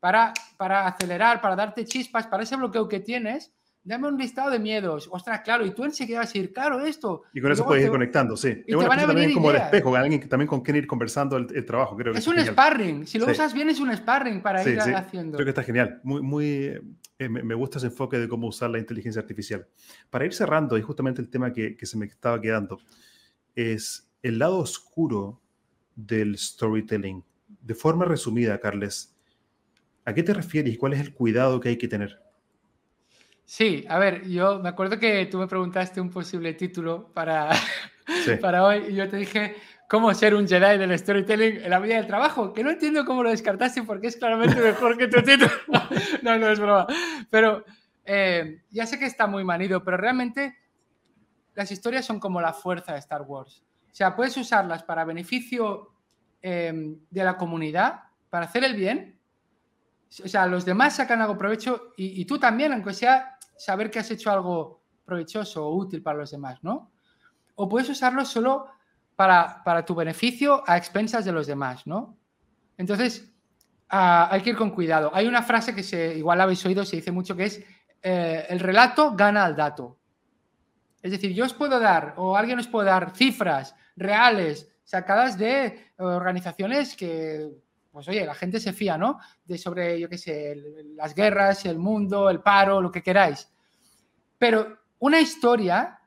para, 0.00 0.32
para 0.56 0.86
acelerar, 0.86 1.40
para 1.40 1.56
darte 1.56 1.84
chispas, 1.84 2.26
para 2.26 2.42
ese 2.42 2.56
bloqueo 2.56 2.88
que 2.88 3.00
tienes 3.00 3.52
dame 3.84 4.08
un 4.08 4.16
listado 4.16 4.50
de 4.50 4.58
miedos. 4.58 5.08
Ostras, 5.10 5.40
claro, 5.40 5.66
y 5.66 5.72
tú 5.72 5.84
enseguida 5.84 6.18
vas 6.18 6.26
a 6.26 6.32
decir, 6.32 6.52
claro, 6.52 6.80
esto. 6.80 7.22
Y 7.32 7.40
con 7.40 7.52
eso 7.52 7.64
puedes 7.64 7.84
ir 7.84 7.90
conectando, 7.90 8.36
sí. 8.36 8.62
es 8.66 8.74
una 8.74 8.86
cosa 8.86 9.06
también 9.06 9.32
como 9.32 9.50
el 9.50 9.56
espejo, 9.56 9.94
alguien 9.96 10.28
también 10.28 10.48
con 10.48 10.60
quien 10.60 10.76
ir 10.76 10.86
conversando 10.86 11.36
el, 11.36 11.64
trabajo, 11.64 11.96
creo. 11.96 12.14
Es 12.14 12.26
un 12.26 12.38
sparring, 12.38 13.06
si 13.06 13.18
lo 13.18 13.26
usas 13.26 13.52
bien 13.52 13.68
es 13.68 13.80
un 13.80 13.94
sparring 13.94 14.40
para 14.40 14.62
ir 14.68 14.78
haciendo. 14.80 15.36
Creo 15.36 15.46
que 15.46 15.50
está 15.50 15.62
genial, 15.62 16.00
muy, 16.02 16.22
muy, 16.22 16.48
eh, 17.18 17.28
me 17.28 17.54
gusta 17.54 17.78
ese 17.78 17.88
enfoque 17.88 18.18
de 18.18 18.28
cómo 18.28 18.48
usar 18.48 18.70
la 18.70 18.78
inteligencia 18.78 19.20
artificial. 19.20 19.66
Para 20.10 20.24
ir 20.24 20.32
cerrando, 20.32 20.78
y 20.78 20.82
justamente 20.82 21.20
el 21.20 21.28
tema 21.28 21.52
que, 21.52 21.76
que 21.76 21.86
se 21.86 21.96
me 21.96 22.06
estaba 22.06 22.40
quedando, 22.40 22.78
es 23.54 24.10
el 24.22 24.38
lado 24.38 24.58
oscuro 24.58 25.40
del 25.94 26.38
storytelling. 26.38 27.24
De 27.60 27.74
forma 27.74 28.04
resumida, 28.04 28.58
Carles, 28.58 29.14
¿a 30.04 30.14
qué 30.14 30.22
te 30.22 30.32
refieres 30.34 30.72
y 30.72 30.76
cuál 30.76 30.94
es 30.94 31.00
el 31.00 31.12
cuidado 31.12 31.60
que 31.60 31.70
hay 31.70 31.76
que 31.76 31.88
tener? 31.88 32.21
Sí, 33.52 33.84
a 33.86 33.98
ver, 33.98 34.26
yo 34.26 34.60
me 34.60 34.70
acuerdo 34.70 34.98
que 34.98 35.26
tú 35.26 35.36
me 35.36 35.46
preguntaste 35.46 36.00
un 36.00 36.08
posible 36.08 36.54
título 36.54 37.12
para, 37.12 37.50
para 38.40 38.64
hoy 38.64 38.86
y 38.88 38.94
yo 38.94 39.06
te 39.10 39.18
dije 39.18 39.56
cómo 39.86 40.14
ser 40.14 40.34
un 40.34 40.48
Jedi 40.48 40.78
del 40.78 40.98
storytelling 40.98 41.60
en 41.62 41.68
la 41.68 41.78
vida 41.78 41.96
del 41.96 42.06
trabajo, 42.06 42.54
que 42.54 42.64
no 42.64 42.70
entiendo 42.70 43.04
cómo 43.04 43.22
lo 43.22 43.28
descartaste 43.28 43.82
porque 43.82 44.06
es 44.06 44.16
claramente 44.16 44.58
mejor 44.58 44.96
que 44.96 45.06
tu 45.06 45.20
título. 45.20 45.50
no, 46.22 46.38
no 46.38 46.48
es 46.48 46.58
broma. 46.58 46.86
Pero 47.28 47.62
eh, 48.06 48.62
ya 48.70 48.86
sé 48.86 48.98
que 48.98 49.04
está 49.04 49.26
muy 49.26 49.44
manido, 49.44 49.84
pero 49.84 49.98
realmente 49.98 50.56
las 51.52 51.70
historias 51.70 52.06
son 52.06 52.18
como 52.18 52.40
la 52.40 52.54
fuerza 52.54 52.94
de 52.94 53.00
Star 53.00 53.20
Wars. 53.20 53.62
O 53.90 53.94
sea, 53.94 54.16
puedes 54.16 54.34
usarlas 54.38 54.82
para 54.82 55.04
beneficio 55.04 55.90
em, 56.40 57.00
de 57.10 57.22
la 57.22 57.36
comunidad, 57.36 58.00
para 58.30 58.46
hacer 58.46 58.64
el 58.64 58.74
bien. 58.76 59.20
O 60.24 60.28
sea, 60.28 60.46
los 60.46 60.64
demás 60.64 60.96
sacan 60.96 61.20
algo 61.20 61.36
provecho 61.36 61.92
y, 61.98 62.18
y 62.18 62.24
tú 62.24 62.38
también, 62.38 62.72
aunque 62.72 62.94
sea 62.94 63.38
saber 63.56 63.90
que 63.90 63.98
has 63.98 64.10
hecho 64.10 64.30
algo 64.30 64.82
provechoso 65.04 65.66
o 65.66 65.76
útil 65.76 66.02
para 66.02 66.18
los 66.18 66.30
demás, 66.30 66.58
¿no? 66.62 66.92
O 67.54 67.68
puedes 67.68 67.88
usarlo 67.88 68.24
solo 68.24 68.66
para, 69.16 69.84
tu 69.84 69.94
beneficio 69.94 70.62
a 70.66 70.76
expensas 70.76 71.24
de 71.24 71.32
los 71.32 71.46
demás, 71.46 71.86
¿no? 71.86 72.16
Entonces, 72.76 73.32
ah, 73.88 74.28
hay 74.30 74.40
que 74.42 74.50
ir 74.50 74.56
con 74.56 74.70
cuidado. 74.70 75.10
Hay 75.14 75.26
una 75.26 75.42
frase 75.42 75.74
que 75.74 75.82
se, 75.82 76.16
igual 76.16 76.40
habéis 76.40 76.64
oído, 76.66 76.84
se 76.84 76.96
dice 76.96 77.12
mucho, 77.12 77.36
que 77.36 77.44
es 77.44 77.64
eh, 78.02 78.46
el 78.48 78.58
relato 78.58 79.14
gana 79.14 79.44
al 79.44 79.54
dato. 79.54 79.98
Es 81.02 81.10
decir, 81.10 81.32
yo 81.32 81.44
os 81.44 81.54
puedo 81.54 81.78
dar, 81.78 82.14
o 82.16 82.36
alguien 82.36 82.58
os 82.58 82.68
puede 82.68 82.88
dar 82.88 83.14
cifras 83.14 83.74
reales 83.96 84.68
sacadas 84.84 85.36
de 85.38 85.92
organizaciones 85.98 86.96
que 86.96 87.48
pues 87.92 88.08
oye, 88.08 88.24
la 88.24 88.34
gente 88.34 88.58
se 88.58 88.72
fía, 88.72 88.96
¿no? 88.96 89.18
De 89.44 89.58
sobre, 89.58 90.00
yo 90.00 90.08
qué 90.08 90.16
sé, 90.16 90.56
las 90.94 91.14
guerras, 91.14 91.66
el 91.66 91.78
mundo, 91.78 92.30
el 92.30 92.40
paro, 92.40 92.80
lo 92.80 92.90
que 92.90 93.02
queráis. 93.02 93.48
Pero 94.38 94.78
una 94.98 95.20
historia 95.20 96.00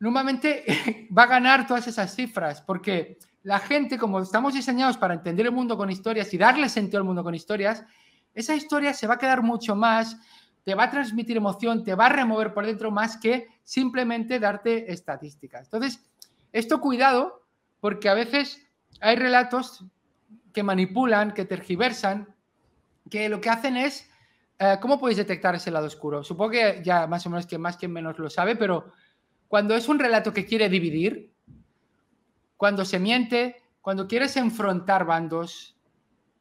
normalmente 0.00 1.08
va 1.16 1.22
a 1.22 1.28
ganar 1.28 1.66
todas 1.66 1.86
esas 1.86 2.14
cifras, 2.14 2.60
porque 2.60 3.18
la 3.42 3.58
gente, 3.58 3.98
como 3.98 4.20
estamos 4.20 4.52
diseñados 4.52 4.98
para 4.98 5.14
entender 5.14 5.46
el 5.46 5.52
mundo 5.52 5.78
con 5.78 5.90
historias 5.90 6.32
y 6.34 6.38
darle 6.38 6.68
sentido 6.68 6.98
al 6.98 7.04
mundo 7.04 7.24
con 7.24 7.34
historias, 7.34 7.84
esa 8.34 8.54
historia 8.54 8.92
se 8.92 9.06
va 9.06 9.14
a 9.14 9.18
quedar 9.18 9.42
mucho 9.42 9.74
más, 9.74 10.18
te 10.62 10.74
va 10.74 10.84
a 10.84 10.90
transmitir 10.90 11.38
emoción, 11.38 11.84
te 11.84 11.94
va 11.94 12.06
a 12.06 12.10
remover 12.10 12.52
por 12.52 12.66
dentro 12.66 12.90
más 12.90 13.16
que 13.16 13.48
simplemente 13.62 14.38
darte 14.38 14.92
estadísticas. 14.92 15.66
Entonces, 15.66 16.04
esto 16.52 16.80
cuidado, 16.80 17.46
porque 17.80 18.08
a 18.08 18.14
veces 18.14 18.60
hay 19.00 19.16
relatos 19.16 19.84
que 20.54 20.62
manipulan, 20.62 21.34
que 21.34 21.44
tergiversan, 21.44 22.34
que 23.10 23.28
lo 23.28 23.40
que 23.40 23.50
hacen 23.50 23.76
es, 23.76 24.08
eh, 24.58 24.78
¿cómo 24.80 24.98
podéis 24.98 25.18
detectar 25.18 25.54
ese 25.54 25.70
lado 25.70 25.86
oscuro? 25.86 26.22
Supongo 26.22 26.52
que 26.52 26.80
ya 26.82 27.06
más 27.06 27.26
o 27.26 27.30
menos 27.30 27.44
que 27.44 27.58
más 27.58 27.76
que 27.76 27.88
menos 27.88 28.18
lo 28.18 28.30
sabe, 28.30 28.56
pero 28.56 28.92
cuando 29.48 29.74
es 29.74 29.88
un 29.88 29.98
relato 29.98 30.32
que 30.32 30.46
quiere 30.46 30.68
dividir, 30.68 31.34
cuando 32.56 32.84
se 32.84 32.98
miente, 32.98 33.62
cuando 33.82 34.06
quieres 34.06 34.36
enfrentar 34.36 35.04
bandos, 35.04 35.76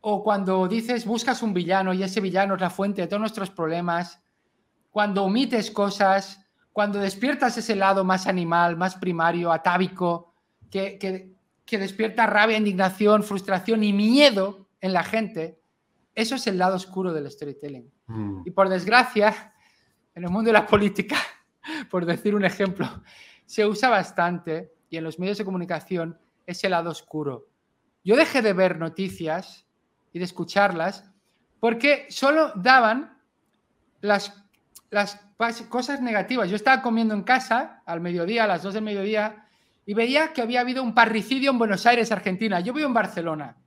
o 0.05 0.23
cuando 0.23 0.67
dices 0.67 1.05
buscas 1.05 1.41
un 1.41 1.53
villano 1.53 1.93
y 1.93 2.03
ese 2.03 2.19
villano 2.19 2.55
es 2.55 2.61
la 2.61 2.69
fuente 2.69 3.01
de 3.01 3.07
todos 3.07 3.21
nuestros 3.21 3.49
problemas, 3.49 4.21
cuando 4.91 5.23
omites 5.23 5.71
cosas, 5.71 6.45
cuando 6.71 6.99
despiertas 6.99 7.57
ese 7.57 7.75
lado 7.75 8.03
más 8.03 8.27
animal, 8.27 8.77
más 8.77 8.95
primario, 8.95 9.51
atávico, 9.51 10.33
que, 10.69 10.99
que, 10.99 11.33
que 11.65 11.77
despierta 11.77 12.27
rabia, 12.27 12.57
indignación, 12.57 13.23
frustración 13.23 13.83
y 13.83 13.93
miedo 13.93 14.67
en 14.81 14.93
la 14.93 15.03
gente, 15.03 15.59
eso 16.15 16.35
es 16.35 16.45
el 16.47 16.57
lado 16.57 16.75
oscuro 16.75 17.13
del 17.13 17.29
storytelling. 17.29 17.91
Mm. 18.07 18.41
Y 18.45 18.51
por 18.51 18.69
desgracia, 18.69 19.53
en 20.13 20.23
el 20.23 20.29
mundo 20.29 20.49
de 20.49 20.53
la 20.53 20.67
política, 20.67 21.17
por 21.89 22.05
decir 22.05 22.35
un 22.35 22.45
ejemplo, 22.45 22.87
se 23.45 23.65
usa 23.65 23.89
bastante 23.89 24.73
y 24.89 24.97
en 24.97 25.03
los 25.03 25.19
medios 25.19 25.37
de 25.37 25.45
comunicación 25.45 26.19
ese 26.45 26.69
lado 26.69 26.91
oscuro. 26.91 27.47
Yo 28.03 28.15
dejé 28.15 28.41
de 28.41 28.53
ver 28.53 28.77
noticias 28.77 29.65
y 30.11 30.19
de 30.19 30.25
escucharlas 30.25 31.09
porque 31.59 32.05
solo 32.09 32.51
daban 32.55 33.17
las, 34.01 34.43
las 34.91 35.19
cosas 35.69 36.01
negativas. 36.01 36.49
Yo 36.49 36.57
estaba 36.57 36.81
comiendo 36.81 37.13
en 37.13 37.23
casa 37.23 37.81
al 37.85 38.01
mediodía, 38.01 38.43
a 38.43 38.47
las 38.47 38.63
2 38.63 38.73
del 38.73 38.83
mediodía, 38.83 39.42
y 39.85 39.93
veía 39.93 40.33
que 40.33 40.41
había 40.41 40.61
habido 40.61 40.83
un 40.83 40.93
parricidio 40.93 41.51
en 41.51 41.57
Buenos 41.57 41.85
Aires, 41.85 42.11
Argentina. 42.11 42.59
Yo 42.59 42.73
vivo 42.73 42.87
en 42.87 42.93
Barcelona. 42.93 43.57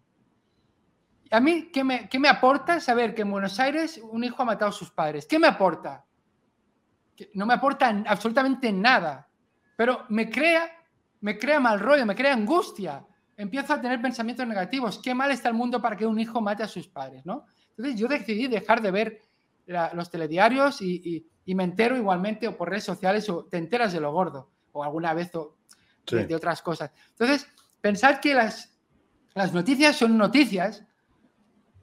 A 1.30 1.40
mí, 1.40 1.70
¿qué 1.72 1.84
me, 1.84 2.08
qué 2.08 2.18
me 2.18 2.28
aporta 2.28 2.80
saber 2.80 3.14
que 3.14 3.22
en 3.22 3.30
Buenos 3.30 3.58
Aires 3.58 4.00
un 4.02 4.24
hijo 4.24 4.42
ha 4.42 4.46
matado 4.46 4.70
a 4.70 4.72
sus 4.72 4.90
padres? 4.90 5.26
¿Qué 5.26 5.38
me 5.38 5.48
aporta? 5.48 6.04
No 7.34 7.46
me 7.46 7.54
aporta 7.54 7.88
absolutamente 8.06 8.72
nada, 8.72 9.28
pero 9.76 10.04
me 10.08 10.30
crea, 10.30 10.70
me 11.20 11.38
crea 11.38 11.60
mal 11.60 11.80
rollo, 11.80 12.06
me 12.06 12.14
crea 12.14 12.34
angustia. 12.34 13.04
Empiezo 13.36 13.74
a 13.74 13.80
tener 13.80 14.00
pensamientos 14.00 14.46
negativos. 14.46 15.00
Qué 15.02 15.14
mal 15.14 15.30
está 15.30 15.48
el 15.48 15.54
mundo 15.54 15.80
para 15.80 15.96
que 15.96 16.06
un 16.06 16.18
hijo 16.18 16.40
mate 16.40 16.62
a 16.62 16.68
sus 16.68 16.88
padres, 16.88 17.26
¿no? 17.26 17.46
Entonces 17.70 18.00
yo 18.00 18.08
decidí 18.08 18.46
dejar 18.46 18.80
de 18.80 18.90
ver 18.90 19.20
los 19.66 20.10
telediarios 20.10 20.80
y, 20.80 21.26
me 21.46 21.64
entero 21.64 21.96
igualmente 21.96 22.48
o 22.48 22.56
por 22.56 22.70
redes 22.70 22.84
sociales 22.84 23.28
o 23.28 23.44
te 23.44 23.58
enteras 23.58 23.92
de 23.92 24.00
lo 24.00 24.12
gordo 24.12 24.50
o 24.72 24.82
alguna 24.82 25.14
vez 25.14 25.30
de, 26.10 26.34
otras 26.34 26.62
cosas. 26.62 26.90
Entonces, 27.10 27.48
pensad 27.80 28.20
que 28.20 28.34
las, 28.34 28.76
las 29.34 29.52
noticias 29.52 29.96
son 29.96 30.16
noticias 30.16 30.84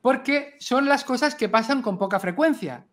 porque 0.01 0.55
son 0.59 0.88
las 0.88 1.03
cosas 1.03 1.36
que 1.36 1.49
pasan 1.49 1.82
con 1.82 1.97
poca 1.97 2.19
frecuencia. 2.19 2.86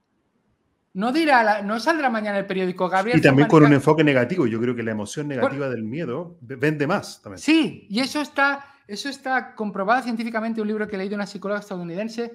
No 0.93 1.13
dirá, 1.13 1.63
no 1.63 1.79
saldrá 1.79 2.11
mañana 2.11 2.39
el 2.39 2.47
periódico 2.47 2.89
Gabriel. 2.89 3.19
Y 3.19 3.23
también 3.23 3.49
con 3.49 3.65
un 3.65 3.73
enfoque 3.73 4.03
negativo. 4.03 4.47
Yo 4.47 4.61
creo 4.61 4.75
que 4.75 4.83
la 4.83 4.91
emoción 4.91 5.29
negativa 5.29 5.69
del 5.69 5.85
miedo 5.85 6.37
vende 6.41 6.87
más. 6.87 7.23
También. 7.23 7.39
Sí, 7.39 7.87
y 7.89 8.01
eso 8.01 8.21
está, 8.21 8.65
eso 8.87 9.09
está 9.09 9.55
comprobado 9.55 10.03
científicamente. 10.03 10.61
Un 10.61 10.69
libro 10.69 10.89
que 10.89 10.97
leí 10.97 11.09
de 11.09 11.15
una 11.15 11.27
psicóloga 11.27 11.61
estadounidense 11.61 12.33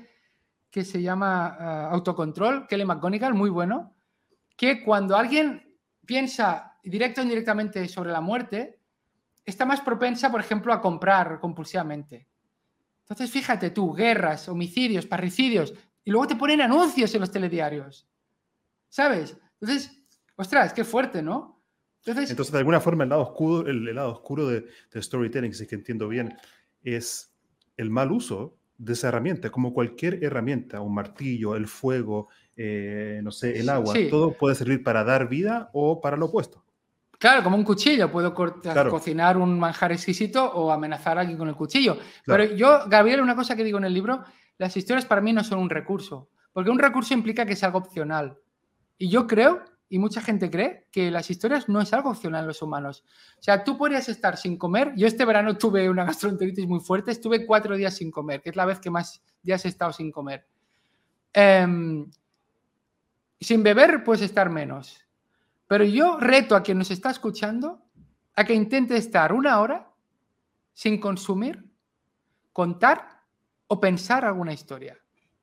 que 0.69 0.83
se 0.83 1.01
llama 1.01 1.57
uh, 1.57 1.95
Autocontrol, 1.95 2.67
Kelly 2.67 2.83
McGonigal, 2.83 3.33
muy 3.33 3.49
bueno. 3.49 3.93
que 4.57 4.83
cuando 4.83 5.15
alguien 5.15 5.77
piensa 6.05 6.77
directo 6.83 7.21
o 7.21 7.23
indirectamente 7.23 7.87
sobre 7.87 8.11
la 8.11 8.21
muerte, 8.21 8.79
está 9.45 9.65
más 9.65 9.81
propensa, 9.81 10.31
por 10.31 10.39
ejemplo, 10.39 10.73
a 10.73 10.81
comprar 10.81 11.39
compulsivamente. 11.39 12.27
Entonces, 13.01 13.29
fíjate 13.29 13.69
tú, 13.69 13.93
guerras, 13.93 14.49
homicidios, 14.49 15.05
parricidios, 15.05 15.73
y 16.03 16.11
luego 16.11 16.27
te 16.27 16.35
ponen 16.35 16.61
anuncios 16.61 17.13
en 17.13 17.21
los 17.21 17.31
telediarios. 17.31 18.07
¿Sabes? 18.89 19.37
Entonces, 19.59 20.03
ostras, 20.35 20.73
qué 20.73 20.83
fuerte, 20.83 21.21
¿no? 21.21 21.55
Entonces, 22.05 22.51
de 22.51 22.57
alguna 22.59 22.79
forma, 22.79 23.03
el 23.03 23.09
lado 23.09 23.23
oscuro, 23.23 23.67
el, 23.67 23.95
lado 23.95 24.11
oscuro 24.11 24.47
de, 24.47 24.65
storytelling, 24.95 25.53
si 25.53 25.63
es 25.63 25.69
que 25.69 25.75
entiendo 25.75 26.07
bien, 26.07 26.35
es 26.83 27.33
el 27.77 27.89
mal 27.89 28.11
uso 28.11 28.57
de 28.77 28.93
esa 28.93 29.07
herramienta, 29.07 29.49
como 29.49 29.73
cualquier 29.73 30.23
herramienta, 30.23 30.81
un 30.81 30.93
martillo, 30.93 31.55
el 31.55 31.67
fuego, 31.67 32.29
eh, 32.55 33.21
no 33.23 33.31
sé, 33.31 33.59
el 33.59 33.69
agua, 33.69 33.95
todo 34.09 34.33
puede 34.33 34.55
servir 34.55 34.83
para 34.83 35.03
dar 35.03 35.27
vida 35.27 35.69
o 35.73 35.99
para 35.99 36.17
lo 36.17 36.27
opuesto. 36.27 36.64
Claro, 37.19 37.43
como 37.43 37.55
un 37.55 37.63
cuchillo, 37.63 38.11
puedo 38.11 38.33
cocinar 38.33 39.37
un 39.37 39.57
manjar 39.59 39.91
exquisito 39.91 40.43
o 40.43 40.71
amenazar 40.71 41.17
a 41.17 41.21
alguien 41.21 41.37
con 41.37 41.47
el 41.47 41.55
cuchillo. 41.55 41.97
Pero 42.25 42.43
yo, 42.55 42.87
Gabriel, 42.87 43.21
una 43.21 43.35
cosa 43.35 43.55
que 43.55 43.63
digo 43.63 43.77
en 43.77 43.85
el 43.85 43.93
libro, 43.93 44.23
las 44.57 44.75
historias 44.75 45.05
para 45.05 45.21
mí 45.21 45.33
no 45.33 45.43
son 45.43 45.59
un 45.59 45.69
recurso, 45.69 46.29
porque 46.53 46.69
un 46.69 46.79
recurso 46.79 47.13
implica 47.13 47.45
que 47.45 47.53
es 47.53 47.63
algo 47.63 47.79
opcional. 47.79 48.37
Y 48.97 49.09
yo 49.09 49.27
creo 49.27 49.63
y 49.87 49.99
mucha 49.99 50.21
gente 50.21 50.49
cree 50.49 50.87
que 50.91 51.11
las 51.11 51.29
historias 51.29 51.69
no 51.69 51.79
es 51.79 51.93
algo 51.93 52.09
opcional 52.09 52.41
en 52.41 52.47
los 52.47 52.61
humanos. 52.61 53.03
O 53.39 53.43
sea, 53.43 53.63
tú 53.63 53.77
podrías 53.77 54.09
estar 54.09 54.35
sin 54.35 54.57
comer. 54.57 54.93
Yo 54.95 55.05
este 55.05 55.25
verano 55.25 55.57
tuve 55.57 55.89
una 55.89 56.05
gastroenteritis 56.05 56.67
muy 56.67 56.79
fuerte, 56.79 57.11
estuve 57.11 57.45
cuatro 57.45 57.75
días 57.75 57.95
sin 57.95 58.09
comer, 58.11 58.41
que 58.41 58.49
es 58.49 58.55
la 58.55 58.65
vez 58.65 58.79
que 58.79 58.89
más 58.89 59.23
días 59.43 59.63
he 59.65 59.67
estado 59.67 59.93
sin 59.93 60.11
comer. 60.11 60.47
Em, 61.33 62.09
sin 63.39 63.61
beber 63.61 64.03
puedes 64.03 64.23
estar 64.23 64.49
menos. 64.49 65.04
Pero 65.67 65.83
yo 65.83 66.17
reto 66.19 66.55
a 66.55 66.63
quien 66.63 66.77
nos 66.77 66.91
está 66.91 67.09
escuchando 67.09 67.83
a 68.35 68.43
que 68.43 68.53
intente 68.53 68.97
estar 68.97 69.33
una 69.33 69.59
hora 69.59 69.91
sin 70.73 70.99
consumir, 70.99 71.63
contar 72.51 73.23
o 73.67 73.79
pensar 73.79 74.25
alguna 74.25 74.53
historia. 74.53 74.97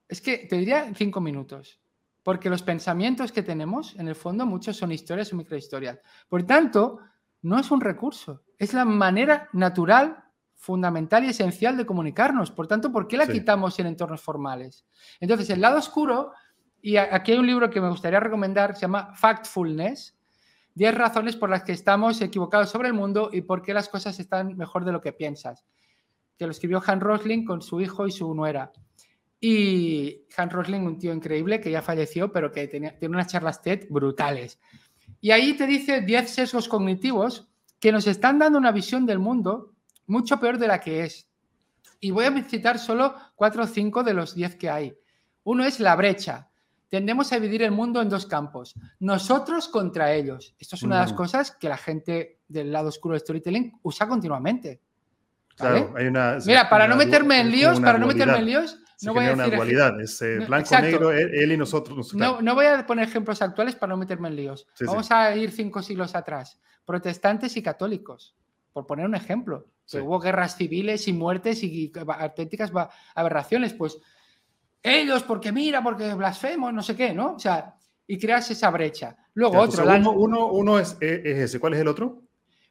Es 0.08 0.20
que 0.20 0.38
te 0.38 0.56
diría 0.56 0.92
cinco 0.94 1.20
minutos. 1.20 1.80
Porque 2.22 2.48
los 2.48 2.62
pensamientos 2.62 3.32
que 3.32 3.42
tenemos, 3.42 3.96
en 3.96 4.06
el 4.06 4.14
fondo, 4.14 4.46
muchos 4.46 4.76
son 4.76 4.92
historias 4.92 5.32
o 5.32 5.36
microhistorias. 5.36 5.98
Por 6.28 6.44
tanto, 6.44 7.00
no 7.42 7.58
es 7.58 7.70
un 7.72 7.80
recurso, 7.80 8.44
es 8.58 8.72
la 8.72 8.84
manera 8.84 9.48
natural, 9.52 10.22
fundamental 10.54 11.24
y 11.24 11.30
esencial 11.30 11.76
de 11.76 11.84
comunicarnos. 11.84 12.52
Por 12.52 12.68
tanto, 12.68 12.92
¿por 12.92 13.08
qué 13.08 13.16
la 13.16 13.26
quitamos 13.26 13.76
en 13.80 13.86
entornos 13.88 14.20
formales? 14.20 14.86
Entonces, 15.18 15.50
el 15.50 15.60
lado 15.60 15.78
oscuro, 15.78 16.32
y 16.82 16.96
aquí 16.96 17.32
hay 17.32 17.38
un 17.38 17.46
libro 17.46 17.70
que 17.70 17.80
me 17.80 17.88
gustaría 17.88 18.20
recomendar, 18.20 18.74
se 18.74 18.82
llama 18.82 19.14
Factfulness, 19.14 20.18
10 20.74 20.94
razones 20.94 21.36
por 21.36 21.48
las 21.48 21.62
que 21.62 21.72
estamos 21.72 22.20
equivocados 22.20 22.70
sobre 22.70 22.88
el 22.88 22.94
mundo 22.94 23.30
y 23.32 23.42
por 23.42 23.62
qué 23.62 23.72
las 23.72 23.88
cosas 23.88 24.18
están 24.18 24.56
mejor 24.56 24.84
de 24.84 24.92
lo 24.92 25.00
que 25.00 25.12
piensas, 25.12 25.64
que 26.36 26.44
lo 26.44 26.50
escribió 26.50 26.82
Han 26.84 27.00
Rosling 27.00 27.44
con 27.44 27.62
su 27.62 27.80
hijo 27.80 28.06
y 28.06 28.10
su 28.10 28.34
nuera. 28.34 28.72
Y 29.40 30.22
Hans 30.36 30.52
Rosling, 30.52 30.82
un 30.82 30.98
tío 30.98 31.12
increíble 31.12 31.60
que 31.60 31.70
ya 31.70 31.82
falleció, 31.82 32.32
pero 32.32 32.52
que 32.52 32.68
tiene 32.68 32.96
unas 33.02 33.26
charlas 33.26 33.60
TED 33.60 33.86
brutales. 33.88 34.60
Y 35.20 35.30
ahí 35.30 35.54
te 35.54 35.66
dice 35.66 36.00
10 36.00 36.30
sesgos 36.30 36.68
cognitivos 36.68 37.48
que 37.78 37.92
nos 37.92 38.06
están 38.06 38.38
dando 38.38 38.58
una 38.58 38.72
visión 38.72 39.06
del 39.06 39.18
mundo 39.18 39.72
mucho 40.06 40.38
peor 40.38 40.58
de 40.58 40.68
la 40.68 40.80
que 40.80 41.04
es. 41.04 41.28
Y 42.00 42.10
voy 42.10 42.24
a 42.24 42.42
citar 42.44 42.78
solo 42.78 43.14
4 43.36 43.64
o 43.64 43.66
5 43.66 44.02
de 44.02 44.14
los 44.14 44.34
10 44.34 44.56
que 44.56 44.70
hay. 44.70 44.96
Uno 45.44 45.64
es 45.64 45.80
la 45.80 45.96
brecha. 45.96 46.51
Tendemos 46.92 47.32
a 47.32 47.36
dividir 47.36 47.62
el 47.62 47.70
mundo 47.70 48.02
en 48.02 48.10
dos 48.10 48.26
campos. 48.26 48.74
Nosotros 49.00 49.66
contra 49.68 50.12
ellos. 50.12 50.54
Esto 50.58 50.76
es 50.76 50.82
una 50.82 50.96
de 50.96 51.00
las 51.04 51.14
mm. 51.14 51.16
cosas 51.16 51.50
que 51.52 51.66
la 51.66 51.78
gente 51.78 52.40
del 52.46 52.70
lado 52.70 52.90
oscuro 52.90 53.14
del 53.14 53.22
storytelling 53.22 53.72
usa 53.80 54.06
continuamente. 54.06 54.82
Claro, 55.56 55.94
hay 55.96 56.08
una. 56.08 56.36
Mira, 56.44 56.68
para 56.68 56.86
no 56.86 56.96
meterme 56.96 57.40
en 57.40 57.50
líos, 57.50 57.80
para 57.80 57.96
no 57.96 58.06
meterme 58.06 58.36
en 58.36 58.44
líos, 58.44 58.78
no 59.00 59.14
voy 59.14 59.24
a 59.24 59.32
una 59.32 59.46
dualidad, 59.46 59.98
es 60.02 60.20
eh, 60.20 60.40
blanco-negro, 60.46 61.12
él, 61.12 61.50
y 61.52 61.56
nosotros. 61.56 62.12
No, 62.14 62.42
no, 62.42 62.54
voy 62.54 62.66
a 62.66 62.86
poner 62.86 63.08
ejemplos 63.08 63.40
actuales 63.40 63.74
para 63.74 63.92
no 63.92 63.96
meterme 63.96 64.28
en 64.28 64.36
líos. 64.36 64.66
Vamos 64.82 65.10
a 65.10 65.34
ir 65.34 65.50
cinco 65.50 65.80
siglos 65.80 66.14
atrás. 66.14 66.60
Protestantes 66.84 67.56
y 67.56 67.62
católicos, 67.62 68.36
por 68.70 68.86
poner 68.86 69.06
un 69.06 69.14
ejemplo. 69.14 69.66
Que 69.90 70.02
hubo 70.02 70.20
guerras 70.20 70.58
civiles 70.58 71.08
y 71.08 71.14
muertes 71.14 71.62
y 71.62 71.90
auténticas 71.96 72.70
aberraciones. 73.14 73.72
Pues 73.72 73.96
ellos, 74.82 75.22
porque 75.22 75.52
mira, 75.52 75.82
porque 75.82 76.14
blasfemos, 76.14 76.72
no 76.72 76.82
sé 76.82 76.96
qué, 76.96 77.12
¿no? 77.12 77.34
O 77.34 77.38
sea, 77.38 77.74
y 78.06 78.18
creas 78.18 78.50
esa 78.50 78.70
brecha. 78.70 79.16
Luego 79.34 79.60
otro. 79.60 79.84
Uno, 79.84 80.46
uno, 80.48 80.78
es, 80.78 80.96
es 81.00 81.38
ese. 81.38 81.60
¿Cuál 81.60 81.74
es 81.74 81.80
el 81.80 81.88
otro? 81.88 82.22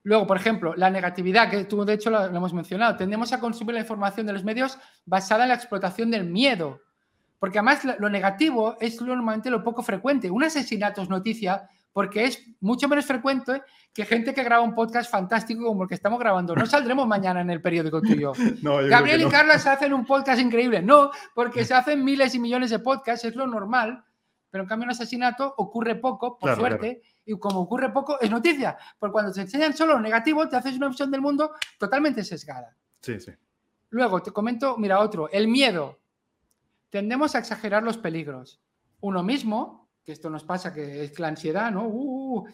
Luego, 0.04 0.26
por 0.26 0.38
ejemplo, 0.38 0.74
la 0.76 0.90
negatividad, 0.90 1.50
que 1.50 1.66
tú 1.66 1.86
de 1.86 1.94
hecho 1.94 2.10
lo, 2.10 2.26
hemos 2.26 2.54
mencionado, 2.54 2.98
tendemos 2.98 3.32
a 3.34 3.40
consumir 3.40 3.76
la 3.76 3.82
información 3.82 4.26
de 4.26 4.34
los 4.34 4.44
medios 4.44 4.78
basada 5.06 5.44
en 5.44 5.50
la 5.50 5.56
explotación 5.56 6.10
del 6.12 6.26
miedo. 6.26 6.82
Porque 7.40 7.60
además 7.60 7.82
lo 8.00 8.10
negativo 8.10 8.78
es 8.80 9.02
normalmente 9.02 9.50
lo 9.50 9.64
poco 9.64 9.82
frecuente. 9.82 10.30
Un 10.30 10.44
asesinato 10.44 11.02
es 11.02 11.10
noticia 11.10 11.68
porque 11.94 12.26
es 12.26 12.44
mucho 12.60 12.88
menos 12.88 13.06
frecuente 13.06 13.64
que 13.94 14.06
gente 14.06 14.34
que 14.34 14.44
graba 14.44 14.64
un 14.64 14.74
podcast 14.74 15.12
fantástico 15.12 15.66
como 15.66 15.84
el 15.84 15.90
que 15.90 15.96
estamos 15.96 16.20
grabando. 16.20 16.56
No 16.56 16.66
saldremos 16.66 17.08
mañana 17.08 17.42
en 17.42 17.50
el 17.50 17.62
periódico 17.62 18.02
tú 18.02 18.14
y 18.14 18.20
yo. 18.20 18.34
Gabriel 18.90 19.22
y 19.24 19.30
Carla 19.30 19.60
se 19.60 19.70
hacen 19.70 19.94
un 19.94 20.06
podcast 20.06 20.42
increíble. 20.42 20.82
No, 20.82 21.12
porque 21.36 21.66
se 21.66 21.74
hacen 21.74 22.04
miles 22.04 22.34
y 22.36 22.40
millones 22.40 22.70
de 22.70 22.80
podcasts, 22.80 23.26
es 23.26 23.36
lo 23.36 23.48
normal. 23.48 24.04
Pero 24.50 24.64
en 24.64 24.68
cambio 24.68 24.86
un 24.86 24.92
asesinato 24.92 25.54
ocurre 25.58 25.96
poco, 25.96 26.38
por 26.38 26.56
suerte, 26.56 27.02
y 27.26 27.38
como 27.40 27.62
ocurre 27.62 27.92
poco, 27.92 28.20
es 28.20 28.30
noticia. 28.30 28.78
Porque 29.00 29.14
cuando 29.14 29.32
te 29.32 29.42
enseñan 29.42 29.76
solo 29.76 29.94
lo 29.94 30.02
negativo, 30.02 30.48
te 30.48 30.58
haces 30.58 30.76
una 30.76 30.90
visión 30.90 31.10
del 31.10 31.22
mundo 31.22 31.54
totalmente 31.80 32.24
sesgada. 32.24 32.76
Sí, 33.02 33.20
sí. 33.20 33.32
Luego 33.90 34.22
te 34.22 34.32
comento, 34.32 34.78
mira, 34.78 35.00
otro, 35.00 35.30
el 35.32 35.48
miedo. 35.48 36.00
Tendemos 36.90 37.34
a 37.36 37.40
exagerar 37.40 37.84
los 37.84 37.98
peligros. 37.98 38.62
Uno 39.00 39.24
mismo, 39.24 39.81
que 40.04 40.12
esto 40.12 40.30
nos 40.30 40.44
pasa, 40.44 40.74
que 40.74 41.04
es 41.04 41.20
la 41.20 41.28
ansiedad, 41.28 41.72
¿no? 41.72 41.86
Uh, 41.86 42.40
uh, 42.40 42.48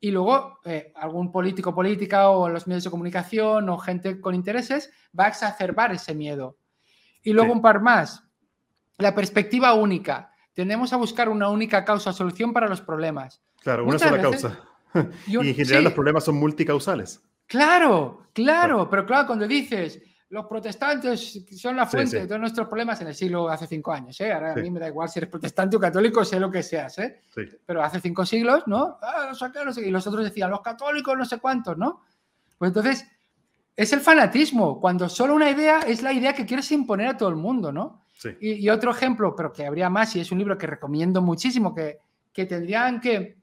y 0.00 0.10
luego 0.10 0.58
eh, 0.64 0.92
algún 0.96 1.30
político, 1.30 1.74
política 1.74 2.28
o 2.30 2.48
los 2.48 2.66
medios 2.66 2.84
de 2.84 2.90
comunicación 2.90 3.68
o 3.68 3.78
gente 3.78 4.20
con 4.20 4.34
intereses 4.34 4.92
va 5.18 5.26
a 5.26 5.28
exacerbar 5.28 5.92
ese 5.92 6.14
miedo. 6.14 6.56
Y 7.22 7.32
luego 7.32 7.52
un 7.52 7.62
par 7.62 7.80
más. 7.80 8.24
La 8.98 9.14
perspectiva 9.14 9.74
única. 9.74 10.32
Tendemos 10.54 10.92
a 10.92 10.96
buscar 10.96 11.28
una 11.28 11.48
única 11.48 11.84
causa 11.84 12.10
o 12.10 12.12
solución 12.12 12.52
para 12.52 12.68
los 12.68 12.80
problemas. 12.80 13.42
Claro, 13.60 13.86
una 13.86 13.98
sola 13.98 14.20
causa. 14.20 14.60
y 15.26 15.36
en 15.36 15.54
general 15.54 15.84
los 15.84 15.92
problemas 15.92 16.24
son 16.24 16.34
multicausales. 16.34 17.22
Claro, 17.46 18.26
claro, 18.32 18.90
pero 18.90 19.06
claro, 19.06 19.26
cuando 19.26 19.46
dices 19.46 20.00
los 20.32 20.46
protestantes 20.46 21.44
son 21.58 21.76
la 21.76 21.86
fuente 21.86 22.20
de 22.20 22.26
todos 22.26 22.40
nuestros 22.40 22.66
problemas 22.66 22.98
en 23.02 23.08
el 23.08 23.14
siglo 23.14 23.50
hace 23.50 23.66
cinco 23.66 23.92
años, 23.92 24.18
¿eh? 24.22 24.32
Ahora 24.32 24.52
a 24.52 24.56
mí 24.56 24.70
me 24.70 24.80
da 24.80 24.88
igual 24.88 25.06
si 25.06 25.18
eres 25.18 25.28
protestante 25.28 25.76
o 25.76 25.80
católico, 25.80 26.24
sé 26.24 26.40
lo 26.40 26.50
que 26.50 26.62
seas, 26.62 26.98
¿eh? 27.00 27.20
Pero 27.66 27.82
hace 27.82 28.00
cinco 28.00 28.24
siglos, 28.24 28.66
¿no? 28.66 28.96
Ah, 29.02 29.30
y 29.76 29.90
los 29.90 30.06
otros 30.06 30.24
decían, 30.24 30.50
los 30.50 30.62
católicos 30.62 31.18
no 31.18 31.26
sé 31.26 31.36
cuántos, 31.36 31.76
¿no? 31.76 32.00
Pues 32.56 32.70
entonces, 32.70 33.06
es 33.76 33.92
el 33.92 34.00
fanatismo, 34.00 34.80
cuando 34.80 35.06
solo 35.10 35.34
una 35.34 35.50
idea 35.50 35.80
es 35.80 36.02
la 36.02 36.14
idea 36.14 36.32
que 36.32 36.46
quieres 36.46 36.72
imponer 36.72 37.08
a 37.08 37.16
todo 37.18 37.28
el 37.28 37.36
mundo, 37.36 37.70
¿no? 37.70 38.00
Y, 38.40 38.52
y, 38.52 38.70
otro 38.70 38.90
ejemplo, 38.92 39.36
pero 39.36 39.52
que 39.52 39.66
habría 39.66 39.90
más, 39.90 40.16
y 40.16 40.20
es 40.20 40.32
un 40.32 40.38
libro 40.38 40.56
que 40.56 40.66
recomiendo 40.66 41.20
muchísimo, 41.20 41.74
que, 41.74 41.98
que 42.32 42.46
tendrían 42.46 43.00
que, 43.00 43.41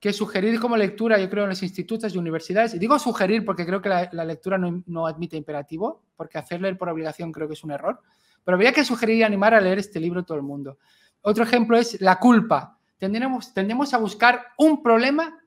que 0.00 0.14
sugerir 0.14 0.58
como 0.58 0.78
lectura, 0.78 1.18
yo 1.18 1.28
creo, 1.28 1.44
en 1.44 1.50
los 1.50 1.62
institutos 1.62 2.14
y 2.14 2.18
universidades. 2.18 2.72
Y 2.72 2.78
digo 2.78 2.98
sugerir 2.98 3.44
porque 3.44 3.66
creo 3.66 3.82
que 3.82 3.90
la, 3.90 4.24
lectura 4.24 4.56
no, 4.56 5.06
admite 5.06 5.36
imperativo, 5.36 6.02
porque 6.16 6.38
hacer 6.38 6.62
leer 6.62 6.78
por 6.78 6.88
obligación 6.88 7.30
creo 7.30 7.46
que 7.46 7.52
es 7.52 7.62
un 7.62 7.70
error. 7.70 8.00
Pero 8.42 8.54
habría 8.54 8.72
que 8.72 8.82
sugerir 8.82 9.16
y 9.16 9.22
animar 9.22 9.52
a 9.52 9.60
leer 9.60 9.78
este 9.78 10.00
libro 10.00 10.24
todo 10.24 10.38
el 10.38 10.42
mundo. 10.42 10.78
Otro 11.20 11.44
ejemplo 11.44 11.76
es 11.76 12.00
la 12.00 12.18
culpa. 12.18 12.78
Tendemos, 12.96 13.52
tendemos 13.52 13.92
a 13.92 13.98
buscar 13.98 14.46
un 14.56 14.82
problema, 14.82 15.38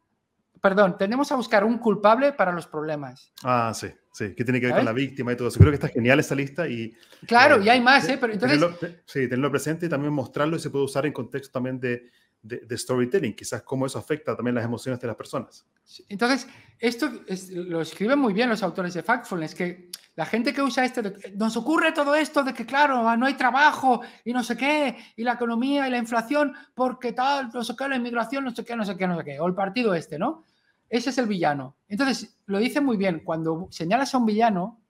perdón, 0.61 0.97
tendemos 0.99 1.31
a 1.31 1.35
buscar 1.35 1.63
un 1.63 1.79
culpable 1.79 2.33
para 2.33 2.51
los 2.51 2.67
problemas. 2.67 3.33
Ah, 3.43 3.71
sí, 3.73 3.87
sí, 4.11 4.35
que 4.35 4.43
tiene 4.43 4.59
que 4.59 4.67
ver 4.67 4.75
con 4.75 4.85
la 4.85 4.93
víctima 4.93 5.33
y 5.33 5.35
todo 5.35 5.47
eso. 5.47 5.57
Creo 5.57 5.71
que 5.71 5.75
está 5.75 5.87
genial 5.87 6.19
esa 6.19 6.35
lista 6.35 6.67
y... 6.67 6.95
Claro, 7.25 7.59
y 7.59 7.69
hay 7.69 7.81
más, 7.81 8.07
¿eh? 8.07 8.19
Pero 8.21 8.33
entonces... 8.33 9.01
sí, 9.05 9.21
tenerlo 9.21 9.49
presente 9.49 9.87
y 9.87 9.89
también 9.89 10.13
mostrarlo 10.13 10.57
y 10.57 10.59
se 10.59 10.69
puede 10.69 10.85
usar 10.85 11.07
en 11.07 11.13
contexto 11.13 11.53
también 11.53 11.79
de 11.79 12.11
de, 12.43 12.77
storytelling, 12.77 13.33
quizás 13.33 13.63
cómo 13.63 13.85
eso 13.85 13.97
afecta 13.97 14.35
también 14.35 14.55
las 14.55 14.65
emociones 14.65 14.99
de 14.99 15.07
las 15.07 15.15
personas. 15.15 15.65
Entonces, 16.09 16.47
esto 16.77 17.09
lo 17.51 17.81
escriben 17.81 18.19
muy 18.19 18.33
bien 18.33 18.49
los 18.49 18.61
autores 18.61 18.93
de 18.93 19.01
Factfulness, 19.01 19.55
que 19.55 19.89
la 20.15 20.25
gente 20.25 20.53
que 20.53 20.61
usa 20.61 20.83
esto, 20.83 21.01
nos 21.35 21.55
ocurre 21.55 21.93
todo 21.93 22.13
esto 22.13 22.43
de 22.43 22.53
que, 22.53 22.65
claro, 22.65 23.15
no 23.15 23.25
hay 23.25 23.35
trabajo 23.35 24.01
y 24.25 24.33
no 24.33 24.43
sé 24.43 24.57
qué, 24.57 24.97
y 25.15 25.23
la 25.23 25.33
economía 25.33 25.87
y 25.87 25.91
la 25.91 25.97
inflación, 25.97 26.53
porque 26.75 27.13
tal, 27.13 27.49
no 27.53 27.63
sé 27.63 27.75
qué, 27.77 27.87
la 27.87 27.95
inmigración, 27.95 28.43
no 28.43 28.53
sé 28.53 28.65
qué, 28.65 28.75
no 28.75 28.85
sé 28.85 28.97
qué, 28.97 29.07
no 29.07 29.17
sé 29.17 29.23
qué, 29.23 29.39
o 29.39 29.47
el 29.47 29.55
partido 29.55 29.95
este, 29.95 30.19
¿no? 30.19 30.43
Ese 30.89 31.11
es 31.11 31.17
el 31.17 31.27
villano. 31.27 31.77
Entonces, 31.87 32.37
lo 32.45 32.59
dice 32.59 32.81
muy 32.81 32.97
bien, 32.97 33.21
cuando 33.23 33.69
señalas 33.71 34.13
a 34.13 34.17
un 34.17 34.25
villano, 34.25 34.81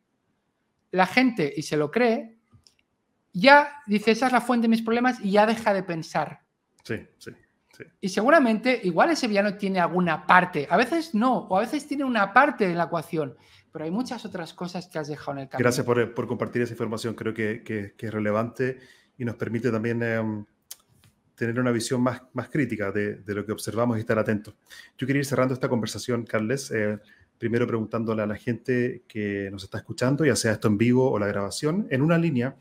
la 0.89 1.05
gente, 1.05 1.53
y 1.55 1.61
se 1.61 1.77
lo 1.77 1.91
cree, 1.91 2.39
ya 3.31 3.81
dice, 3.85 4.11
esa 4.11 4.27
es 4.27 4.33
la 4.33 4.41
fuente 4.41 4.65
de 4.65 4.69
mis 4.69 4.81
problemas 4.81 5.19
y 5.19 5.31
ya 5.31 5.45
deja 5.45 5.73
de 5.73 5.83
pensar. 5.83 6.41
Sí, 6.83 6.95
sí. 7.19 7.31
Y 8.01 8.09
seguramente, 8.09 8.79
igual 8.83 9.11
ese 9.11 9.27
villano 9.27 9.55
tiene 9.55 9.79
alguna 9.79 10.27
parte, 10.27 10.67
a 10.69 10.77
veces 10.77 11.15
no, 11.15 11.39
o 11.49 11.57
a 11.57 11.61
veces 11.61 11.87
tiene 11.87 12.03
una 12.03 12.33
parte 12.33 12.67
de 12.67 12.75
la 12.75 12.83
ecuación, 12.83 13.35
pero 13.71 13.85
hay 13.85 13.91
muchas 13.91 14.25
otras 14.25 14.53
cosas 14.53 14.87
que 14.87 14.99
has 14.99 15.07
dejado 15.07 15.33
en 15.33 15.43
el 15.43 15.49
camino. 15.49 15.63
Gracias 15.63 15.85
por, 15.85 16.13
por 16.13 16.27
compartir 16.27 16.61
esa 16.61 16.73
información, 16.73 17.15
creo 17.15 17.33
que, 17.33 17.63
que, 17.63 17.93
es 17.97 18.13
relevante 18.13 18.77
y 19.17 19.25
nos 19.25 19.35
permite 19.35 19.71
también 19.71 20.03
em, 20.03 20.45
tener 21.35 21.59
una 21.59 21.71
visión 21.71 22.01
más, 22.01 22.21
más 22.33 22.49
crítica 22.49 22.91
de, 22.91 23.15
de, 23.15 23.33
lo 23.33 23.45
que 23.45 23.51
observamos 23.51 23.97
y 23.97 24.01
estar 24.01 24.19
atentos. 24.19 24.53
Yo 24.97 25.07
quería 25.07 25.21
ir 25.21 25.25
cerrando 25.25 25.53
esta 25.53 25.69
conversación, 25.69 26.25
Carles, 26.25 26.69
eh, 26.71 26.99
primero 27.39 27.65
preguntándole 27.65 28.21
a 28.21 28.27
la 28.27 28.35
gente 28.35 29.03
que 29.07 29.49
nos 29.51 29.63
está 29.63 29.79
escuchando, 29.79 30.23
ya 30.25 30.35
sea 30.35 30.53
esto 30.53 30.67
en 30.67 30.77
vivo 30.77 31.11
o 31.11 31.17
la 31.17 31.27
grabación, 31.27 31.87
en 31.89 32.01
una 32.01 32.17
línea, 32.17 32.55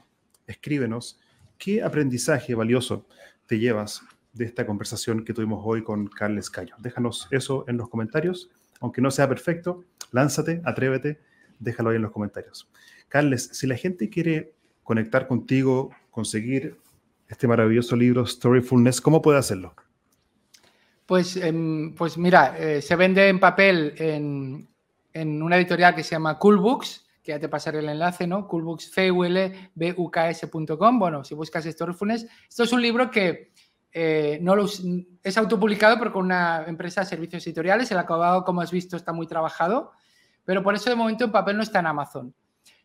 escríbenos 0.46 1.20
qué 1.58 1.82
aprendizaje 1.82 2.54
valioso 2.54 3.06
te 3.46 3.58
llevas 3.58 4.02
de 4.32 4.44
esta 4.44 4.66
conversación 4.66 5.24
que 5.24 5.34
tuvimos 5.34 5.62
hoy 5.64 5.82
con 5.82 6.06
Carles 6.06 6.50
Cayo. 6.50 6.74
Déjanos 6.78 7.28
eso 7.30 7.64
en 7.68 7.76
los 7.76 7.88
comentarios, 7.88 8.50
aunque 8.80 9.00
no 9.00 9.10
sea 9.10 9.28
perfecto, 9.28 9.84
lánzate, 10.10 10.62
atrévete, 10.64 11.20
déjalo 11.58 11.90
ahí 11.90 11.96
en 11.96 12.02
los 12.02 12.12
comentarios. 12.12 12.68
Carles, 13.08 13.50
si 13.52 13.66
la 13.66 13.76
gente 13.76 14.08
quiere 14.08 14.54
conectar 14.82 15.26
contigo, 15.28 15.90
conseguir 16.10 16.76
este 17.28 17.46
maravilloso 17.46 17.94
libro 17.96 18.26
Storyfulness, 18.26 19.00
¿cómo 19.00 19.22
puede 19.22 19.38
hacerlo? 19.38 19.74
Pues, 21.06 21.36
em, 21.36 21.94
pues 21.94 22.16
mira, 22.16 22.56
eh, 22.58 22.80
se 22.80 22.96
vende 22.96 23.28
en 23.28 23.38
papel 23.38 23.94
en, 23.98 24.68
en, 25.12 25.42
una 25.42 25.56
editorial 25.56 25.94
que 25.94 26.02
se 26.02 26.12
llama 26.12 26.38
Cool 26.38 26.58
Books, 26.58 27.06
que 27.22 27.32
ya 27.32 27.38
te 27.38 27.48
pasaré 27.48 27.78
el 27.78 27.88
enlace, 27.88 28.26
¿no? 28.26 28.48
Coolbooks, 28.48 28.90
Bueno, 30.98 31.24
si 31.24 31.34
buscas 31.34 31.64
Storyfulness, 31.64 32.26
esto 32.48 32.64
es 32.64 32.72
un 32.72 32.82
libro 32.82 33.10
que 33.10 33.52
eh, 33.92 34.38
no 34.40 34.56
es 35.22 35.36
autopublicado, 35.36 36.12
con 36.12 36.24
una 36.24 36.64
empresa 36.66 37.02
de 37.02 37.06
servicios 37.06 37.46
editoriales. 37.46 37.90
El 37.90 37.98
acabado, 37.98 38.44
como 38.44 38.60
has 38.62 38.70
visto, 38.70 38.96
está 38.96 39.12
muy 39.12 39.26
trabajado, 39.26 39.92
pero 40.44 40.62
por 40.62 40.74
eso 40.74 40.88
de 40.88 40.96
momento 40.96 41.24
en 41.24 41.32
papel 41.32 41.56
no 41.56 41.62
está 41.62 41.80
en 41.80 41.86
Amazon. 41.86 42.34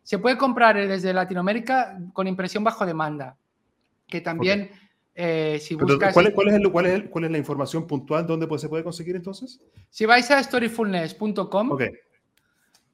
Se 0.02 0.18
puede 0.18 0.36
comprar 0.36 0.76
desde 0.76 1.12
Latinoamérica 1.12 1.98
con 2.12 2.26
impresión 2.26 2.62
bajo 2.64 2.84
demanda, 2.86 3.36
que 4.06 4.20
también... 4.20 4.70
Eh, 5.20 5.58
si 5.60 5.74
buscas... 5.74 6.14
¿cuál, 6.14 6.28
es, 6.28 6.32
cuál, 6.32 7.24
es 7.24 7.30
la 7.30 7.38
información 7.38 7.88
puntual? 7.88 8.24
¿Dónde 8.24 8.46
se 8.56 8.68
puede 8.68 8.84
conseguir 8.84 9.16
entonces? 9.16 9.60
Si 9.90 10.06
vais 10.06 10.30
a 10.30 10.40
storyfulness.com, 10.40 11.76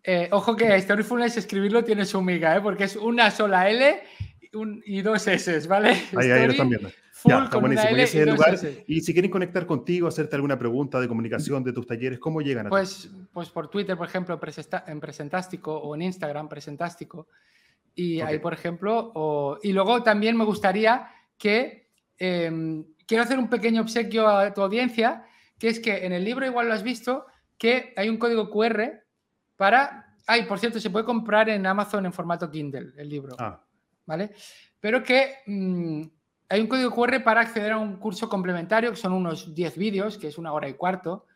eh, 0.04 0.28
ojo 0.32 0.56
que 0.56 0.80
Storyfulness 0.80 1.36
escribirlo 1.36 1.84
tiene 1.84 2.06
su 2.06 2.22
miga, 2.22 2.62
porque 2.62 2.84
es 2.84 2.96
una 2.96 3.30
sola 3.30 3.68
L 3.68 4.02
y, 4.86 5.02
dos 5.02 5.26
S, 5.26 5.68
¿vale? 5.68 5.90
Ahí, 6.16 6.30
ahí 6.30 6.46
lo 6.46 6.52
están 6.52 6.70
viendo 6.70 6.88
y, 8.86 9.00
si 9.00 9.12
quieren 9.12 9.30
conectar 9.30 9.66
contigo, 9.66 10.08
hacerte 10.08 10.36
alguna 10.36 10.58
pregunta 10.58 11.00
de 11.00 11.08
comunicación 11.08 11.64
de 11.64 11.72
tus 11.72 11.86
talleres, 11.86 12.18
¿cómo 12.18 12.40
llegan 12.40 12.66
a 12.66 12.70
pues, 12.70 13.10
Pues 13.32 13.48
por 13.50 13.68
Twitter, 13.68 13.96
por 13.96 14.06
ejemplo, 14.06 14.38
en 14.86 15.00
Presentástico 15.00 15.74
o 15.76 15.94
en 15.94 16.02
Instagram, 16.02 16.48
Presentástico. 16.48 17.28
Y 17.94 18.20
ahí, 18.20 18.38
por 18.38 18.52
ejemplo, 18.52 19.58
y 19.62 19.72
luego 19.72 20.02
también 20.02 20.36
me 20.36 20.44
gustaría 20.44 21.08
que 21.38 21.88
em, 22.18 22.84
quiero 23.06 23.22
hacer 23.22 23.38
un 23.38 23.48
pequeño 23.48 23.82
obsequio 23.82 24.28
a 24.28 24.52
tu 24.52 24.62
audiencia, 24.62 25.24
que 25.58 25.68
es 25.68 25.80
que 25.80 26.04
en 26.04 26.12
el 26.12 26.24
libro 26.24 26.44
igual 26.44 26.68
lo 26.68 26.74
has 26.74 26.82
visto, 26.82 27.26
que 27.56 27.94
hay 27.96 28.08
un 28.08 28.18
código 28.18 28.50
QR 28.50 29.04
para... 29.56 30.16
Ay, 30.26 30.44
por 30.44 30.58
cierto, 30.58 30.80
se 30.80 30.90
puede 30.90 31.04
comprar 31.04 31.48
en 31.50 31.66
Amazon 31.66 32.06
en 32.06 32.12
formato 32.12 32.50
Kindle 32.50 32.92
el 32.96 33.08
libro. 33.08 33.36
Ah. 33.38 33.62
¿Vale? 34.06 34.32
Pero 34.80 35.02
que 35.02 35.36
mm, 35.46 36.02
hay 36.48 36.60
un 36.60 36.66
código 36.66 36.90
QR 36.90 37.22
para 37.22 37.40
acceder 37.40 37.72
a 37.72 37.78
un 37.78 37.96
curso 37.96 38.28
complementario, 38.28 38.90
que 38.90 38.96
son 38.96 39.12
unos 39.12 39.54
10 39.54 39.76
vídeos, 39.76 40.18
que 40.18 40.28
es 40.28 40.38
una 40.38 40.52
hora 40.52 40.68
y 40.68 40.74
cuarto, 40.74 41.26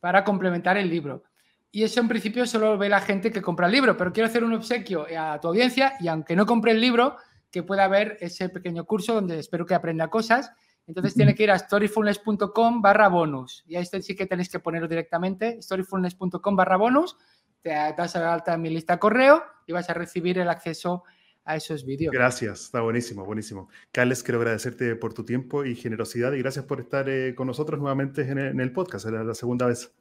para 0.00 0.24
complementar 0.24 0.76
el 0.76 0.88
libro. 0.88 1.24
Y 1.70 1.82
eso 1.82 2.00
en 2.00 2.08
principio 2.08 2.46
solo 2.46 2.78
ve 2.78 2.88
la 2.88 3.00
gente 3.00 3.32
que 3.32 3.42
compra 3.42 3.66
el 3.66 3.72
libro, 3.72 3.96
pero 3.96 4.12
quiero 4.12 4.28
hacer 4.28 4.44
un 4.44 4.54
obsequio 4.54 5.06
a 5.18 5.40
tu 5.40 5.48
audiencia 5.48 5.94
y 5.98 6.08
aunque 6.08 6.36
no 6.36 6.46
compre 6.46 6.70
el 6.70 6.80
libro, 6.80 7.16
que 7.50 7.62
pueda 7.62 7.86
ver 7.88 8.16
ese 8.20 8.48
pequeño 8.48 8.84
curso 8.84 9.14
donde 9.14 9.38
espero 9.38 9.64
que 9.64 9.74
aprenda 9.74 10.08
cosas. 10.08 10.52
Entonces 10.86 11.14
tiene 11.14 11.34
que 11.34 11.44
ir 11.44 11.50
a 11.50 11.58
storyfulness.com 11.58 12.82
barra 12.82 13.08
bonus. 13.08 13.64
Y 13.66 13.76
ahí 13.76 13.86
sí 13.86 14.14
que 14.14 14.26
tenéis 14.26 14.48
que 14.48 14.58
ponerlo 14.58 14.88
directamente, 14.88 15.62
storyfulness.com 15.62 16.56
barra 16.56 16.76
bonus. 16.76 17.16
Te 17.62 17.70
das 17.70 18.16
a 18.16 18.32
alta 18.32 18.54
en 18.54 18.62
mi 18.62 18.70
lista 18.70 18.98
correo 18.98 19.42
y 19.66 19.72
vas 19.72 19.88
a 19.88 19.94
recibir 19.94 20.38
el 20.38 20.48
acceso 20.48 21.04
a 21.44 21.56
esos 21.56 21.84
vídeos. 21.84 22.12
Gracias, 22.12 22.62
está 22.62 22.80
buenísimo, 22.80 23.24
buenísimo. 23.24 23.68
Carles, 23.92 24.22
quiero 24.22 24.38
agradecerte 24.38 24.96
por 24.96 25.12
tu 25.12 25.24
tiempo 25.24 25.64
y 25.64 25.74
generosidad 25.74 26.32
y 26.32 26.38
gracias 26.38 26.64
por 26.64 26.80
estar 26.80 27.08
eh, 27.08 27.34
con 27.34 27.46
nosotros 27.46 27.78
nuevamente 27.78 28.22
en 28.22 28.60
el, 28.60 28.72
podcast, 28.72 29.06
era 29.06 29.22
la 29.22 29.34
segunda 29.34 29.66
vez. 29.66 29.92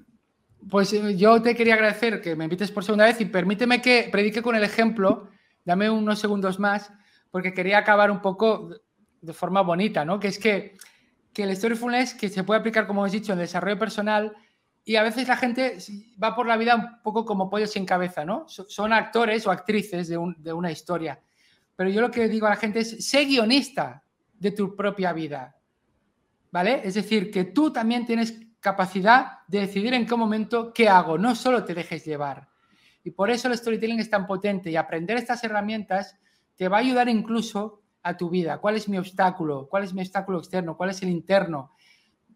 Pues 0.69 0.93
eh, 0.93 1.17
yo 1.17 1.41
te 1.41 1.55
quería 1.55 1.73
agradecer 1.73 2.21
que 2.21 2.35
me 2.35 2.45
invites 2.45 2.71
por 2.71 2.83
segunda 2.83 3.05
vez 3.05 3.19
y 3.19 3.25
permíteme 3.25 3.81
que 3.81 4.07
predique 4.11 4.41
con 4.41 4.55
el 4.55 4.63
ejemplo, 4.63 5.27
dame 5.65 5.89
unos 5.89 6.19
segundos 6.19 6.59
más, 6.59 6.91
porque 7.29 7.53
quería 7.53 7.79
acabar 7.79 8.09
un 8.09 8.21
poco 8.21 8.69
de 9.21 9.33
forma 9.33 9.61
bonita, 9.61 10.05
¿no? 10.05 10.19
Que 10.19 10.29
es 10.29 10.39
que, 10.39 10.77
que 11.33 11.43
el 11.43 11.55
Storyfulness, 11.55 12.13
que 12.13 12.29
se 12.29 12.43
puede 12.43 12.61
aplicar, 12.61 12.87
como 12.87 13.05
he 13.05 13.09
dicho, 13.09 13.33
en 13.33 13.39
desarrollo 13.39 13.77
personal, 13.77 14.33
y 14.85 14.97
a 14.97 15.03
veces 15.03 15.27
la 15.27 15.37
gente 15.37 15.77
va 16.21 16.35
por 16.35 16.45
la 16.45 16.57
vida 16.57 16.75
un 16.75 17.01
poco 17.01 17.25
como 17.25 17.49
pollo 17.49 17.67
sin 17.67 17.85
cabeza, 17.85 18.25
¿no? 18.25 18.45
Son 18.47 18.91
actores 18.91 19.47
o 19.47 19.51
actrices 19.51 20.07
de, 20.09 20.19
de 20.37 20.53
una 20.53 20.71
historia. 20.71 21.19
Pero 21.75 21.89
yo 21.89 22.01
lo 22.01 22.11
que 22.11 22.27
digo 22.27 22.47
a 22.47 22.51
la 22.51 22.55
gente 22.55 22.79
es, 22.79 23.05
sé 23.07 23.25
guionista 23.25 24.03
de 24.33 24.51
tu 24.51 24.75
propia 24.75 25.13
vida. 25.13 25.55
¿Vale? 26.51 26.81
Es 26.83 26.93
decir, 26.93 27.31
que 27.31 27.45
tú 27.45 27.73
también 27.73 28.05
tienes 28.05 28.39
capacidad 28.59 29.39
de 29.47 29.61
decidir 29.61 29.93
en 29.93 30.05
qué 30.05 30.15
momento 30.15 30.71
qué 30.73 30.87
hago, 30.87 31.17
no 31.17 31.35
solo 31.35 31.63
te 31.63 31.73
dejes 31.73 32.05
llevar. 32.05 32.47
Y 33.03 33.11
por 33.11 33.29
eso 33.29 33.47
el 33.47 33.57
storytelling 33.57 33.99
es 33.99 34.09
tan 34.09 34.25
potente 34.25 34.71
y 34.71 34.75
aprender 34.75 35.17
estas 35.17 35.43
herramientas 35.43 36.17
te 36.55 36.67
va 36.67 36.77
a 36.77 36.79
ayudar 36.79 37.09
incluso 37.09 37.81
a 38.01 38.15
tu 38.15 38.29
vida. 38.29 38.59
¿Cuál 38.59 38.75
es 38.75 38.87
mi 38.87 38.97
obstáculo? 38.97 39.67
¿Cuál 39.69 39.83
es 39.83 39.93
mi 39.93 40.01
obstáculo 40.01 40.37
externo? 40.39 40.77
¿Cuál 40.77 40.91
es 40.91 41.01
el 41.01 41.09
interno? 41.09 41.71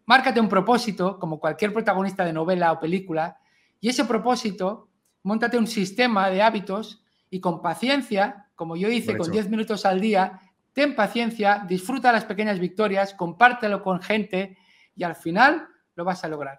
Márcate 0.04 0.40
un 0.40 0.48
propósito, 0.48 1.18
como 1.18 1.38
cualquier 1.38 1.72
protagonista 1.72 2.24
de 2.24 2.32
novela 2.32 2.72
o 2.72 2.80
película, 2.80 3.38
y 3.80 3.88
ese 3.88 4.04
propósito, 4.04 4.88
montate 5.22 5.58
un 5.58 5.66
sistema 5.66 6.30
de 6.30 6.42
hábitos 6.42 7.04
y 7.30 7.40
con 7.40 7.62
paciencia 7.62 8.47
como 8.58 8.74
yo 8.74 8.90
hice 8.90 9.16
con 9.16 9.30
10 9.30 9.50
minutos 9.50 9.86
al 9.86 10.00
día, 10.00 10.40
ten 10.72 10.96
paciencia, 10.96 11.64
disfruta 11.68 12.10
las 12.10 12.24
pequeñas 12.24 12.58
victorias, 12.58 13.14
compártelo 13.14 13.84
con 13.84 14.02
gente 14.02 14.58
y 14.96 15.04
al 15.04 15.14
final 15.14 15.68
lo 15.94 16.04
vas 16.04 16.24
a 16.24 16.28
lograr. 16.28 16.58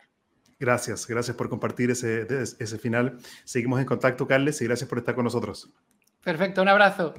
Gracias, 0.58 1.06
gracias 1.06 1.36
por 1.36 1.50
compartir 1.50 1.91
ese, 1.91 2.26
ese 2.32 2.78
final. 2.78 3.18
Seguimos 3.43 3.82
en 3.82 3.86
contacto, 3.86 4.26
Carles, 4.26 4.62
y 4.62 4.66
gracias 4.66 4.89
por 4.89 4.97
estar 4.97 5.14
con 5.14 5.26
nosotros. 5.26 5.74
Perfecto, 6.24 6.62
un 6.62 6.70
abrazo. 6.70 7.14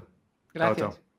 Gracias. 0.55 1.10